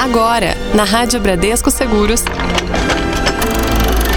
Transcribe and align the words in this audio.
Agora, 0.00 0.56
na 0.74 0.84
Rádio 0.84 1.20
Bradesco 1.20 1.70
Seguros. 1.70 2.24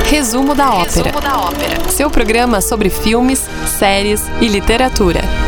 Resumo 0.09 0.55
da 0.55 0.69
ópera. 0.75 1.03
Resumo 1.03 1.19
da 1.19 1.37
ópera. 1.41 1.89
Seu 1.89 2.09
programa 2.09 2.61
sobre 2.61 2.89
filmes, 2.89 3.45
séries 3.67 4.23
e 4.39 4.47
literatura. 4.47 5.42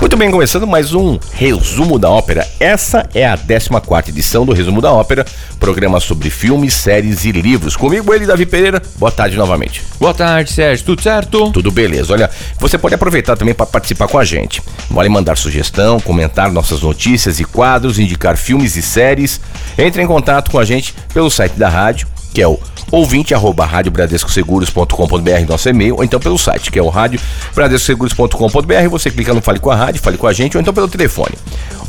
Muito 0.00 0.16
bem, 0.16 0.30
começando 0.30 0.64
mais 0.64 0.94
um 0.94 1.18
Resumo 1.32 1.98
da 1.98 2.08
Ópera. 2.08 2.46
Essa 2.60 3.08
é 3.12 3.26
a 3.26 3.36
14 3.36 4.10
edição 4.10 4.46
do 4.46 4.52
Resumo 4.52 4.80
da 4.80 4.92
Ópera, 4.92 5.26
programa 5.58 5.98
sobre 5.98 6.30
filmes, 6.30 6.74
séries 6.74 7.24
e 7.24 7.32
livros. 7.32 7.76
Comigo, 7.76 8.14
ele, 8.14 8.24
Davi 8.24 8.46
Pereira. 8.46 8.80
Boa 8.96 9.10
tarde 9.10 9.36
novamente. 9.36 9.82
Boa 9.98 10.14
tarde, 10.14 10.52
Sérgio. 10.52 10.86
Tudo 10.86 11.02
certo? 11.02 11.50
Tudo 11.50 11.72
beleza. 11.72 12.12
Olha, 12.12 12.30
você 12.60 12.78
pode 12.78 12.94
aproveitar 12.94 13.36
também 13.36 13.54
para 13.54 13.66
participar 13.66 14.06
com 14.06 14.18
a 14.18 14.24
gente. 14.24 14.62
Vale 14.88 15.08
mandar 15.08 15.36
sugestão, 15.36 15.98
comentar 15.98 16.52
nossas 16.52 16.80
notícias 16.80 17.40
e 17.40 17.44
quadros, 17.44 17.98
indicar 17.98 18.36
filmes 18.36 18.76
e 18.76 18.82
séries. 18.82 19.40
Entre 19.76 20.00
em 20.00 20.06
contato 20.06 20.52
com 20.52 20.60
a 20.60 20.64
gente 20.64 20.94
pelo 21.12 21.28
site 21.28 21.54
da 21.54 21.68
rádio, 21.68 22.06
que 22.38 22.42
é 22.42 22.46
o 22.46 22.56
ouvinte 22.92 23.34
arroba 23.34 23.66
radiobradescoseguros.com.br, 23.66 25.46
nosso 25.48 25.68
e-mail, 25.68 25.96
ou 25.96 26.04
então 26.04 26.20
pelo 26.20 26.38
site, 26.38 26.70
que 26.70 26.78
é 26.78 26.82
o 26.82 26.88
radiobradescoseguros.com.br, 26.88 28.88
você 28.88 29.10
clica 29.10 29.34
no 29.34 29.42
Fale 29.42 29.58
com 29.58 29.72
a 29.72 29.74
Rádio, 29.74 30.00
fale 30.00 30.16
com 30.16 30.28
a 30.28 30.32
gente, 30.32 30.56
ou 30.56 30.60
então 30.60 30.72
pelo 30.72 30.86
telefone. 30.86 31.34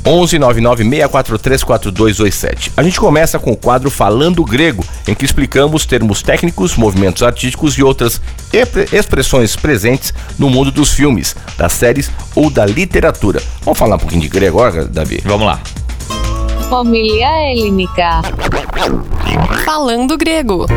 11 0.03 0.39
99 0.39 0.83
643 0.85 1.63
4227. 1.63 2.71
A 2.75 2.81
gente 2.81 2.99
começa 2.99 3.37
com 3.37 3.51
o 3.51 3.55
quadro 3.55 3.91
Falando 3.91 4.43
Grego, 4.43 4.83
em 5.07 5.13
que 5.13 5.23
explicamos 5.23 5.85
termos 5.85 6.23
técnicos, 6.23 6.75
movimentos 6.75 7.21
artísticos 7.21 7.77
e 7.77 7.83
outras 7.83 8.19
expressões 8.91 9.55
presentes 9.55 10.11
no 10.39 10.49
mundo 10.49 10.71
dos 10.71 10.91
filmes, 10.91 11.35
das 11.59 11.73
séries 11.73 12.09
ou 12.33 12.49
da 12.49 12.65
literatura. 12.65 13.39
Vamos 13.61 13.77
falar 13.77 13.97
um 13.97 13.99
pouquinho 13.99 14.23
de 14.23 14.29
grego 14.29 14.63
agora, 14.63 14.85
Davi? 14.85 15.21
Vamos 15.23 15.45
lá. 15.45 15.61
Família 16.69 17.51
Helênica. 17.51 18.21
Falando 19.65 20.15
grego. 20.15 20.67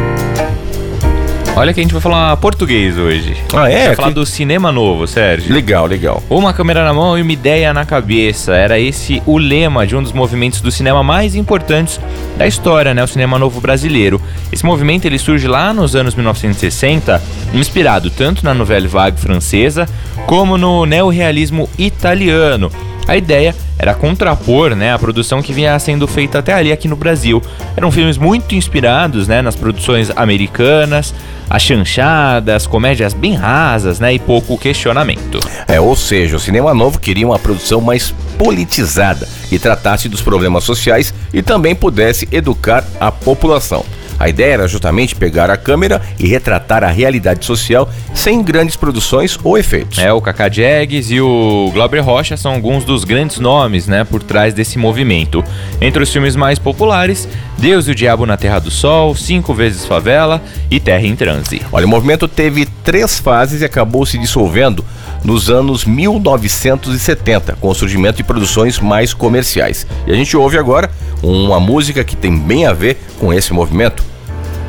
Olha 1.55 1.75
que 1.75 1.81
a 1.81 1.83
gente 1.83 1.93
vai 1.93 2.01
falar 2.01 2.35
português 2.39 2.97
hoje. 2.97 3.37
Ah, 3.55 3.71
é? 3.71 3.89
Vai 3.89 3.97
falar 3.97 4.09
que... 4.09 4.15
do 4.15 4.25
cinema 4.25 4.73
novo, 4.73 5.07
Sérgio. 5.07 5.53
Legal, 5.53 5.85
legal. 5.85 6.23
Uma 6.31 6.55
câmera 6.55 6.83
na 6.83 6.95
mão 6.95 7.19
e 7.19 7.21
uma 7.21 7.31
ideia 7.31 7.75
na 7.75 7.85
cabeça. 7.85 8.55
Era 8.55 8.81
esse 8.81 9.23
o 9.27 9.37
lema 9.37 9.87
de 9.87 9.95
um 9.95 10.03
dos 10.03 10.15
movimentos 10.15 10.63
do 10.63 10.73
cinema 10.73 11.03
mais 11.03 11.35
importantes 11.35 12.01
da 12.39 12.47
história, 12.47 12.95
né? 12.95 13.05
O 13.05 13.07
cinema 13.07 13.39
novo 13.39 13.61
brasileiro. 13.61 14.19
Esse 14.51 14.65
movimento 14.65 15.05
ele 15.05 15.19
surge 15.19 15.47
lá 15.47 15.75
nos 15.75 15.95
anos 15.95 16.15
1960, 16.15 17.23
inspirado 17.53 18.09
tanto 18.09 18.43
na 18.43 18.55
novela 18.55 18.89
vague 18.89 19.21
francesa 19.21 19.87
como 20.27 20.57
no 20.57 20.87
neorrealismo 20.87 21.69
italiano. 21.79 22.73
A 23.07 23.17
ideia 23.17 23.55
era 23.79 23.95
contrapor 23.95 24.75
né, 24.75 24.93
a 24.93 24.99
produção 24.99 25.43
que 25.43 25.53
vinha 25.53 25.79
sendo 25.79 26.07
feita 26.07 26.39
até 26.39 26.53
ali 26.53 26.71
aqui 26.71 26.87
no 26.87 26.97
Brasil. 26.97 27.43
Eram 27.77 27.91
filmes 27.91 28.17
muito 28.17 28.55
inspirados 28.55 29.27
né, 29.27 29.43
nas 29.43 29.57
produções 29.57 30.11
americanas, 30.15 31.13
as 31.51 31.63
chanchadas, 31.63 32.67
comédias 32.67 33.13
bem 33.13 33.35
rasas 33.35 33.99
né, 33.99 34.15
e 34.15 34.19
pouco 34.19 34.57
questionamento. 34.57 35.41
É, 35.67 35.81
ou 35.81 35.97
seja, 35.97 36.37
o 36.37 36.41
cinema 36.41 36.73
novo 36.73 37.01
queria 37.01 37.27
uma 37.27 37.39
produção 37.39 37.81
mais 37.81 38.15
politizada, 38.39 39.29
que 39.49 39.59
tratasse 39.59 40.09
dos 40.09 40.23
problemas 40.23 40.65
sociais 40.65 41.13
e 41.33 41.43
também 41.43 41.75
pudesse 41.75 42.29
educar 42.31 42.85
a 43.01 43.11
população. 43.11 43.85
A 44.23 44.29
ideia 44.29 44.53
era 44.53 44.69
justamente 44.69 45.17
pegar 45.17 45.51
a 45.51 45.57
câmera 45.57 46.01
e 46.17 46.29
retratar 46.29 46.85
a 46.85 46.87
realidade 46.87 47.45
social 47.45 47.91
sem 48.15 48.41
grandes 48.41 48.77
produções 48.77 49.37
ou 49.43 49.59
efeitos. 49.59 49.99
É, 49.99 50.13
o 50.13 50.21
Kaká 50.21 50.49
Jags 50.49 51.11
e 51.11 51.21
o 51.21 51.73
Glauber 51.75 51.99
Rocha 51.99 52.37
são 52.37 52.53
alguns 52.53 52.85
dos 52.85 53.03
grandes 53.03 53.41
nomes, 53.41 53.89
né, 53.89 54.05
por 54.05 54.23
trás 54.23 54.55
desse 54.55 54.79
movimento. 54.79 55.43
Entre 55.81 56.01
os 56.01 56.13
filmes 56.13 56.37
mais 56.37 56.57
populares, 56.57 57.29
Deus 57.59 57.89
e 57.89 57.91
o 57.91 57.95
Diabo 57.97 58.25
na 58.25 58.37
Terra 58.37 58.61
do 58.61 58.71
Sol, 58.71 59.17
Cinco 59.17 59.53
Vezes 59.53 59.85
Favela 59.85 60.41
e 60.71 60.79
Terra 60.79 61.05
em 61.05 61.17
Transe. 61.17 61.61
Olha, 61.73 61.87
o 61.87 61.89
movimento 61.89 62.29
teve 62.29 62.65
três 62.85 63.19
fases 63.19 63.61
e 63.61 63.65
acabou 63.65 64.07
se 64.07 64.19
dissolvendo 64.19 64.85
nos 65.25 65.51
anos 65.51 65.85
1970, 65.85 67.57
com 67.61 67.69
o 67.69 67.75
surgimento 67.75 68.19
de 68.19 68.25
produções 68.25 68.79
mais 68.79 69.13
comerciais. 69.13 69.85
E 70.07 70.13
a 70.13 70.15
gente 70.15 70.37
ouve 70.37 70.59
agora 70.59 70.89
uma 71.23 71.59
música 71.59 72.05
que 72.05 72.17
tem 72.17 72.39
bem 72.39 72.67
a 72.67 72.73
ver 72.73 73.01
com 73.19 73.33
esse 73.33 73.53
movimento, 73.53 74.12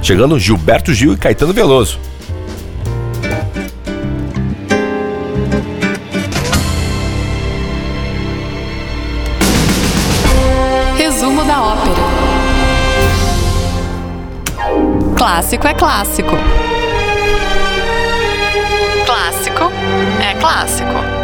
chegando 0.03 0.37
Gilberto 0.37 0.93
Gil 0.93 1.13
e 1.13 1.17
Caetano 1.17 1.53
Veloso. 1.53 1.97
Resumo 10.97 11.45
da 11.45 11.61
ópera. 11.63 12.03
Clássico 15.15 15.67
é 15.67 15.73
clássico. 15.73 16.35
Clássico 19.05 19.71
é 20.21 20.33
clássico. 20.35 21.23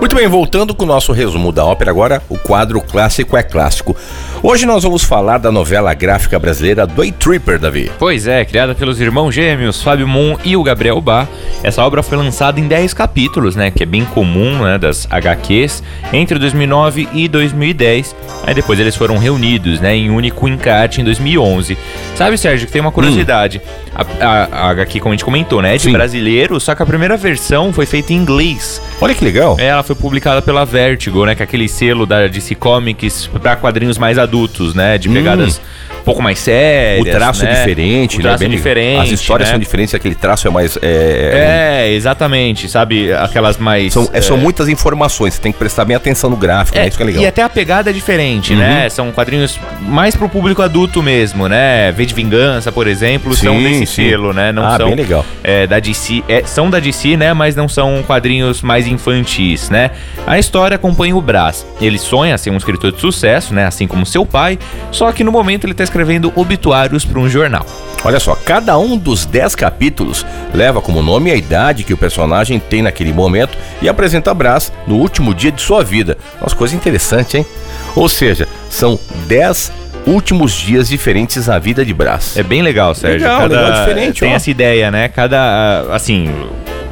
Muito 0.00 0.16
bem, 0.16 0.26
voltando 0.26 0.74
com 0.74 0.84
o 0.84 0.88
nosso 0.88 1.12
resumo 1.12 1.52
da 1.52 1.64
ópera 1.64 1.90
agora, 1.90 2.22
o 2.28 2.36
quadro 2.36 2.80
Clássico 2.80 3.36
é 3.36 3.42
Clássico. 3.42 3.94
Hoje 4.42 4.64
nós 4.64 4.82
vamos 4.84 5.04
falar 5.04 5.36
da 5.36 5.52
novela 5.52 5.92
gráfica 5.92 6.38
brasileira 6.38 6.86
Day 6.86 7.12
Tripper, 7.12 7.58
Davi. 7.58 7.92
Pois 7.98 8.26
é, 8.26 8.42
criada 8.42 8.74
pelos 8.74 8.98
irmãos 8.98 9.32
gêmeos 9.34 9.82
Fábio 9.82 10.08
Moon 10.08 10.34
e 10.42 10.56
o 10.56 10.62
Gabriel 10.62 10.98
Bá, 10.98 11.28
essa 11.62 11.84
obra 11.84 12.02
foi 12.02 12.16
lançada 12.16 12.58
em 12.58 12.66
10 12.66 12.94
capítulos, 12.94 13.54
né, 13.54 13.70
que 13.70 13.82
é 13.82 13.86
bem 13.86 14.02
comum, 14.06 14.62
né, 14.64 14.78
das 14.78 15.06
HQs, 15.10 15.82
entre 16.10 16.38
2009 16.38 17.06
e 17.12 17.28
2010. 17.28 18.16
Aí 18.46 18.54
depois 18.54 18.80
eles 18.80 18.96
foram 18.96 19.18
reunidos, 19.18 19.78
né, 19.78 19.94
em 19.94 20.08
único 20.08 20.48
encarte 20.48 21.02
em 21.02 21.04
2011. 21.04 21.76
Sabe, 22.16 22.38
Sérgio, 22.38 22.66
que 22.66 22.72
tem 22.72 22.80
uma 22.80 22.90
curiosidade. 22.92 23.60
A, 23.94 24.02
a- 24.24 24.48
a 24.68 24.70
HQ, 24.70 25.00
como 25.00 25.12
a 25.12 25.16
gente 25.16 25.24
comentou, 25.24 25.60
né, 25.60 25.74
é 25.74 25.76
de 25.76 25.82
Sim. 25.82 25.92
brasileiro, 25.92 26.58
só 26.58 26.74
que 26.74 26.82
a 26.82 26.86
primeira 26.86 27.14
versão 27.14 27.74
foi 27.74 27.84
feita 27.84 28.14
em 28.14 28.16
inglês. 28.16 28.80
Olha 29.02 29.14
que 29.14 29.22
legal. 29.22 29.56
É, 29.58 29.66
Ela 29.66 29.82
foi 29.82 29.94
publicada 29.94 30.40
pela 30.40 30.64
Vertigo, 30.64 31.26
né? 31.26 31.34
Que 31.34 31.42
é 31.42 31.44
aquele 31.44 31.68
selo 31.68 32.06
da 32.06 32.26
DC 32.26 32.54
Comics 32.54 33.26
pra 33.42 33.56
quadrinhos 33.56 33.96
mais 33.98 34.18
adultos, 34.18 34.29
né? 34.74 34.98
De 34.98 35.08
pegadas 35.08 35.60
um 36.00 36.04
pouco 36.04 36.22
mais 36.22 36.38
sérias. 36.38 37.06
O 37.06 37.10
traço 37.10 37.44
né? 37.44 37.50
é 37.52 37.54
diferente, 37.58 38.14
o 38.14 38.18
né? 38.18 38.22
traço 38.24 38.38
Bem- 38.40 38.50
diferente. 38.50 39.00
As 39.02 39.10
histórias 39.10 39.48
né? 39.48 39.52
são 39.54 39.58
diferentes, 39.60 39.94
aquele 39.94 40.14
traço 40.14 40.46
é 40.48 40.50
mais. 40.50 40.78
É, 40.82 41.86
É, 41.86 41.92
exatamente, 41.92 42.68
sabe? 42.68 43.12
Aquelas 43.12 43.56
mais. 43.58 43.92
são, 43.92 44.08
é, 44.12 44.20
são 44.20 44.36
é, 44.36 44.40
muitas 44.40 44.68
informações, 44.68 45.34
você 45.34 45.40
tem 45.40 45.52
que 45.52 45.58
prestar 45.58 45.84
bem 45.84 45.96
atenção 45.96 46.30
no 46.30 46.36
gráfico, 46.36 46.78
né? 46.78 46.88
Isso 46.88 46.96
que 46.96 47.02
é 47.02 47.06
legal. 47.06 47.22
E 47.22 47.26
até 47.26 47.42
a 47.42 47.48
pegada 47.48 47.90
é 47.90 47.92
diferente, 47.92 48.52
Uhum. 48.52 48.58
né? 48.58 48.88
São 48.88 49.10
quadrinhos 49.12 49.58
mais 49.82 50.16
pro 50.16 50.28
público 50.28 50.62
adulto 50.62 51.02
mesmo, 51.02 51.48
né? 51.48 51.92
V 51.92 52.06
de 52.06 52.14
Vingança, 52.14 52.70
por 52.72 52.86
exemplo, 52.86 53.34
são 53.34 53.56
Sim, 53.56 53.62
desse 53.80 53.86
sim. 53.86 54.08
selo, 54.10 54.32
né? 54.32 54.52
Não 54.52 54.64
Ah, 54.66 54.76
são 54.76 54.86
bem 54.88 54.96
legal. 54.96 55.24
é, 55.42 55.66
da 55.66 55.78
DC, 55.78 56.22
é, 56.28 56.42
são 56.44 56.68
da 56.70 56.78
DC, 56.80 57.16
né? 57.16 57.32
Mas 57.32 57.54
não 57.56 57.68
são 57.68 58.02
quadrinhos 58.06 58.62
mais 58.62 58.86
infantis, 58.86 59.70
né? 59.70 59.90
A 60.26 60.38
história 60.38 60.74
acompanha 60.74 61.16
o 61.16 61.20
Brás. 61.20 61.66
Ele 61.80 61.98
sonha 61.98 62.36
ser 62.38 62.50
um 62.50 62.56
escritor 62.56 62.92
de 62.92 63.00
sucesso, 63.00 63.54
né? 63.54 63.66
Assim 63.66 63.86
como 63.86 64.04
seu 64.06 64.24
pai, 64.24 64.58
só 64.90 65.10
que 65.12 65.22
no 65.24 65.32
momento 65.32 65.64
ele 65.66 65.74
tá 65.74 65.82
escrevendo 65.90 66.32
obituários 66.36 67.04
para 67.04 67.18
um 67.18 67.28
jornal. 67.28 67.66
Olha 68.04 68.20
só, 68.20 68.34
cada 68.34 68.78
um 68.78 68.96
dos 68.96 69.26
10 69.26 69.54
capítulos 69.56 70.24
leva 70.54 70.80
como 70.80 71.02
nome 71.02 71.30
a 71.30 71.34
idade 71.34 71.84
que 71.84 71.92
o 71.92 71.96
personagem 71.98 72.58
tem 72.58 72.80
naquele 72.80 73.12
momento 73.12 73.58
e 73.82 73.88
apresenta 73.88 74.32
Brás 74.32 74.72
no 74.86 74.96
último 74.96 75.34
dia 75.34 75.52
de 75.52 75.60
sua 75.60 75.84
vida. 75.84 76.16
Nossa, 76.40 76.56
coisa 76.56 76.74
interessante, 76.74 77.36
hein? 77.36 77.46
Ou 77.94 78.08
seja, 78.08 78.48
são 78.70 78.98
10 79.26 79.72
últimos 80.06 80.52
dias 80.52 80.88
diferentes 80.88 81.48
na 81.48 81.58
vida 81.58 81.84
de 81.84 81.92
Brás. 81.92 82.36
É 82.36 82.42
bem 82.42 82.62
legal, 82.62 82.94
Sérgio. 82.94 83.28
Legal, 83.28 83.48
legal, 83.48 83.72
diferente, 83.72 84.20
Tem 84.20 84.32
ó. 84.32 84.36
essa 84.36 84.50
ideia, 84.50 84.90
né? 84.90 85.08
Cada, 85.08 85.38
ah, 85.38 85.94
assim, 85.96 86.30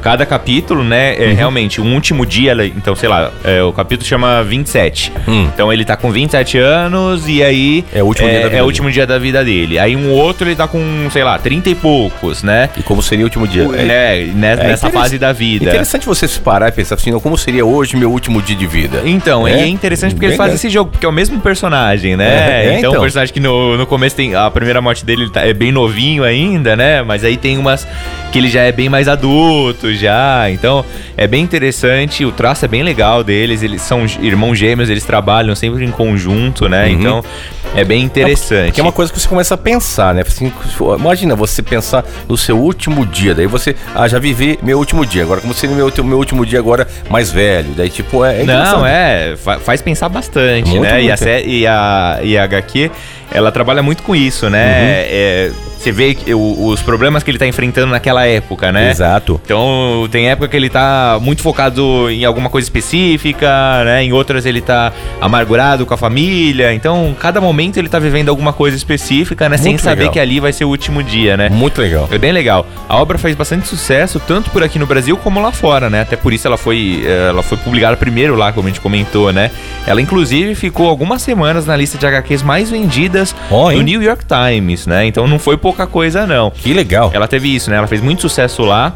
cada 0.01 0.25
capítulo, 0.25 0.83
né, 0.83 1.15
Uhum. 1.17 1.23
é 1.23 1.33
realmente 1.33 1.81
um 1.81 1.93
último 1.93 2.25
dia, 2.25 2.53
então, 2.75 2.95
sei 2.95 3.09
lá, 3.09 3.31
é, 3.43 3.61
o 3.63 3.71
capítulo 3.73 4.07
chama 4.07 4.43
27. 4.43 5.11
Hum. 5.27 5.47
Então 5.53 5.71
ele 5.71 5.83
tá 5.85 5.95
com 5.95 6.11
27 6.11 6.57
anos 6.57 7.27
e 7.27 7.43
aí 7.43 7.83
É 7.93 8.01
o 8.01 8.05
último 8.05 8.27
dia 8.29 8.39
da 8.39 8.45
vida 8.45 8.47
é 8.47 8.47
o 8.47 8.51
dele. 8.51 8.61
último 8.65 8.91
dia 8.91 9.07
da 9.07 9.19
vida 9.19 9.43
dele. 9.43 9.79
Aí 9.79 9.95
um 9.95 10.11
outro 10.11 10.47
ele 10.47 10.55
tá 10.55 10.67
com, 10.67 10.79
sei 11.11 11.23
lá, 11.23 11.37
30 11.37 11.69
e 11.69 11.75
poucos, 11.75 12.43
né? 12.43 12.69
E 12.77 12.83
como 12.83 13.01
seria 13.01 13.25
o 13.25 13.27
último 13.27 13.47
dia? 13.47 13.67
né, 13.67 14.17
ne- 14.25 14.33
nessa 14.33 14.61
interessante- 14.63 14.93
fase 14.93 15.17
da 15.19 15.31
vida. 15.33 15.65
Interessante 15.65 16.05
você 16.05 16.27
se 16.27 16.39
parar 16.39 16.69
e 16.69 16.71
pensar 16.71 16.95
assim, 16.95 17.11
como 17.19 17.37
seria 17.37 17.65
hoje 17.65 17.95
meu 17.95 18.11
último 18.11 18.41
dia 18.41 18.55
de 18.55 18.65
vida? 18.67 19.01
Então, 19.05 19.47
É? 19.47 19.61
é 19.61 19.67
interessante 19.67 20.11
porque 20.13 20.21
Bem 20.27 20.29
eles 20.29 20.37
fazem 20.37 20.51
legal. 20.53 20.55
esse 20.55 20.69
jogo, 20.69 20.91
porque 20.91 21.05
é 21.05 21.09
o 21.09 21.11
mesmo 21.11 21.39
personagem, 21.39 22.15
né? 22.15 22.25
É, 22.27 22.29
é, 22.29 22.77
então, 22.77 22.91
então. 22.91 22.99
o 22.99 23.01
personagem 23.01 23.33
que 23.33 23.39
no, 23.39 23.77
no 23.77 23.85
começo 23.85 24.15
tem. 24.15 24.35
A 24.35 24.49
primeira 24.49 24.81
morte 24.81 25.05
dele 25.05 25.23
ele 25.23 25.31
tá- 25.31 25.41
é 25.45 25.53
bem 25.53 25.71
novinho 25.71 26.23
ainda, 26.23 26.75
né? 26.75 27.01
Mas 27.03 27.23
aí 27.23 27.37
tem 27.37 27.57
umas 27.57 27.87
que 28.31 28.37
ele 28.37 28.47
já 28.49 28.61
é 28.61 28.71
bem 28.71 28.89
mais 28.89 29.07
adulto 29.07 29.93
já. 29.93 30.49
Então, 30.51 30.85
é 31.17 31.25
bem 31.27 31.43
interessante, 31.43 32.23
o 32.25 32.31
traço 32.31 32.63
é 32.65 32.67
bem 32.67 32.83
legal 32.83 33.23
deles, 33.23 33.63
eles 33.63 33.81
são 33.81 34.05
irmãos 34.21 34.55
gêmeos, 34.55 34.89
eles 34.89 35.03
trabalham 35.03 35.55
sempre 35.55 35.83
em 35.83 35.91
conjunto, 35.91 36.67
né? 36.69 36.85
Uhum. 36.85 36.91
Então, 36.91 37.23
é 37.75 37.83
bem 37.83 38.03
interessante. 38.03 38.73
Que 38.73 38.79
é 38.79 38.83
uma 38.83 38.91
coisa 38.91 39.11
que 39.11 39.19
você 39.19 39.27
começa 39.27 39.53
a 39.55 39.57
pensar, 39.57 40.13
né? 40.13 40.23
Assim, 40.25 40.51
imagina 40.97 41.35
você 41.35 41.61
pensar 41.61 42.03
no 42.27 42.37
seu 42.37 42.57
último 42.57 43.05
dia, 43.05 43.33
daí 43.33 43.47
você, 43.47 43.75
ah, 43.95 44.07
já 44.07 44.19
vivi 44.19 44.59
meu 44.61 44.77
último 44.77 45.05
dia, 45.05 45.23
agora 45.23 45.41
como 45.41 45.53
seria 45.53 45.75
meu, 45.75 45.91
meu 46.03 46.17
último 46.17 46.45
dia 46.45 46.59
agora 46.59 46.87
mais 47.09 47.31
velho, 47.31 47.69
daí 47.75 47.89
tipo, 47.89 48.23
é, 48.23 48.41
é 48.41 48.43
Não, 48.43 48.53
interessante. 48.53 48.85
é, 48.87 49.35
fa- 49.37 49.59
faz 49.59 49.81
pensar 49.81 50.09
bastante, 50.09 50.69
Muito, 50.69 50.81
né? 50.83 51.01
E, 51.03 51.11
a, 51.11 51.15
muito. 51.17 51.47
e, 51.49 51.67
a, 51.67 52.19
e 52.23 52.37
a 52.37 52.43
HQ, 52.43 52.91
ela 53.31 53.51
trabalha 53.51 53.81
muito 53.83 54.03
com 54.03 54.15
isso, 54.15 54.45
Uhum. 54.45 54.51
né? 54.51 54.61
É, 55.07 55.51
você 55.79 55.91
vê 55.91 56.17
o- 56.33 56.67
os 56.67 56.81
problemas 56.81 57.23
que 57.23 57.31
ele 57.31 57.37
tá 57.37 57.47
enfrentando 57.47 57.87
naquela 57.91 58.25
época, 58.25 58.71
né? 58.71 58.89
Exato. 58.91 59.39
Então, 59.43 60.07
tem 60.11 60.29
época 60.29 60.47
que 60.49 60.57
ele 60.57 60.69
tá 60.69 61.17
muito 61.21 61.41
focado 61.41 62.09
em 62.09 62.25
alguma 62.25 62.49
coisa 62.49 62.65
específica, 62.65 63.83
né? 63.85 64.03
Em 64.03 64.11
outras 64.13 64.45
ele 64.45 64.61
tá 64.61 64.91
amargurado 65.21 65.85
com 65.85 65.93
a 65.93 65.97
família. 65.97 66.73
Então, 66.73 67.15
cada 67.19 67.39
momento 67.41 67.77
ele 67.77 67.89
tá 67.89 67.99
vivendo 67.99 68.29
alguma 68.29 68.53
coisa 68.53 68.75
específica, 68.75 69.47
né? 69.49 69.57
Sem 69.57 69.71
Muito 69.73 69.81
saber 69.83 70.01
legal. 70.01 70.13
que 70.13 70.19
ali 70.19 70.39
vai 70.39 70.53
ser 70.53 70.65
o 70.65 70.69
último 70.69 71.01
dia, 71.03 71.35
né? 71.37 71.49
Muito 71.49 71.81
legal. 71.81 72.07
É 72.11 72.17
bem 72.17 72.31
legal. 72.31 72.65
A 72.87 72.97
obra 72.97 73.17
faz 73.17 73.35
bastante 73.35 73.67
sucesso, 73.67 74.19
tanto 74.19 74.49
por 74.49 74.63
aqui 74.63 74.77
no 74.79 74.85
Brasil 74.85 75.15
como 75.17 75.41
lá 75.41 75.51
fora, 75.51 75.89
né? 75.89 76.01
Até 76.01 76.15
por 76.15 76.33
isso 76.33 76.47
ela 76.47 76.57
foi, 76.57 77.03
eh, 77.05 77.27
ela 77.29 77.41
foi 77.43 77.57
publicada 77.57 77.95
primeiro 77.97 78.35
lá, 78.35 78.51
como 78.51 78.67
a 78.67 78.71
gente 78.71 78.81
comentou, 78.81 79.31
né? 79.31 79.51
Ela, 79.87 80.01
inclusive, 80.01 80.55
ficou 80.55 80.89
algumas 80.89 81.21
semanas 81.21 81.65
na 81.65 81.75
lista 81.75 81.97
de 81.97 82.05
HQs 82.05 82.43
mais 82.43 82.69
vendidas 82.69 83.35
Ó, 83.49 83.71
do? 83.71 83.81
New 83.81 84.01
York 84.01 84.23
Times, 84.25 84.85
né? 84.87 85.05
Então 85.05 85.27
não 85.27 85.39
foi 85.39 85.57
pouca 85.69 85.85
coisa, 85.85 86.25
não. 86.25 86.49
Que 86.49 86.73
legal. 86.73 87.11
Ela 87.13 87.27
teve 87.27 87.53
isso, 87.53 87.69
né? 87.69 87.77
Ela 87.77 87.85
fez 87.85 88.01
muito 88.01 88.21
sucesso 88.23 88.63
lá. 88.63 88.95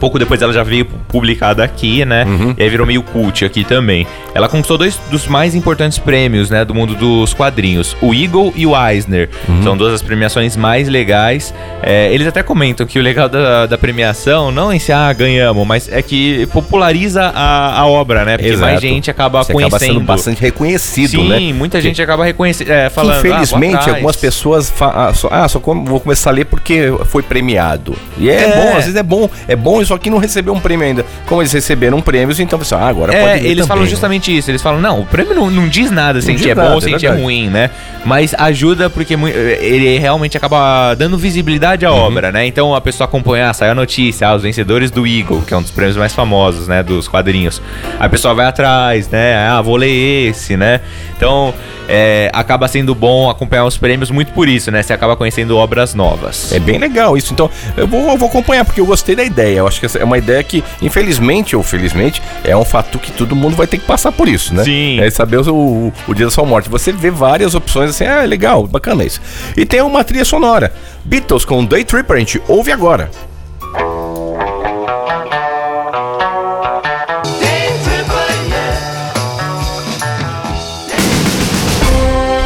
Pouco 0.00 0.18
depois 0.18 0.40
ela 0.42 0.52
já 0.52 0.62
veio 0.62 0.84
publicada 1.08 1.62
aqui, 1.64 2.04
né? 2.04 2.24
Uhum. 2.24 2.54
E 2.58 2.62
aí 2.62 2.68
virou 2.68 2.86
meio 2.86 3.02
cult 3.02 3.44
aqui 3.44 3.64
também. 3.64 4.06
Ela 4.34 4.48
conquistou 4.48 4.76
dois 4.78 4.98
dos 5.10 5.26
mais 5.26 5.54
importantes 5.54 5.98
prêmios, 5.98 6.50
né? 6.50 6.64
Do 6.64 6.74
mundo 6.74 6.94
dos 6.94 7.32
quadrinhos. 7.34 7.96
O 8.00 8.12
Eagle 8.14 8.52
e 8.56 8.66
o 8.66 8.72
Eisner. 8.88 9.28
Uhum. 9.48 9.62
São 9.62 9.76
duas 9.76 9.92
das 9.92 10.02
premiações 10.02 10.56
mais 10.56 10.88
legais. 10.88 11.54
É, 11.82 12.12
eles 12.12 12.26
até 12.26 12.42
comentam 12.42 12.86
que 12.86 12.98
o 12.98 13.02
legal 13.02 13.28
da, 13.28 13.66
da 13.66 13.78
premiação 13.78 14.50
não 14.50 14.70
é 14.72 14.76
em 14.76 14.78
si, 14.78 14.92
ah, 14.92 15.12
ganhamos, 15.12 15.66
mas 15.66 15.88
é 15.90 16.02
que 16.02 16.46
populariza 16.46 17.22
a, 17.34 17.80
a 17.80 17.86
obra, 17.86 18.24
né? 18.24 18.36
Porque 18.36 18.50
Exato. 18.50 18.62
mais 18.66 18.80
gente 18.80 19.10
acaba 19.10 19.42
Você 19.42 19.52
conhecendo. 19.52 19.76
acaba 19.76 19.92
sendo 19.92 20.00
bastante 20.00 20.40
reconhecido, 20.40 21.10
Sim, 21.10 21.28
né? 21.28 21.52
muita 21.52 21.80
gente 21.80 22.00
acaba 22.02 22.24
reconhecendo, 22.24 22.70
é, 22.70 22.88
Que, 22.88 22.94
falando. 22.94 23.14
ah, 23.16 23.18
Infelizmente, 23.18 23.74
atrás. 23.76 23.94
algumas 23.94 24.16
pessoas 24.16 24.72
ah, 24.80 25.12
só, 25.14 25.28
ah, 25.30 25.48
só 25.48 25.58
vou 25.58 26.00
começar 26.00 26.30
a 26.30 26.32
ler 26.32 26.44
porque 26.46 26.92
foi 27.06 27.22
premiado. 27.22 27.94
E 28.18 28.28
é, 28.30 28.42
É. 28.44 28.56
bom, 28.56 28.68
às 28.70 28.84
vezes 28.84 28.96
é 28.96 29.02
bom, 29.02 29.28
é 29.48 29.56
bom, 29.56 29.80
só 29.86 29.96
que 29.98 30.10
não 30.10 30.18
recebeu 30.18 30.54
um 30.54 30.60
prêmio 30.60 30.86
ainda. 30.86 31.04
Como 31.26 31.40
eles 31.42 31.52
receberam 31.52 32.00
prêmios, 32.00 32.40
então 32.40 32.58
pessoal, 32.58 32.82
ah, 32.82 32.88
agora 32.88 33.12
pode 33.12 33.24
É, 33.24 33.34
ler 33.34 33.38
eles 33.38 33.48
também, 33.56 33.66
falam 33.66 33.84
né? 33.84 33.90
justamente 33.90 34.36
isso. 34.36 34.50
Eles 34.50 34.62
falam, 34.62 34.80
não, 34.80 35.00
o 35.00 35.06
prêmio 35.06 35.34
não, 35.34 35.50
não 35.50 35.68
diz 35.68 35.90
nada 35.90 36.20
se 36.20 36.28
a 36.30 36.36
gente 36.36 36.48
é 36.50 36.54
bom 36.54 36.72
ou 36.72 36.80
se 36.80 36.86
a 36.86 36.90
é 36.90 36.92
gente 36.92 37.06
é 37.06 37.08
verdade. 37.10 37.22
ruim, 37.22 37.48
né? 37.50 37.70
Mas 38.04 38.34
ajuda 38.38 38.90
porque 38.90 39.14
ele 39.14 39.98
realmente 39.98 40.36
acaba 40.36 40.94
dando 40.94 41.16
visibilidade 41.16 41.84
à 41.86 41.90
Uhum. 41.92 41.98
obra, 41.98 42.32
né? 42.32 42.46
Então 42.46 42.74
a 42.74 42.80
pessoa 42.80 43.06
acompanha, 43.06 43.52
sai 43.54 43.70
a 43.70 43.74
notícia, 43.74 44.28
ah, 44.28 44.34
os 44.34 44.42
vencedores 44.42 44.90
do 44.90 45.06
Eagle, 45.06 45.42
que 45.46 45.54
é 45.54 45.56
um 45.56 45.62
dos 45.62 45.70
prêmios 45.70 45.96
mais 45.96 46.12
famosos, 46.12 46.68
né, 46.68 46.82
dos 46.82 47.08
quadrinhos. 47.08 47.60
A 47.98 48.08
pessoa 48.08 48.34
vai 48.34 48.46
atrás, 48.46 49.08
né? 49.08 49.36
Ah, 49.48 49.60
vou 49.62 49.76
ler 49.76 50.28
esse, 50.28 50.56
né? 50.56 50.80
Então, 51.16 51.54
é, 51.88 52.30
acaba 52.32 52.66
sendo 52.68 52.94
bom 52.94 53.30
acompanhar 53.30 53.64
os 53.64 53.76
prêmios 53.76 54.10
muito 54.10 54.32
por 54.32 54.48
isso, 54.48 54.70
né? 54.70 54.82
Você 54.82 54.92
acaba 54.92 55.16
conhecendo 55.16 55.56
obras 55.56 55.94
novas. 55.94 56.52
É 56.52 56.58
bem 56.58 56.78
legal 56.78 57.16
isso. 57.16 57.32
Então, 57.32 57.48
eu 57.76 57.86
vou, 57.86 58.10
eu 58.10 58.16
vou 58.18 58.28
acompanhar, 58.28 58.64
porque 58.64 58.80
eu 58.80 58.86
gostei 58.86 59.14
da 59.14 59.22
ideia. 59.24 59.58
Eu 59.58 59.66
acho 59.74 59.80
que 59.80 59.86
essa 59.86 59.98
é 59.98 60.04
uma 60.04 60.16
ideia 60.16 60.42
que, 60.42 60.62
infelizmente 60.80 61.56
ou 61.56 61.62
felizmente, 61.62 62.22
é 62.44 62.56
um 62.56 62.64
fato 62.64 62.98
que 62.98 63.12
todo 63.12 63.34
mundo 63.34 63.56
vai 63.56 63.66
ter 63.66 63.78
que 63.78 63.84
passar 63.84 64.12
por 64.12 64.28
isso, 64.28 64.54
né? 64.54 64.64
Sim. 64.64 65.00
É 65.00 65.10
saber 65.10 65.38
o, 65.38 65.54
o, 65.54 65.92
o 66.08 66.14
dia 66.14 66.26
da 66.26 66.30
sua 66.30 66.44
morte. 66.44 66.68
Você 66.68 66.92
vê 66.92 67.10
várias 67.10 67.54
opções 67.54 67.90
assim, 67.90 68.04
ah, 68.04 68.22
legal, 68.22 68.66
bacana 68.66 69.04
isso. 69.04 69.20
E 69.56 69.66
tem 69.66 69.82
uma 69.82 70.04
trilha 70.04 70.24
sonora. 70.24 70.72
Beatles 71.04 71.44
com 71.44 71.64
Day 71.64 71.84
Tripper, 71.84 72.16
a 72.16 72.18
gente 72.18 72.40
ouve 72.48 72.72
agora. 72.72 73.10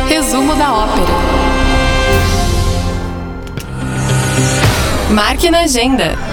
Resumo 0.09 0.57
da 0.57 0.73
ópera. 0.73 1.29
Marque 5.11 5.51
na 5.51 5.61
agenda. 5.61 6.28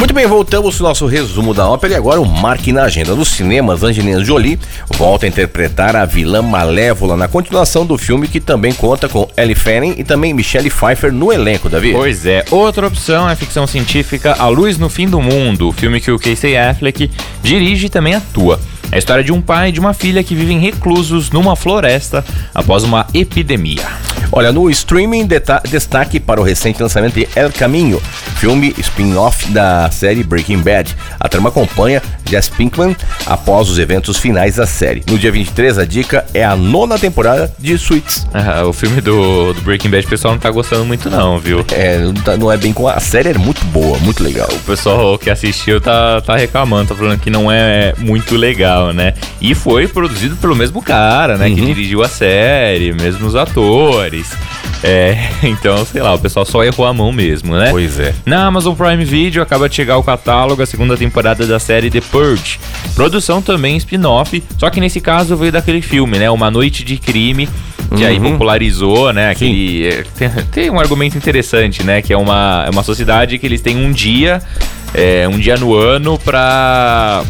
Muito 0.00 0.14
bem, 0.14 0.26
voltamos 0.26 0.80
ao 0.80 0.88
nosso 0.88 1.04
resumo 1.04 1.52
da 1.52 1.68
ópera 1.68 1.92
e 1.92 1.96
agora 1.96 2.22
o 2.22 2.24
marque 2.24 2.72
na 2.72 2.84
agenda. 2.84 3.14
Nos 3.14 3.28
cinemas, 3.28 3.82
Angelina 3.82 4.24
Jolie 4.24 4.58
volta 4.96 5.26
a 5.26 5.28
interpretar 5.28 5.94
a 5.94 6.06
vilã 6.06 6.40
malévola 6.40 7.18
na 7.18 7.28
continuação 7.28 7.84
do 7.84 7.98
filme 7.98 8.26
que 8.26 8.40
também 8.40 8.72
conta 8.72 9.10
com 9.10 9.28
Ellie 9.36 9.54
Fanning 9.54 9.96
e 9.98 10.02
também 10.02 10.32
Michelle 10.32 10.70
Pfeiffer 10.70 11.12
no 11.12 11.30
elenco, 11.30 11.68
Davi. 11.68 11.92
Pois 11.92 12.24
é, 12.24 12.42
outra 12.50 12.86
opção 12.86 13.28
é 13.28 13.34
a 13.34 13.36
ficção 13.36 13.66
científica 13.66 14.34
A 14.38 14.48
Luz 14.48 14.78
no 14.78 14.88
Fim 14.88 15.06
do 15.06 15.20
Mundo, 15.20 15.68
o 15.68 15.72
filme 15.72 16.00
que 16.00 16.10
o 16.10 16.18
Casey 16.18 16.56
Affleck 16.56 17.10
dirige 17.42 17.88
e 17.88 17.90
também 17.90 18.14
atua. 18.14 18.58
É 18.90 18.96
a 18.96 18.98
história 18.98 19.22
de 19.22 19.32
um 19.32 19.42
pai 19.42 19.68
e 19.68 19.72
de 19.72 19.80
uma 19.80 19.92
filha 19.92 20.24
que 20.24 20.34
vivem 20.34 20.58
reclusos 20.58 21.30
numa 21.30 21.54
floresta 21.54 22.24
após 22.54 22.84
uma 22.84 23.06
epidemia. 23.12 23.86
Olha, 24.32 24.52
no 24.52 24.70
streaming, 24.70 25.26
destaque 25.68 26.20
para 26.20 26.40
o 26.40 26.44
recente 26.44 26.80
lançamento 26.80 27.14
de 27.14 27.28
El 27.34 27.50
Caminho, 27.50 28.00
filme 28.36 28.72
spin-off 28.78 29.50
da 29.50 29.90
série 29.90 30.22
Breaking 30.22 30.58
Bad. 30.58 30.96
A 31.18 31.28
trama 31.28 31.48
acompanha 31.48 32.00
Jess 32.30 32.48
Pinkman 32.48 32.96
após 33.26 33.68
os 33.68 33.78
eventos 33.78 34.16
finais 34.16 34.56
da 34.56 34.66
série. 34.66 35.02
No 35.10 35.18
dia 35.18 35.32
23, 35.32 35.78
a 35.78 35.84
dica 35.84 36.24
é 36.32 36.44
a 36.44 36.54
nona 36.56 36.98
temporada 36.98 37.52
de 37.58 37.76
Suits. 37.76 38.26
Ah, 38.32 38.64
o 38.66 38.72
filme 38.72 39.00
do, 39.00 39.52
do 39.52 39.60
Breaking 39.62 39.90
Bad 39.90 40.06
o 40.06 40.08
pessoal 40.10 40.34
não 40.34 40.40
tá 40.40 40.50
gostando 40.50 40.84
muito 40.84 41.10
não, 41.10 41.38
viu? 41.38 41.64
É, 41.72 41.98
não 41.98 42.14
tá- 42.14 42.34
é 42.52 42.56
bem 42.56 42.72
com 42.72 42.86
a 42.88 42.98
série, 43.00 43.30
é 43.30 43.34
muito 43.38 43.64
boa, 43.66 43.98
muito 43.98 44.22
legal. 44.22 44.48
O 44.50 44.58
pessoal 44.60 45.18
que 45.18 45.28
assistiu 45.30 45.80
tá, 45.80 46.20
tá 46.20 46.36
reclamando, 46.36 46.88
tá 46.88 46.94
falando 46.94 47.18
que 47.18 47.30
não 47.30 47.50
é 47.50 47.94
muito 47.98 48.36
legal, 48.36 48.92
né? 48.92 49.14
E 49.40 49.54
foi 49.54 49.86
produzido 49.88 50.36
pelo 50.36 50.54
mesmo 50.54 50.80
cara, 50.82 51.36
né? 51.36 51.50
Que 51.50 51.60
Uhum. 51.60 51.66
dirigiu 51.66 52.02
a 52.02 52.08
série, 52.08 52.92
mesmos 52.92 53.34
atores. 53.34 54.28
É, 54.82 55.28
então, 55.42 55.84
sei 55.84 56.00
lá, 56.02 56.14
o 56.14 56.18
pessoal 56.18 56.44
só 56.46 56.64
errou 56.64 56.86
a 56.86 56.92
mão 56.94 57.12
mesmo, 57.12 57.54
né? 57.56 57.68
Pois 57.70 57.98
é. 57.98 58.14
Na 58.24 58.46
Amazon 58.46 58.74
Prime 58.74 59.04
Video 59.04 59.42
acaba 59.42 59.68
de 59.68 59.74
chegar 59.74 59.94
ao 59.94 60.02
catálogo 60.02 60.62
a 60.62 60.66
segunda 60.66 60.96
temporada 60.96 61.46
da 61.46 61.58
série 61.58 61.90
The 61.90 62.00
Purge. 62.20 62.60
Produção 62.94 63.40
também 63.40 63.76
spin-off, 63.78 64.42
só 64.58 64.68
que 64.68 64.80
nesse 64.80 65.00
caso 65.00 65.36
veio 65.36 65.50
daquele 65.52 65.80
filme, 65.80 66.18
né? 66.18 66.30
Uma 66.30 66.50
Noite 66.50 66.84
de 66.84 66.98
Crime, 66.98 67.48
que 67.96 68.04
aí 68.04 68.18
Uhum. 68.18 68.32
popularizou, 68.32 69.12
né? 69.12 69.30
Aquele. 69.30 69.86
é, 69.86 70.04
Tem, 70.16 70.28
tem 70.52 70.70
um 70.70 70.78
argumento 70.78 71.16
interessante, 71.16 71.82
né? 71.82 72.02
Que 72.02 72.12
é 72.12 72.16
uma, 72.16 72.64
é 72.66 72.70
uma 72.70 72.82
sociedade 72.82 73.38
que 73.38 73.46
eles 73.46 73.60
têm 73.62 73.76
um 73.76 73.90
dia, 73.90 74.42
é, 74.94 75.26
um 75.28 75.38
dia 75.38 75.56
no 75.56 75.74
ano 75.74 76.18
pra. 76.18 77.22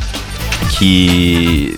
que. 0.77 1.77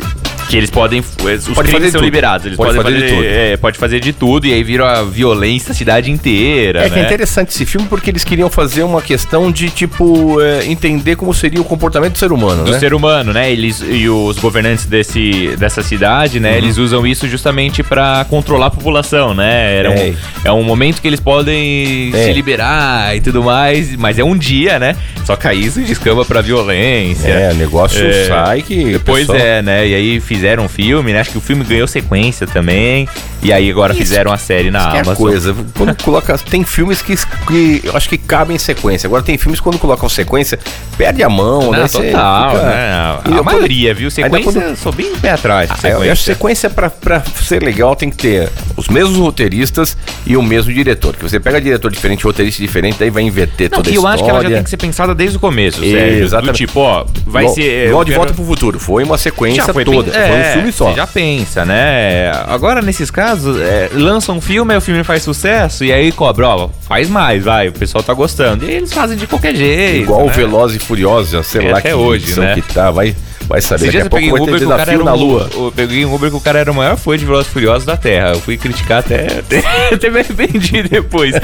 Que 0.52 0.58
eles 0.58 0.68
podem. 0.68 1.00
Os 1.00 1.14
Pode 1.54 1.70
crimes 1.70 1.92
são 1.92 1.92
tudo. 1.92 2.04
liberados. 2.04 2.44
Eles 2.44 2.58
Pode 2.58 2.76
podem 2.76 2.82
fazer 2.92 2.96
de 3.06 3.08
fazer, 3.14 3.16
tudo. 3.16 3.26
é, 3.26 3.56
pode 3.56 3.78
fazer 3.78 4.00
de 4.00 4.12
tudo. 4.12 4.46
E 4.46 4.52
aí 4.52 4.62
vira 4.62 4.98
a 4.98 5.02
violência 5.02 5.72
a 5.72 5.74
cidade 5.74 6.10
inteira. 6.10 6.84
É 6.84 6.90
que 6.90 6.98
é 6.98 7.02
né? 7.02 7.06
interessante 7.08 7.48
esse 7.48 7.64
filme 7.64 7.86
porque 7.88 8.10
eles 8.10 8.22
queriam 8.22 8.50
fazer 8.50 8.82
uma 8.82 9.00
questão 9.00 9.50
de, 9.50 9.70
tipo, 9.70 10.38
é, 10.42 10.66
entender 10.66 11.16
como 11.16 11.32
seria 11.32 11.58
o 11.58 11.64
comportamento 11.64 12.12
do 12.12 12.18
ser 12.18 12.32
humano, 12.32 12.64
do 12.64 12.72
né? 12.72 12.78
ser 12.78 12.92
humano, 12.92 13.32
né? 13.32 13.50
Eles 13.50 13.82
e 13.82 14.06
os 14.10 14.38
governantes 14.38 14.84
desse, 14.84 15.56
dessa 15.56 15.82
cidade, 15.82 16.36
Uhum. 16.36 16.42
né? 16.42 16.58
Eles 16.58 16.76
usam 16.76 17.06
isso 17.06 17.26
justamente 17.28 17.82
pra 17.82 18.26
controlar 18.28 18.66
a 18.66 18.70
população, 18.70 19.32
né? 19.32 19.76
Era 19.78 19.88
É. 19.88 20.10
um, 20.10 20.14
é 20.44 20.52
um 20.52 20.62
momento 20.62 21.00
que 21.00 21.08
eles 21.08 21.18
podem 21.20 22.10
É. 22.14 22.26
se 22.26 22.32
liberar 22.34 23.16
e 23.16 23.22
tudo 23.22 23.42
mais, 23.42 23.96
mas 23.96 24.18
é 24.18 24.24
um 24.24 24.36
dia, 24.36 24.78
né? 24.78 24.94
Só 25.24 25.34
que 25.34 25.48
aí 25.48 25.64
isso 25.64 25.80
descamba 25.80 26.26
pra 26.26 26.42
violência. 26.42 27.28
É, 27.28 27.52
o 27.52 27.54
negócio 27.54 28.04
É. 28.06 28.26
sai 28.26 28.60
que. 28.60 28.98
Pois 29.02 29.26
pessoal- 29.26 29.38
é, 29.38 29.62
né? 29.62 29.88
E 29.88 29.94
aí 29.94 30.20
fizeram 30.20 30.41
um 30.60 30.68
filme, 30.68 31.12
né? 31.12 31.20
Acho 31.20 31.30
que 31.30 31.38
o 31.38 31.40
filme 31.40 31.64
ganhou 31.64 31.86
sequência 31.86 32.46
também. 32.46 33.08
E 33.42 33.52
aí 33.52 33.68
agora 33.70 33.92
fizeram 33.92 34.32
a 34.32 34.38
série 34.38 34.70
na 34.70 34.90
Que 34.90 34.96
é 34.96 34.98
a 35.00 35.02
Amazon. 35.02 35.16
coisa, 35.16 35.56
quando 35.76 35.94
coloca. 36.02 36.38
Tem 36.38 36.64
filmes 36.64 37.02
que, 37.02 37.14
que 37.46 37.80
eu 37.84 37.96
acho 37.96 38.08
que 38.08 38.16
cabem 38.16 38.54
em 38.54 38.58
sequência. 38.58 39.06
Agora 39.08 39.22
tem 39.22 39.36
filmes 39.36 39.58
que 39.58 39.64
quando 39.64 39.78
colocam 39.78 40.08
sequência, 40.08 40.58
perde 40.96 41.22
a 41.24 41.28
mão, 41.28 41.62
Não, 41.64 41.70
né? 41.72 41.88
Total, 41.88 42.50
fica- 42.50 42.62
né? 42.66 42.92
A, 42.92 43.20
eu- 43.26 43.42
maioria, 43.44 43.92
viu? 43.94 44.10
Sequência, 44.10 44.52
quando- 44.52 44.62
eu 44.62 44.76
sou 44.76 44.92
bem 44.92 45.12
pé 45.16 45.30
atrás. 45.30 45.68
Ah, 45.72 45.88
eu, 45.88 46.04
eu 46.04 46.12
acho 46.12 46.22
que 46.22 46.30
sequência. 46.30 46.68
sequência 46.68 46.70
pra, 46.70 46.88
pra 46.90 47.22
ser 47.42 47.62
legal 47.62 47.96
tem 47.96 48.10
que 48.10 48.16
ter 48.16 48.48
os 48.76 48.86
mesmos 48.88 49.16
roteiristas 49.18 49.96
e 50.24 50.36
o 50.36 50.42
mesmo 50.42 50.72
diretor. 50.72 51.16
Que 51.16 51.22
você 51.22 51.40
pega 51.40 51.60
diretor 51.60 51.90
diferente, 51.90 52.22
roteirista 52.24 52.62
diferente, 52.62 52.96
daí 53.00 53.10
vai 53.10 53.22
inverter 53.24 53.68
Não, 53.70 53.78
toda 53.78 53.88
a 53.88 53.92
e 53.92 53.94
eu 53.96 54.00
história. 54.00 54.14
acho 54.14 54.24
que 54.24 54.30
ela 54.30 54.42
já 54.42 54.50
tem 54.50 54.62
que 54.64 54.70
ser 54.70 54.76
pensada 54.76 55.14
desde 55.14 55.36
o 55.36 55.40
começo, 55.40 55.80
Sérgio. 55.80 56.18
Do 56.18 56.24
Exatamente. 56.24 56.56
tipo, 56.58 56.78
ó, 56.80 57.04
vai 57.26 57.42
Igual- 57.42 57.54
ser. 57.56 57.88
Igual 57.88 58.04
de 58.04 58.10
quero- 58.12 58.20
volta 58.20 58.34
pro 58.34 58.44
futuro. 58.44 58.78
Foi 58.78 59.02
uma 59.02 59.18
sequência 59.18 59.64
Já 59.66 59.72
foi 59.72 59.84
toda. 59.84 60.12
Bem- 60.28 60.42
foi 60.42 60.50
um 60.50 60.52
filme 60.54 60.72
só. 60.72 60.90
Você 60.90 60.96
já 60.96 61.06
pensa, 61.06 61.64
né? 61.64 62.30
Agora, 62.46 62.80
nesses 62.82 63.10
casos, 63.10 63.60
é, 63.60 63.88
lança 63.92 64.32
um 64.32 64.40
filme, 64.40 64.72
aí 64.72 64.78
o 64.78 64.80
filme 64.80 65.02
faz 65.04 65.22
sucesso, 65.22 65.84
e 65.84 65.92
aí 65.92 66.12
cobra, 66.12 66.48
ó, 66.48 66.68
faz 66.86 67.08
mais, 67.08 67.44
vai, 67.44 67.68
o 67.68 67.72
pessoal 67.72 68.02
tá 68.02 68.14
gostando. 68.14 68.64
E 68.64 68.70
eles 68.70 68.92
fazem 68.92 69.16
de 69.16 69.26
qualquer 69.26 69.54
jeito. 69.54 70.02
Igual 70.02 70.22
o 70.22 70.26
né? 70.26 70.32
Velozes 70.32 70.76
e 70.76 70.84
Furiosos, 70.84 71.46
sei 71.46 71.66
É, 71.66 71.72
lá 71.72 71.78
até 71.78 71.88
que 71.90 71.94
hoje, 71.94 72.38
né? 72.38 72.54
que 72.54 72.62
tá, 72.74 72.90
vai, 72.90 73.14
vai 73.52 73.60
saber. 73.60 73.88
Esses 73.88 73.94
Daqui 73.94 74.06
a 74.06 74.10
pouco 74.10 74.16
peguei 74.16 74.30
vai 74.30 74.40
ter 74.40 74.66
cara 74.66 74.84
desafio 74.84 74.94
era 74.94 75.04
na 75.04 75.14
um, 75.14 75.16
lua. 75.16 75.50
Eu 75.54 75.72
peguei 75.76 76.04
um 76.06 76.14
Uber 76.14 76.30
que 76.30 76.36
o 76.36 76.40
cara 76.40 76.58
era 76.58 76.72
o 76.72 76.74
maior 76.74 76.96
fã 76.96 77.16
de 77.16 77.24
Velozes 77.26 77.48
e 77.48 77.50
Furiosos 77.50 77.84
da 77.84 77.96
Terra. 77.96 78.30
Eu 78.30 78.40
fui 78.40 78.56
criticar 78.56 79.00
até, 79.00 79.26
até, 79.38 79.62
até 79.94 80.10
me 80.10 80.20
arrependi 80.20 80.82
depois. 80.82 81.34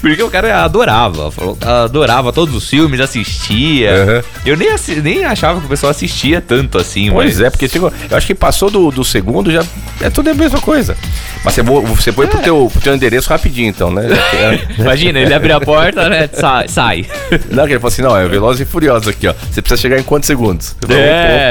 Porque 0.00 0.22
o 0.22 0.30
cara 0.30 0.64
adorava. 0.64 1.30
Falou, 1.30 1.58
adorava 1.60 2.32
todos 2.32 2.54
os 2.54 2.68
filmes, 2.68 2.98
assistia. 3.00 3.90
Uhum. 3.92 4.22
Eu 4.46 4.56
nem, 4.56 4.68
nem 5.02 5.24
achava 5.24 5.60
que 5.60 5.66
o 5.66 5.68
pessoal 5.68 5.90
assistia 5.90 6.40
tanto 6.40 6.78
assim, 6.78 7.10
Pois 7.10 7.36
mas... 7.38 7.46
é, 7.46 7.50
porque 7.50 7.68
chegou, 7.68 7.92
eu 8.10 8.16
acho 8.16 8.26
que 8.26 8.34
passou 8.34 8.70
do, 8.70 8.90
do 8.90 9.04
segundo, 9.04 9.52
já 9.52 9.62
é 10.00 10.08
tudo 10.08 10.30
a 10.30 10.34
mesma 10.34 10.60
coisa. 10.60 10.96
Mas 11.44 11.54
você, 11.54 11.62
vo- 11.62 11.82
você 11.82 12.12
põe 12.12 12.26
pro, 12.26 12.38
teu, 12.40 12.68
pro 12.72 12.80
teu 12.80 12.94
endereço 12.94 13.28
rapidinho, 13.28 13.68
então, 13.68 13.90
né? 13.90 14.08
É- 14.34 14.60
Imagina, 14.80 15.18
ele 15.18 15.34
abre 15.34 15.52
a 15.52 15.60
porta, 15.60 16.08
né? 16.08 16.28
Sai. 16.32 16.68
sai. 16.68 17.06
Não, 17.50 17.66
que 17.66 17.72
ele 17.72 17.80
falou 17.80 17.88
assim, 17.92 18.02
não, 18.02 18.16
é 18.16 18.26
Velozes 18.28 18.60
e 18.60 18.64
Furiosos 18.64 19.08
aqui, 19.08 19.26
ó. 19.28 19.34
Você 19.50 19.60
precisa 19.60 19.80
chegar 19.80 19.98
em 19.98 20.02
quantos 20.02 20.26
segundos? 20.26 20.74
Falei, 20.80 20.98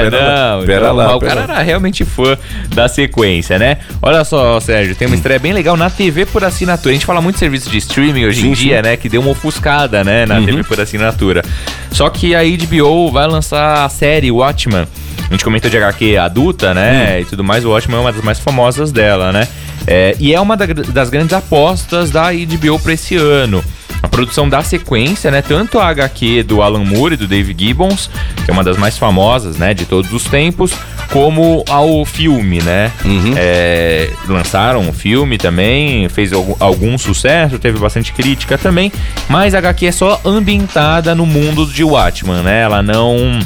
É, 0.06 0.10
"Pô, 0.10 0.16
pera 0.16 0.20
lá, 0.22 0.58
não, 0.58 0.66
pera 0.66 0.80
então, 0.84 0.96
lá, 0.96 1.16
o 1.16 1.20
cara 1.20 1.34
lá." 1.34 1.42
era 1.54 1.62
realmente 1.62 2.04
fã 2.04 2.36
da 2.74 2.88
sequência, 2.88 3.58
né? 3.58 3.78
Olha 4.02 4.24
só, 4.24 4.58
Sérgio, 4.60 4.94
tem 4.94 5.06
uma 5.06 5.16
estreia 5.16 5.38
bem 5.38 5.52
legal 5.52 5.76
na 5.76 5.88
TV 5.90 6.26
por 6.26 6.42
assinatura. 6.44 6.90
A 6.90 6.94
gente 6.94 7.06
fala 7.06 7.20
muito 7.20 7.34
de 7.36 7.40
serviço 7.40 7.68
de 7.70 7.78
streaming 7.78 8.24
hoje 8.26 8.40
em 8.46 8.54
Sim, 8.54 8.62
dia, 8.64 8.82
né? 8.82 8.96
Que 8.96 9.08
deu 9.08 9.20
uma 9.20 9.30
ofuscada, 9.30 10.02
né? 10.04 10.22
Uhum. 10.22 10.28
Na 10.28 10.40
TV 10.46 10.62
por 10.64 10.80
assinatura. 10.80 11.42
Só 11.90 12.08
que 12.10 12.34
a 12.34 12.40
HBO 12.42 13.10
vai 13.10 13.26
lançar 13.26 13.84
a 13.84 13.88
série 13.88 14.30
Watchmen. 14.30 14.86
A 15.28 15.32
gente 15.32 15.44
comentou 15.44 15.70
de 15.70 15.76
HQ 15.76 16.16
adulta, 16.16 16.74
né? 16.74 17.16
Hum. 17.16 17.20
E 17.20 17.24
tudo 17.24 17.44
mais. 17.44 17.64
O 17.64 17.70
Watchmen 17.70 17.98
é 17.98 18.00
uma 18.00 18.12
das 18.12 18.22
mais 18.22 18.40
famosas 18.40 18.90
dela, 18.90 19.30
né? 19.32 19.46
É, 19.86 20.14
e 20.18 20.34
é 20.34 20.40
uma 20.40 20.56
da- 20.56 20.66
das 20.66 21.08
grandes 21.08 21.32
apostas 21.32 22.10
da 22.10 22.32
HBO 22.32 22.78
pra 22.80 22.92
esse 22.92 23.16
ano. 23.16 23.62
A 24.02 24.08
produção 24.08 24.48
da 24.48 24.62
sequência, 24.62 25.30
né? 25.30 25.42
Tanto 25.42 25.78
a 25.78 25.88
HQ 25.88 26.42
do 26.44 26.62
Alan 26.62 26.84
Moore 26.84 27.14
e 27.14 27.16
do 27.16 27.26
Dave 27.26 27.54
Gibbons, 27.56 28.10
que 28.44 28.50
é 28.50 28.54
uma 28.54 28.64
das 28.64 28.76
mais 28.76 28.96
famosas, 28.96 29.56
né? 29.56 29.74
De 29.74 29.84
todos 29.84 30.12
os 30.12 30.24
tempos, 30.24 30.72
como 31.10 31.64
ao 31.68 32.04
filme, 32.04 32.62
né? 32.62 32.90
Uhum. 33.04 33.34
É, 33.36 34.10
lançaram 34.28 34.80
um 34.80 34.92
filme 34.92 35.36
também, 35.36 36.08
fez 36.08 36.32
algum, 36.32 36.54
algum 36.58 36.96
sucesso, 36.96 37.58
teve 37.58 37.78
bastante 37.78 38.12
crítica 38.12 38.56
também, 38.56 38.92
mas 39.28 39.54
a 39.54 39.58
HQ 39.58 39.86
é 39.86 39.92
só 39.92 40.20
ambientada 40.24 41.14
no 41.14 41.26
mundo 41.26 41.66
de 41.66 41.84
Watchman, 41.84 42.42
né? 42.42 42.62
Ela 42.62 42.82
não... 42.82 43.38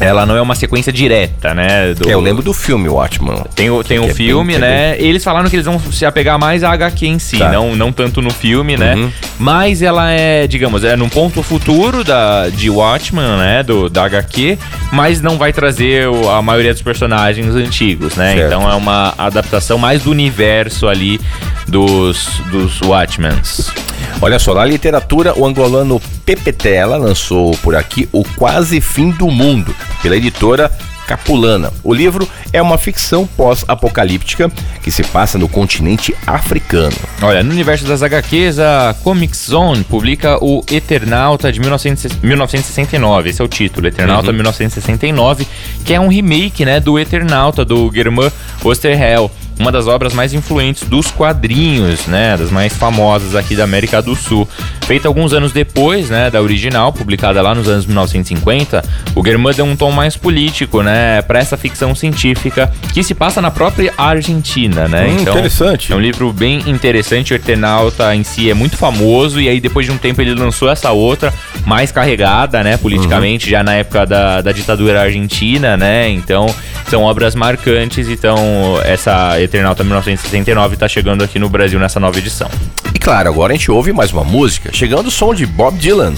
Ela 0.00 0.26
não 0.26 0.36
é 0.36 0.40
uma 0.42 0.54
sequência 0.54 0.92
direta, 0.92 1.54
né? 1.54 1.94
do- 1.94 2.08
É, 2.08 2.12
eu 2.14 2.20
lembro 2.20 2.42
do 2.42 2.52
filme 2.52 2.88
Watchmen. 2.88 3.42
tem 3.54 3.70
o, 3.70 3.82
tem 3.84 3.98
o 3.98 4.04
é 4.04 4.06
bem 4.06 4.14
filme, 4.14 4.58
né? 4.58 4.96
Eles 4.98 5.22
falaram 5.22 5.48
que 5.48 5.56
eles 5.56 5.66
vão 5.66 5.78
se 5.78 6.04
apegar 6.04 6.38
mais 6.38 6.64
à 6.64 6.72
HQ 6.72 7.06
em 7.06 7.18
si, 7.18 7.38
Tá. 7.38 7.50
não, 7.52 7.76
não 7.76 7.92
tanto 7.92 8.20
no 8.20 8.30
filme, 8.30 8.76
né? 8.76 8.94
Uhum. 8.96 9.10
Mas 9.38 9.82
ela 9.82 10.10
é, 10.10 10.46
digamos, 10.46 10.82
é 10.84 10.96
num 10.96 11.08
ponto 11.08 11.42
futuro 11.42 12.02
da, 12.04 12.48
de 12.48 12.68
Watchmen, 12.70 13.24
né? 13.38 13.62
Do, 13.62 13.88
da 13.88 14.04
HQ, 14.04 14.58
mas 14.92 15.20
não 15.20 15.38
vai 15.38 15.52
trazer 15.52 16.08
o- 16.08 16.28
a 16.30 16.42
maioria 16.42 16.72
dos 16.72 16.82
personagens 16.82 17.54
antigos, 17.54 18.16
né? 18.16 18.34
Certo. 18.34 18.46
Então 18.46 18.70
é 18.70 18.74
uma 18.74 19.14
adaptação 19.16 19.78
mais 19.78 20.02
do 20.02 20.10
universo 20.10 20.88
ali 20.88 21.20
dos, 21.68 22.26
dos 22.50 22.80
Watchmens. 22.82 23.72
Olha 24.20 24.38
só, 24.38 24.54
na 24.54 24.64
literatura, 24.64 25.38
o 25.38 25.44
angolano 25.46 26.00
Pepe 26.24 26.52
Tela 26.52 26.96
lançou 26.96 27.56
por 27.58 27.76
aqui 27.76 28.08
O 28.12 28.24
Quase 28.24 28.80
Fim 28.80 29.10
do 29.10 29.30
Mundo, 29.30 29.74
pela 30.02 30.16
editora 30.16 30.70
Capulana. 31.06 31.70
O 31.82 31.92
livro 31.92 32.28
é 32.52 32.60
uma 32.62 32.78
ficção 32.78 33.26
pós-apocalíptica 33.26 34.50
que 34.82 34.90
se 34.90 35.02
passa 35.02 35.38
no 35.38 35.48
continente 35.48 36.14
africano. 36.26 36.96
Olha, 37.22 37.42
no 37.42 37.50
universo 37.50 37.84
das 37.84 38.02
HQs, 38.02 38.58
a 38.58 38.94
Comic 39.02 39.36
Zone 39.36 39.84
publica 39.84 40.42
o 40.42 40.64
Eternauta 40.70 41.52
de 41.52 41.60
1900 41.60 42.16
1969. 42.22 43.30
Esse 43.30 43.42
é 43.42 43.44
o 43.44 43.48
título, 43.48 43.86
Eternauta 43.86 44.32
1969, 44.32 45.46
que 45.84 45.92
é 45.92 46.00
um 46.00 46.08
remake, 46.08 46.64
né, 46.64 46.80
do 46.80 46.98
Eternauta 46.98 47.64
do 47.64 47.90
Germain 47.92 48.30
Osterhel, 48.62 49.30
uma 49.58 49.70
das 49.70 49.86
obras 49.86 50.12
mais 50.12 50.32
influentes 50.32 50.88
dos 50.88 51.10
quadrinhos, 51.10 52.06
né, 52.06 52.36
das 52.36 52.50
mais 52.50 52.72
famosas 52.76 53.34
aqui 53.34 53.54
da 53.54 53.64
América 53.64 54.02
do 54.02 54.14
Sul. 54.16 54.48
Feita 54.86 55.08
alguns 55.08 55.32
anos 55.32 55.52
depois, 55.52 56.10
né, 56.10 56.30
da 56.30 56.42
original, 56.42 56.92
publicada 56.92 57.40
lá 57.40 57.54
nos 57.54 57.68
anos 57.68 57.86
1950, 57.86 58.84
o 59.14 59.24
Germain 59.24 59.54
deu 59.54 59.64
um 59.64 59.76
tom 59.76 59.90
mais 59.90 60.16
político, 60.16 60.82
né, 60.82 61.22
para 61.22 61.38
essa 61.38 61.56
ficção 61.56 61.94
científica 61.94 62.72
que 62.92 63.02
se 63.02 63.14
passa 63.14 63.40
na 63.40 63.50
própria 63.50 63.92
Argentina, 63.96 64.88
né? 64.88 65.06
Hum, 65.06 65.22
interessante. 65.22 65.92
É 65.92 65.96
um 65.96 66.00
livro 66.00 66.32
bem 66.32 66.62
interessante, 66.66 67.32
o 67.32 67.36
Eternauta 67.36 68.14
em 68.14 68.24
si 68.24 68.50
é 68.50 68.54
muito 68.54 68.76
famoso, 68.76 69.40
e 69.40 69.48
aí 69.48 69.60
depois 69.60 69.86
de 69.86 69.92
um 69.92 69.98
tempo 69.98 70.20
ele 70.20 70.34
lançou 70.34 70.68
essa 70.68 70.90
outra, 70.90 71.32
mais 71.64 71.92
carregada, 71.92 72.62
né, 72.62 72.76
politicamente, 72.76 73.48
já 73.48 73.62
na 73.62 73.74
época 73.74 74.04
da, 74.04 74.40
da 74.40 74.52
ditadura 74.52 75.02
argentina, 75.02 75.76
né, 75.76 76.10
então 76.10 76.46
são 76.88 77.02
obras 77.02 77.34
marcantes, 77.34 78.08
então 78.08 78.78
essa 78.84 79.38
Eternauta 79.44 79.84
1969 79.84 80.76
tá 80.76 80.88
chegando 80.88 81.22
aqui 81.22 81.38
no 81.38 81.48
Brasil 81.48 81.78
nessa 81.78 82.00
nova 82.00 82.18
edição. 82.18 82.50
E 82.94 82.98
claro, 82.98 83.28
agora 83.28 83.52
a 83.52 83.56
gente 83.56 83.70
ouve 83.70 83.92
mais 83.92 84.12
uma 84.12 84.24
música, 84.24 84.70
chegando 84.72 85.08
o 85.08 85.10
som 85.10 85.34
de 85.34 85.46
Bob 85.46 85.78
Dylan. 85.78 86.14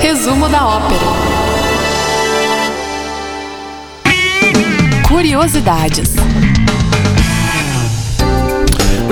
Resumo 0.00 0.48
da 0.48 0.66
ópera. 0.66 1.38
Curiosidades. 5.06 6.14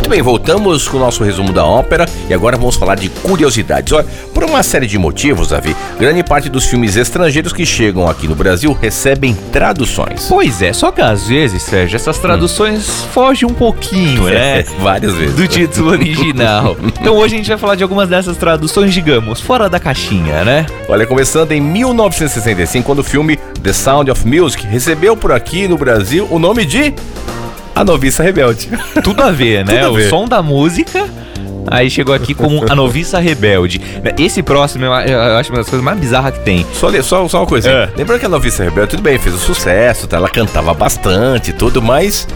Muito 0.06 0.14
bem, 0.14 0.22
voltamos 0.22 0.86
com 0.86 0.98
o 0.98 1.00
nosso 1.00 1.24
resumo 1.24 1.52
da 1.52 1.64
ópera 1.64 2.06
e 2.30 2.32
agora 2.32 2.56
vamos 2.56 2.76
falar 2.76 2.94
de 2.94 3.08
curiosidades. 3.08 3.92
Olha, 3.92 4.06
por 4.32 4.44
uma 4.44 4.62
série 4.62 4.86
de 4.86 4.96
motivos, 4.96 5.48
Davi, 5.48 5.74
grande 5.98 6.22
parte 6.22 6.48
dos 6.48 6.64
filmes 6.64 6.94
estrangeiros 6.94 7.52
que 7.52 7.66
chegam 7.66 8.08
aqui 8.08 8.28
no 8.28 8.36
Brasil 8.36 8.72
recebem 8.72 9.34
traduções. 9.50 10.26
Pois 10.28 10.62
é, 10.62 10.72
só 10.72 10.92
que 10.92 11.00
às 11.00 11.26
vezes, 11.26 11.60
Sérgio, 11.60 11.96
essas 11.96 12.18
traduções 12.18 12.88
fogem 13.12 13.48
um 13.50 13.52
pouquinho, 13.52 14.28
né? 14.28 14.62
Várias 14.78 15.12
vezes. 15.12 15.34
do 15.34 15.48
título 15.48 15.90
original. 15.90 16.76
Então 17.00 17.16
hoje 17.16 17.34
a 17.34 17.38
gente 17.38 17.48
vai 17.48 17.58
falar 17.58 17.74
de 17.74 17.82
algumas 17.82 18.08
dessas 18.08 18.36
traduções, 18.36 18.94
digamos, 18.94 19.40
fora 19.40 19.68
da 19.68 19.80
caixinha, 19.80 20.44
né? 20.44 20.66
Olha, 20.88 21.04
começando 21.04 21.50
em 21.50 21.60
1965, 21.60 22.86
quando 22.86 23.00
o 23.00 23.04
filme 23.04 23.36
The 23.60 23.72
Sound 23.72 24.10
of 24.10 24.26
Music 24.26 24.64
recebeu 24.66 25.16
por 25.16 25.32
aqui 25.32 25.66
no 25.66 25.76
Brasil 25.76 26.28
o 26.30 26.38
nome 26.38 26.64
de 26.64 26.94
A 27.76 27.84
Noviça 27.84 28.22
Rebelde. 28.22 28.68
Tudo 29.04 29.22
a 29.22 29.30
ver, 29.30 29.64
né? 29.64 29.82
A 29.86 29.90
o 29.90 29.94
ver. 29.94 30.08
som 30.08 30.26
da 30.26 30.42
música. 30.42 31.04
Aí 31.68 31.90
chegou 31.90 32.14
aqui 32.14 32.32
como 32.32 32.64
A 32.70 32.74
Noviça 32.76 33.18
Rebelde. 33.18 33.80
Esse 34.18 34.40
próximo 34.42 34.84
eu 34.84 34.92
eu 34.92 35.36
acho 35.36 35.50
uma 35.50 35.58
das 35.58 35.68
coisas 35.68 35.84
mais 35.84 35.98
bizarras 35.98 36.32
que 36.38 36.44
tem. 36.44 36.64
Só, 36.72 36.90
só, 37.02 37.28
só 37.28 37.40
uma 37.40 37.46
coisa. 37.46 37.68
É. 37.68 37.88
Lembrando 37.96 38.20
que 38.20 38.26
a 38.26 38.28
Noviça 38.28 38.62
Rebelde, 38.64 38.90
tudo 38.90 39.02
bem, 39.02 39.18
fez 39.18 39.34
um 39.34 39.38
sucesso, 39.38 40.06
tá? 40.06 40.16
ela 40.16 40.28
cantava 40.28 40.72
bastante 40.72 41.50
e 41.50 41.52
tudo, 41.52 41.82
mas. 41.82 42.26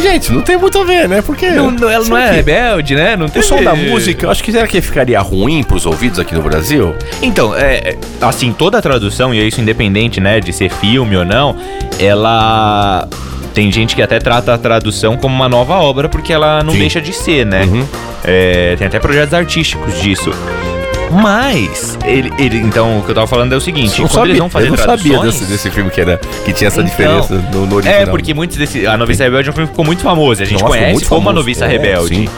Gente, 0.00 0.30
não 0.30 0.42
tem 0.42 0.58
muito 0.58 0.78
a 0.78 0.84
ver, 0.84 1.08
né? 1.08 1.22
Porque. 1.22 1.48
Não- 1.48 1.70
não- 1.70 1.88
ela 1.88 2.04
não 2.04 2.18
é 2.18 2.28
que 2.28 2.34
rebelde, 2.36 2.94
né? 2.94 3.16
Não 3.16 3.26
O 3.26 3.30
tem 3.30 3.40
som 3.42 3.62
da 3.62 3.74
música, 3.74 4.26
eu 4.26 4.30
acho 4.30 4.44
que 4.44 4.52
será 4.52 4.66
que 4.66 4.78
ficaria 4.82 5.18
ruim 5.20 5.62
pros 5.64 5.86
ouvidos 5.86 6.18
aqui 6.18 6.34
no 6.34 6.42
Brasil? 6.42 6.94
Então, 7.22 7.56
é, 7.56 7.76
é, 7.76 7.98
assim, 8.20 8.52
toda 8.52 8.76
a 8.76 8.82
tradução, 8.82 9.32
e 9.32 9.40
é 9.40 9.44
isso 9.44 9.58
independente, 9.58 10.20
né, 10.20 10.38
de 10.38 10.52
ser 10.52 10.68
filme 10.70 11.16
ou 11.16 11.24
não, 11.24 11.56
ela. 11.98 13.08
Tem 13.56 13.72
gente 13.72 13.96
que 13.96 14.02
até 14.02 14.18
trata 14.18 14.52
a 14.52 14.58
tradução 14.58 15.16
como 15.16 15.34
uma 15.34 15.48
nova 15.48 15.76
obra, 15.76 16.10
porque 16.10 16.30
ela 16.30 16.62
não 16.62 16.74
Sim. 16.74 16.78
deixa 16.80 17.00
de 17.00 17.10
ser, 17.10 17.46
né? 17.46 17.62
Uhum. 17.64 17.86
É, 18.22 18.76
tem 18.76 18.86
até 18.86 18.98
projetos 19.00 19.32
artísticos 19.32 19.98
disso. 19.98 20.30
Mas, 21.10 21.96
ele, 22.04 22.30
ele- 22.38 22.58
então, 22.58 22.98
o 22.98 23.02
que 23.02 23.10
eu 23.10 23.14
tava 23.14 23.26
falando 23.26 23.52
é 23.52 23.56
o 23.56 23.60
seguinte: 23.60 24.00
Não 24.00 24.08
quando 24.08 24.12
sabia, 24.14 24.30
eles 24.32 24.38
vão 24.40 24.50
fazer 24.50 24.66
eu 24.66 24.70
não 24.72 24.76
sabia 24.76 24.96
traduções. 25.12 25.34
desse, 25.40 25.44
desse 25.52 25.70
filme 25.70 25.90
que, 25.90 26.00
era, 26.00 26.20
que 26.44 26.52
tinha 26.52 26.68
essa 26.68 26.82
Então, 26.82 26.90
diferença 26.90 27.34
no, 27.52 27.64
no 27.66 27.76
original. 27.76 28.00
É, 28.02 28.06
porque 28.06 28.34
muitos 28.34 28.56
desse. 28.56 28.86
A 28.86 28.96
Noviça 28.98 29.24
Rebelde 29.24 29.48
é 29.48 29.52
um 29.52 29.54
filme 29.54 29.68
que 29.68 29.72
ficou 29.72 29.84
muito 29.86 30.02
famoso. 30.02 30.42
A 30.42 30.44
gente 30.44 30.60
Nossa, 30.62 30.76
conhece 30.76 31.04
como 31.06 31.20
a 31.20 31.24
famoso. 31.24 31.34
Noviça 31.36 31.64
É, 31.64 31.68
Rebelde. 31.68 32.14
sim. 32.14 32.28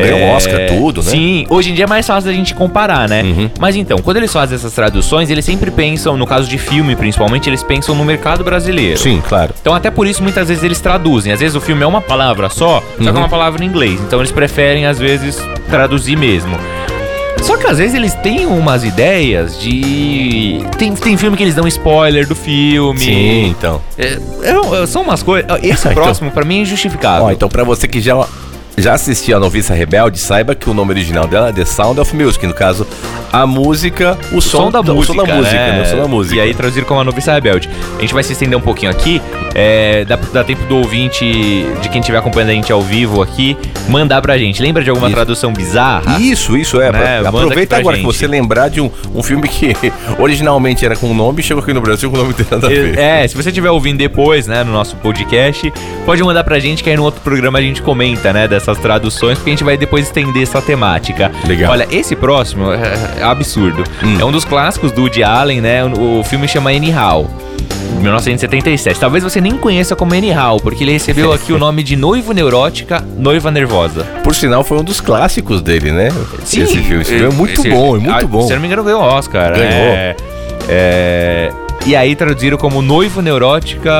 Ganhou 0.00 0.20
Oscar, 0.30 0.66
tudo, 0.68 1.02
né? 1.02 1.10
Sim, 1.10 1.46
hoje 1.48 1.70
em 1.70 1.74
dia 1.74 1.84
é 1.84 1.86
mais 1.88 2.06
fácil 2.06 2.30
da 2.30 2.36
gente 2.36 2.54
comparar, 2.54 3.08
né? 3.08 3.22
Uhum. 3.22 3.50
Mas 3.58 3.76
então, 3.76 3.98
quando 3.98 4.16
eles 4.18 4.32
fazem 4.32 4.56
essas 4.56 4.72
traduções, 4.72 5.30
eles 5.30 5.44
sempre 5.44 5.70
pensam, 5.70 6.16
no 6.16 6.26
caso 6.26 6.48
de 6.48 6.58
filme 6.58 6.94
principalmente, 6.96 7.48
eles 7.48 7.62
pensam 7.62 7.94
no 7.94 8.04
mercado 8.04 8.42
brasileiro. 8.44 8.98
Sim, 8.98 9.22
claro. 9.26 9.52
Então, 9.60 9.74
até 9.74 9.90
por 9.90 10.06
isso, 10.06 10.22
muitas 10.22 10.48
vezes 10.48 10.62
eles 10.64 10.80
traduzem. 10.80 11.32
Às 11.32 11.40
vezes 11.40 11.54
o 11.56 11.60
filme 11.60 11.82
é 11.82 11.86
uma 11.86 12.00
palavra 12.00 12.48
só, 12.48 12.80
só 12.80 12.82
que 13.02 13.08
é 13.08 13.10
Uhum. 13.12 13.18
uma 13.18 13.28
palavra 13.28 13.64
em 13.64 13.66
inglês. 13.68 14.00
Então, 14.00 14.18
eles 14.20 14.32
preferem, 14.32 14.86
às 14.86 14.98
vezes, 14.98 15.38
traduzir 15.70 16.16
mesmo. 16.16 16.56
Só 17.42 17.56
que 17.56 17.66
às 17.68 17.78
vezes 17.78 17.94
eles 17.94 18.14
têm 18.16 18.46
umas 18.46 18.82
ideias 18.82 19.60
de. 19.60 20.60
Tem, 20.76 20.92
tem 20.94 21.16
filme 21.16 21.36
que 21.36 21.42
eles 21.44 21.54
dão 21.54 21.68
spoiler 21.68 22.26
do 22.26 22.34
filme. 22.34 22.98
Sim, 22.98 23.46
então. 23.56 23.80
É, 23.96 24.18
é, 24.82 24.86
são 24.86 25.02
umas 25.02 25.22
coisas. 25.22 25.48
Esse 25.62 25.86
Então- 25.88 25.94
próximo, 26.02 26.30
pra 26.32 26.44
mim, 26.44 26.58
é 26.58 26.62
injustificável. 26.62 27.26
Ó, 27.26 27.30
então 27.30 27.48
pra 27.48 27.62
você 27.62 27.86
que 27.86 28.00
já 28.00 28.16
já 28.78 28.94
assistiu 28.94 29.36
a 29.36 29.40
Noviça 29.40 29.74
Rebelde, 29.74 30.18
saiba 30.18 30.54
que 30.54 30.68
o 30.70 30.74
nome 30.74 30.92
original 30.92 31.26
dela 31.26 31.48
é 31.48 31.52
The 31.52 31.64
Sound 31.64 32.00
of 32.00 32.14
Music. 32.16 32.46
No 32.46 32.54
caso, 32.54 32.86
a 33.32 33.46
música, 33.46 34.16
o, 34.32 34.36
O 34.38 34.42
som, 34.42 34.70
da 34.70 34.80
o 34.80 34.84
música, 34.84 35.14
som 35.14 35.26
da 35.26 35.34
música, 35.34 35.54
né? 35.56 35.72
né? 35.72 35.82
O 35.82 35.86
som 35.86 35.96
da 35.96 36.08
música. 36.08 36.36
E 36.36 36.40
aí 36.40 36.54
traduziram 36.54 36.86
como 36.86 37.00
a 37.00 37.04
noviça 37.04 37.32
rebelde. 37.32 37.68
A 37.96 38.00
gente 38.00 38.14
vai 38.14 38.22
se 38.22 38.32
estender 38.32 38.56
um 38.58 38.62
pouquinho 38.62 38.90
aqui. 38.90 39.20
É, 39.54 40.04
dá, 40.04 40.16
dá 40.32 40.44
tempo 40.44 40.64
do 40.66 40.76
ouvinte, 40.76 41.24
de 41.82 41.88
quem 41.88 42.00
estiver 42.00 42.18
acompanhando 42.18 42.50
a 42.50 42.52
gente 42.52 42.70
ao 42.72 42.80
vivo 42.80 43.20
aqui, 43.22 43.56
mandar 43.88 44.22
pra 44.22 44.38
gente. 44.38 44.62
Lembra 44.62 44.84
de 44.84 44.90
alguma 44.90 45.08
Isso. 45.08 45.16
tradução 45.16 45.52
bizarra? 45.52 46.20
Isso, 46.20 46.56
isso 46.56 46.80
é. 46.80 46.92
Né? 46.92 47.20
pra- 47.20 47.28
aproveita 47.28 47.76
agora 47.76 47.96
que 47.96 48.02
gente. 48.02 48.14
você 48.14 48.26
lembrar 48.26 48.68
de 48.68 48.80
um, 48.80 48.90
um 49.14 49.22
filme 49.22 49.48
que 49.48 49.74
originalmente 50.18 50.84
era 50.84 50.94
com 50.96 51.08
um 51.10 51.14
nome 51.14 51.40
e 51.40 51.42
chegou 51.42 51.62
aqui 51.62 51.72
no 51.72 51.80
Brasil 51.80 52.10
com 52.10 52.16
o 52.16 52.20
nome 52.20 52.34
tem 52.34 52.46
nada 52.50 52.66
a 52.66 52.70
ver. 52.70 52.98
É, 52.98 53.26
se 53.26 53.36
você 53.36 53.48
estiver 53.48 53.70
ouvindo 53.70 53.98
depois, 53.98 54.46
né, 54.46 54.62
no 54.62 54.72
nosso 54.72 54.96
podcast, 54.96 55.72
pode 56.06 56.22
mandar 56.22 56.44
pra 56.44 56.58
gente 56.58 56.84
que 56.84 56.90
aí 56.90 56.96
no 56.96 57.02
outro 57.02 57.20
programa 57.20 57.58
a 57.58 57.62
gente 57.62 57.82
comenta, 57.82 58.32
né, 58.32 58.46
dessas 58.68 58.78
traduções, 58.78 59.38
porque 59.38 59.50
a 59.50 59.52
gente 59.52 59.64
vai 59.64 59.76
depois 59.76 60.06
estender 60.06 60.42
essa 60.42 60.60
temática. 60.60 61.32
Legal. 61.46 61.72
Olha, 61.72 61.88
esse 61.90 62.14
próximo 62.14 62.72
é, 62.72 63.20
é 63.20 63.22
absurdo. 63.22 63.84
Hum. 64.02 64.18
É 64.20 64.24
um 64.24 64.32
dos 64.32 64.44
clássicos 64.44 64.92
do 64.92 65.02
Woody 65.02 65.24
Allen, 65.24 65.60
né? 65.60 65.84
O, 65.84 66.20
o 66.20 66.24
filme 66.24 66.46
chama 66.46 66.70
Anyhow. 66.70 67.28
1977. 68.00 69.00
Talvez 69.00 69.24
você 69.24 69.40
nem 69.40 69.56
conheça 69.56 69.96
como 69.96 70.14
Anyhow, 70.14 70.60
porque 70.60 70.84
ele 70.84 70.92
recebeu 70.92 71.32
aqui 71.32 71.52
o 71.52 71.58
nome 71.58 71.82
de 71.82 71.96
Noivo 71.96 72.32
Neurótica, 72.32 73.04
Noiva 73.16 73.50
Nervosa. 73.50 74.04
Por 74.22 74.34
sinal, 74.34 74.62
foi 74.62 74.78
um 74.78 74.84
dos 74.84 75.00
clássicos 75.00 75.60
dele, 75.60 75.90
né? 75.90 76.08
Esse 76.42 76.66
filme. 76.66 77.02
Esse 77.02 77.12
filme 77.12 77.26
é 77.26 77.36
muito 77.36 77.60
esse- 77.60 77.68
bom, 77.68 77.96
é 77.96 77.98
muito 77.98 78.24
ah, 78.24 78.28
bom. 78.28 78.42
Se 78.42 78.52
eu 78.52 78.56
não 78.56 78.60
me 78.60 78.66
engano, 78.66 78.84
ganhou 78.84 79.00
Oscar. 79.00 79.52
Ganhou. 79.52 79.68
É, 79.70 80.16
é, 80.68 81.52
e 81.88 81.96
aí 81.96 82.14
traduziram 82.14 82.58
como 82.58 82.82
noivo 82.82 83.22
neurótica. 83.22 83.90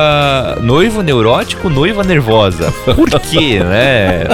Noivo 0.61 1.01
neurótico, 1.01 1.69
noiva 1.69 2.03
nervosa. 2.03 2.71
Por 2.95 3.09
quê, 3.19 3.59
né? 3.59 4.25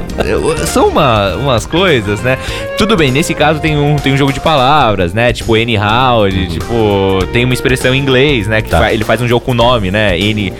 São 0.67 0.89
uma- 0.89 1.35
umas 1.35 1.65
coisas, 1.65 2.19
né? 2.21 2.37
Tudo 2.77 2.97
bem, 2.97 3.11
nesse 3.11 3.33
caso 3.33 3.59
tem 3.61 3.77
um, 3.77 3.95
tem 3.95 4.13
um 4.13 4.17
jogo 4.17 4.33
de 4.33 4.39
palavras, 4.41 5.13
né? 5.13 5.31
Tipo 5.31 5.55
anyhow, 5.55 6.27
de, 6.29 6.47
tipo, 6.47 7.19
tem 7.31 7.45
uma 7.45 7.53
expressão 7.53 7.95
em 7.95 7.99
inglês, 7.99 8.47
né? 8.47 8.61
Que 8.61 8.69
Tá. 8.69 8.79
fa- 8.79 8.93
ele 8.93 9.03
faz 9.05 9.21
um 9.21 9.27
jogo 9.27 9.45
com 9.45 9.53
nome, 9.53 9.89
né? 9.91 10.19
N. 10.19 10.51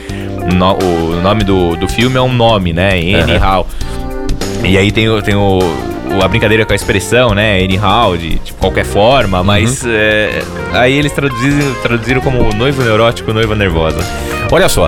no- 0.54 0.78
o 0.78 1.22
nome 1.22 1.44
do, 1.44 1.76
do 1.76 1.88
filme 1.90 2.18
é 2.18 2.22
um 2.22 2.32
nome, 2.32 2.72
né? 2.72 2.92
Anyhow. 3.22 3.68
E 4.64 4.78
aí 4.78 4.92
tem, 4.92 5.06
tem 5.22 5.36
o- 5.36 5.60
a 6.22 6.28
brincadeira 6.28 6.66
com 6.66 6.74
a 6.74 6.76
expressão, 6.76 7.34
né? 7.34 7.64
Anyhow, 7.64 8.18
de, 8.18 8.40
de 8.40 8.54
qualquer 8.54 8.86
forma, 8.86 9.44
mas 9.44 9.84
é, 9.86 10.44
aí 10.74 10.94
eles 10.94 11.12
traduziram, 11.12 11.74
traduziram 11.82 12.22
como 12.22 12.54
noivo 12.54 12.84
neurótico, 12.84 13.34
noiva 13.34 13.56
nervosa. 13.56 14.00
Olha 14.52 14.70
só, 14.70 14.88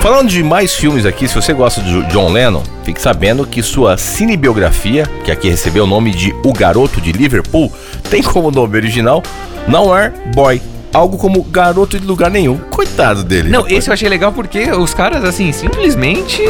falando 0.00 0.28
de 0.28 0.42
mais 0.42 0.74
filmes 0.74 1.06
aqui, 1.06 1.28
se 1.28 1.34
você 1.34 1.52
gosta 1.52 1.80
de 1.80 2.02
John 2.04 2.32
Lennon, 2.32 2.62
fique 2.84 3.00
sabendo 3.00 3.46
que 3.46 3.62
sua 3.62 3.96
cinebiografia, 3.96 5.06
que 5.24 5.30
aqui 5.30 5.48
recebeu 5.48 5.84
o 5.84 5.86
nome 5.86 6.10
de 6.12 6.34
O 6.44 6.52
Garoto 6.52 7.00
de 7.00 7.12
Liverpool, 7.12 7.72
tem 8.10 8.22
como 8.22 8.50
nome 8.50 8.76
original 8.76 9.22
Nowhere 9.66 10.12
Boy. 10.34 10.60
Algo 10.92 11.18
como 11.18 11.42
garoto 11.42 11.98
de 11.98 12.06
lugar 12.06 12.30
nenhum. 12.30 12.56
Coitado 12.56 13.24
dele. 13.24 13.48
Não, 13.48 13.62
rapaz. 13.62 13.78
esse 13.78 13.90
eu 13.90 13.94
achei 13.94 14.08
legal 14.08 14.30
porque 14.30 14.70
os 14.70 14.94
caras, 14.94 15.24
assim, 15.24 15.50
simplesmente 15.50 16.40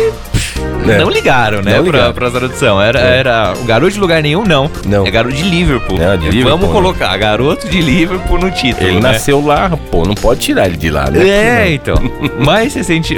É. 0.92 0.98
não 0.98 1.08
ligaram, 1.10 1.62
né, 1.62 1.76
Não 1.76 1.84
pra, 1.84 1.92
ligaram. 1.92 2.12
pra 2.14 2.30
tradução. 2.30 2.80
Era, 2.80 3.00
É. 3.00 3.18
era 3.18 3.54
o 3.60 3.64
garoto 3.64 3.92
de 3.92 4.00
lugar 4.00 4.22
nenhum, 4.22 4.44
não. 4.44 4.70
Não. 4.86 5.06
É 5.06 5.10
garoto 5.10 5.34
de 5.34 5.42
Liverpool. 5.42 6.00
É, 6.00 6.16
de 6.16 6.24
Liverpool, 6.30 6.50
Vamos 6.50 6.66
né? 6.66 6.72
colocar 6.72 7.16
garoto 7.16 7.68
de 7.68 7.80
Liverpool 7.80 8.38
no 8.38 8.50
título, 8.50 8.86
Ele 8.86 9.00
né? 9.00 9.12
nasceu 9.12 9.44
lá, 9.44 9.70
pô, 9.90 10.04
não 10.04 10.14
pode 10.14 10.40
tirar 10.40 10.66
ele 10.66 10.76
de 10.76 10.90
lá, 10.90 11.10
né? 11.10 11.26
É, 11.28 11.70
então. 11.72 11.96
Mas 12.44 12.72
você 12.72 12.82
sente. 12.84 13.16